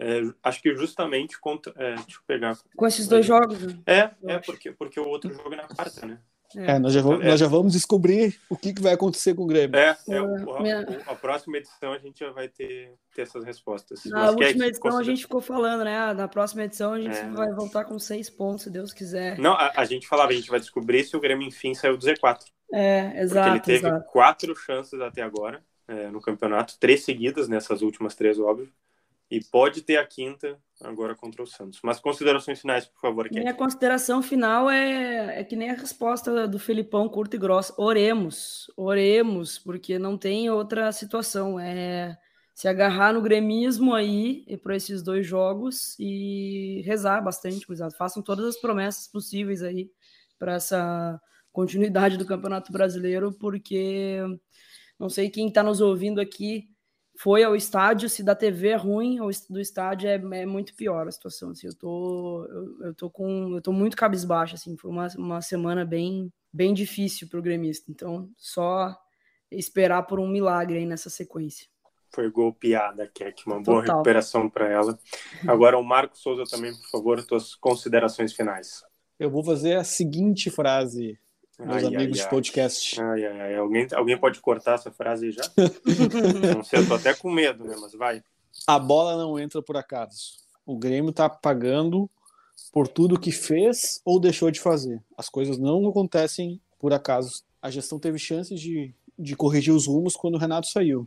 É, 0.00 0.20
acho 0.42 0.60
que 0.60 0.74
justamente 0.74 1.38
contra. 1.38 1.72
é, 1.76 1.94
deixa 1.94 2.18
eu 2.18 2.22
pegar. 2.26 2.58
Com 2.74 2.86
esses 2.88 3.06
dois 3.06 3.24
jogos, 3.24 3.62
né? 3.62 3.78
É, 3.86 4.10
é 4.24 4.38
porque, 4.40 4.72
porque 4.72 4.98
o 4.98 5.06
outro 5.06 5.32
jogo 5.32 5.54
é 5.54 5.56
na 5.58 5.68
quarta, 5.68 6.04
né? 6.04 6.18
É, 6.56 6.78
nós 6.78 6.92
já, 6.92 7.02
vamos, 7.02 7.24
É. 7.24 7.28
nós 7.28 7.40
já 7.40 7.46
vamos 7.48 7.72
descobrir 7.72 8.38
o 8.48 8.56
que, 8.56 8.72
que 8.72 8.80
vai 8.82 8.92
acontecer 8.94 9.34
com 9.34 9.42
o 9.42 9.46
Grêmio. 9.46 9.76
É, 9.78 9.96
é 10.08 10.14
É, 10.16 10.22
o- 10.22 10.54
a, 10.56 10.60
minha- 10.62 10.80
a 11.06 11.14
próxima 11.14 11.58
edição 11.58 11.92
a 11.92 11.98
gente 11.98 12.18
já 12.20 12.30
vai 12.30 12.48
ter, 12.48 12.92
ter 13.14 13.22
essas 13.22 13.44
respostas. 13.44 14.04
Na 14.06 14.32
Mas, 14.32 14.34
última 14.34 14.66
edição 14.66 14.98
a 14.98 15.02
gente 15.02 15.22
ficou 15.22 15.40
falando, 15.40 15.84
né? 15.84 15.96
Ah, 15.98 16.14
Na 16.14 16.28
próxima 16.28 16.64
edição 16.64 16.92
a 16.94 17.00
gente 17.00 17.16
É. 17.16 17.28
vai 17.30 17.52
voltar 17.52 17.84
com 17.84 17.98
seis 17.98 18.30
pontos, 18.30 18.62
se 18.64 18.70
Deus 18.70 18.92
quiser. 18.92 19.38
Não, 19.38 19.52
a, 19.52 19.72
a 19.76 19.84
gente 19.84 20.06
falava, 20.08 20.30
a 20.30 20.34
gente 20.34 20.48
vai 20.48 20.60
descobrir 20.60 21.04
se 21.04 21.16
o 21.16 21.20
Grêmio 21.20 21.46
enfim 21.46 21.74
saiu 21.74 21.96
do 21.96 22.04
Z4. 22.04 22.44
É, 22.72 23.02
Porque 23.02 23.14
ele 23.16 23.22
exato, 23.24 23.64
teve 23.64 23.86
exato. 23.86 24.06
quatro 24.10 24.54
chances 24.56 25.00
até 25.00 25.22
agora 25.22 25.62
é, 25.88 26.08
no 26.10 26.20
campeonato, 26.20 26.76
três 26.80 27.04
seguidas 27.04 27.48
nessas 27.48 27.80
últimas 27.82 28.14
três, 28.14 28.38
óbvio. 28.40 28.68
E 29.30 29.40
pode 29.40 29.82
ter 29.82 29.96
a 29.96 30.06
quinta 30.06 30.56
agora 30.80 31.14
contra 31.14 31.42
o 31.42 31.46
Santos. 31.46 31.80
Mas 31.82 31.98
considerações 31.98 32.60
finais, 32.60 32.86
por 32.86 33.00
favor. 33.00 33.28
Minha 33.30 33.54
consideração 33.54 34.22
final 34.22 34.70
é, 34.70 35.40
é 35.40 35.44
que 35.44 35.56
nem 35.56 35.70
a 35.70 35.74
resposta 35.74 36.46
do 36.46 36.58
Felipão 36.58 37.08
curta 37.08 37.34
e 37.34 37.38
grossa. 37.38 37.74
Oremos, 37.76 38.70
oremos, 38.76 39.58
porque 39.58 39.98
não 39.98 40.16
tem 40.16 40.48
outra 40.48 40.92
situação. 40.92 41.58
É 41.58 42.16
se 42.56 42.68
agarrar 42.68 43.12
no 43.12 43.20
gremismo 43.20 43.92
aí 43.92 44.46
para 44.62 44.74
esses 44.74 45.02
dois 45.02 45.26
jogos 45.26 45.94
e 45.98 46.80
rezar 46.86 47.20
bastante, 47.20 47.66
gurizada. 47.66 47.94
Façam 47.94 48.22
todas 48.22 48.46
as 48.46 48.58
promessas 48.58 49.06
possíveis 49.06 49.62
aí 49.62 49.90
para 50.38 50.54
essa 50.54 51.20
continuidade 51.52 52.16
do 52.16 52.24
Campeonato 52.24 52.72
Brasileiro, 52.72 53.30
porque 53.38 54.22
não 54.98 55.10
sei 55.10 55.28
quem 55.28 55.48
está 55.48 55.62
nos 55.62 55.82
ouvindo 55.82 56.18
aqui 56.18 56.66
foi 57.18 57.42
ao 57.44 57.56
estádio, 57.56 58.08
se 58.08 58.22
da 58.22 58.34
TV 58.34 58.68
é 58.68 58.76
ruim, 58.76 59.18
est- 59.28 59.50
do 59.50 59.60
estádio 59.60 60.08
é, 60.08 60.14
é 60.14 60.46
muito 60.46 60.74
pior 60.74 61.08
a 61.08 61.10
situação, 61.10 61.50
assim, 61.50 61.66
eu 61.66 61.74
tô, 61.74 62.44
eu, 62.46 62.86
eu 62.88 62.94
tô 62.94 63.10
com, 63.10 63.54
eu 63.54 63.60
tô 63.60 63.72
muito 63.72 63.96
cabisbaixo, 63.96 64.54
assim, 64.54 64.76
foi 64.76 64.90
uma, 64.90 65.08
uma 65.16 65.40
semana 65.42 65.84
bem, 65.84 66.32
bem 66.52 66.74
difícil 66.74 67.28
pro 67.28 67.42
gremista, 67.42 67.90
então 67.90 68.28
só 68.36 68.94
esperar 69.50 70.02
por 70.02 70.18
um 70.20 70.28
milagre 70.28 70.78
aí 70.78 70.86
nessa 70.86 71.08
sequência. 71.08 71.66
Foi 72.14 72.30
golpeada, 72.30 73.06
Keck. 73.14 73.46
Uma 73.46 73.62
boa 73.62 73.80
Total. 73.80 73.96
recuperação 73.96 74.48
para 74.48 74.68
ela. 74.68 74.98
Agora 75.46 75.76
o 75.78 75.82
Marco 75.84 76.16
Souza 76.16 76.44
também, 76.50 76.72
por 76.74 76.88
favor, 76.90 77.22
tuas 77.24 77.54
considerações 77.54 78.32
finais. 78.32 78.82
Eu 79.18 79.30
vou 79.30 79.44
fazer 79.44 79.76
a 79.76 79.84
seguinte 79.84 80.50
frase, 80.50 81.18
meus 81.58 81.84
Ai, 81.84 81.94
amigos 81.94 82.18
ai, 82.18 82.24
de 82.24 82.30
podcast. 82.30 83.00
Ai. 83.00 83.56
Alguém, 83.56 83.86
alguém 83.92 84.18
pode 84.18 84.40
cortar 84.40 84.74
essa 84.74 84.90
frase 84.90 85.32
já? 85.32 85.42
Não 86.54 86.62
sei, 86.62 86.80
eu 86.80 86.88
tô 86.88 86.94
até 86.94 87.14
com 87.14 87.30
medo, 87.30 87.64
né? 87.64 87.74
Mas 87.80 87.92
vai. 87.94 88.22
A 88.66 88.78
bola 88.78 89.16
não 89.16 89.38
entra 89.38 89.62
por 89.62 89.76
acaso. 89.76 90.38
O 90.64 90.76
Grêmio 90.76 91.12
tá 91.12 91.28
pagando 91.28 92.10
por 92.72 92.88
tudo 92.88 93.20
que 93.20 93.30
fez 93.30 94.00
ou 94.04 94.18
deixou 94.18 94.50
de 94.50 94.60
fazer. 94.60 95.02
As 95.16 95.28
coisas 95.28 95.58
não 95.58 95.86
acontecem 95.88 96.60
por 96.78 96.92
acaso. 96.92 97.44
A 97.60 97.70
gestão 97.70 97.98
teve 97.98 98.18
chances 98.18 98.60
de, 98.60 98.94
de 99.18 99.36
corrigir 99.36 99.74
os 99.74 99.86
rumos 99.86 100.16
quando 100.16 100.34
o 100.34 100.38
Renato 100.38 100.66
saiu. 100.66 101.06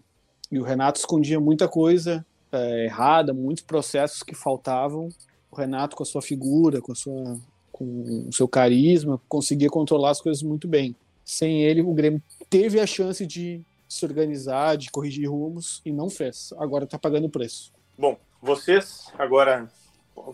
E 0.51 0.59
o 0.59 0.63
Renato 0.63 0.99
escondia 0.99 1.39
muita 1.39 1.67
coisa 1.67 2.25
é, 2.51 2.85
errada, 2.85 3.33
muitos 3.33 3.63
processos 3.63 4.23
que 4.23 4.35
faltavam. 4.35 5.09
O 5.51 5.55
Renato, 5.55 5.95
com 5.95 6.03
a 6.03 6.05
sua 6.05 6.21
figura, 6.21 6.81
com, 6.81 6.91
a 6.91 6.95
sua, 6.95 7.39
com 7.79 8.27
o 8.27 8.33
seu 8.33 8.47
carisma, 8.47 9.21
conseguia 9.29 9.69
controlar 9.69 10.09
as 10.11 10.19
coisas 10.19 10.43
muito 10.43 10.67
bem. 10.67 10.93
Sem 11.23 11.63
ele, 11.63 11.81
o 11.81 11.93
Grêmio 11.93 12.21
teve 12.49 12.79
a 12.79 12.85
chance 12.85 13.25
de 13.25 13.61
se 13.87 14.05
organizar, 14.05 14.75
de 14.75 14.91
corrigir 14.91 15.29
rumos 15.29 15.81
e 15.85 15.91
não 15.91 16.09
fez. 16.09 16.53
Agora 16.57 16.83
está 16.83 16.99
pagando 16.99 17.27
o 17.27 17.29
preço. 17.29 17.71
Bom, 17.97 18.17
vocês 18.41 19.07
agora, 19.17 19.71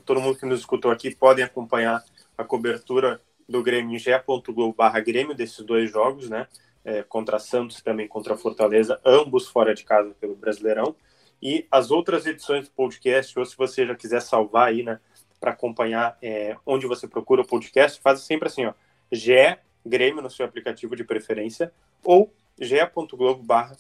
todo 0.05 0.19
mundo 0.19 0.37
que 0.37 0.45
nos 0.45 0.61
escutou 0.61 0.89
aqui, 0.89 1.15
podem 1.15 1.45
acompanhar 1.45 2.03
a 2.35 2.43
cobertura 2.43 3.21
do 3.47 3.61
Grêmio 3.61 3.95
em 3.95 5.03
Grêmio 5.03 5.35
desses 5.35 5.63
dois 5.63 5.91
jogos, 5.91 6.29
né? 6.29 6.47
É, 6.83 7.03
contra 7.03 7.39
Santos 7.39 7.81
também 7.81 8.07
contra 8.07 8.37
Fortaleza, 8.37 8.99
ambos 9.03 9.47
fora 9.47 9.73
de 9.73 9.83
casa 9.83 10.15
pelo 10.19 10.35
Brasileirão. 10.35 10.95
E 11.41 11.67
as 11.69 11.91
outras 11.91 12.25
edições 12.25 12.67
do 12.67 12.71
podcast, 12.71 13.37
ou 13.37 13.45
se 13.45 13.55
você 13.55 13.85
já 13.85 13.95
quiser 13.95 14.21
salvar 14.21 14.69
aí, 14.69 14.83
né, 14.83 14.99
para 15.45 15.51
acompanhar 15.51 16.17
é, 16.23 16.55
onde 16.65 16.87
você 16.87 17.07
procura 17.07 17.43
o 17.43 17.45
podcast, 17.45 18.01
faz 18.01 18.21
sempre 18.21 18.47
assim, 18.47 18.65
ó, 18.65 18.73
GE 19.11 19.59
Grêmio 19.85 20.23
no 20.23 20.29
seu 20.31 20.43
aplicativo 20.43 20.95
de 20.95 21.03
preferência 21.03 21.71
ou 22.03 22.33
ge.globo 22.59 23.43
barra 23.43 23.77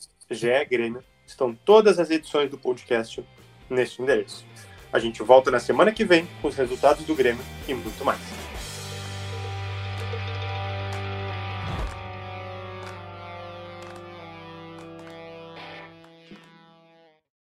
Grêmio. 0.69 1.03
Estão 1.25 1.55
todas 1.65 1.97
as 1.97 2.11
edições 2.11 2.51
do 2.51 2.57
podcast 2.59 3.25
neste 3.67 3.99
endereço. 3.99 4.45
A 4.93 4.99
gente 4.99 5.23
volta 5.23 5.49
na 5.49 5.59
semana 5.59 5.91
que 5.91 6.05
vem 6.05 6.27
com 6.39 6.49
os 6.49 6.55
resultados 6.55 7.03
do 7.03 7.15
Grêmio 7.15 7.43
e 7.67 7.73
muito 7.73 8.05
mais. 8.05 8.54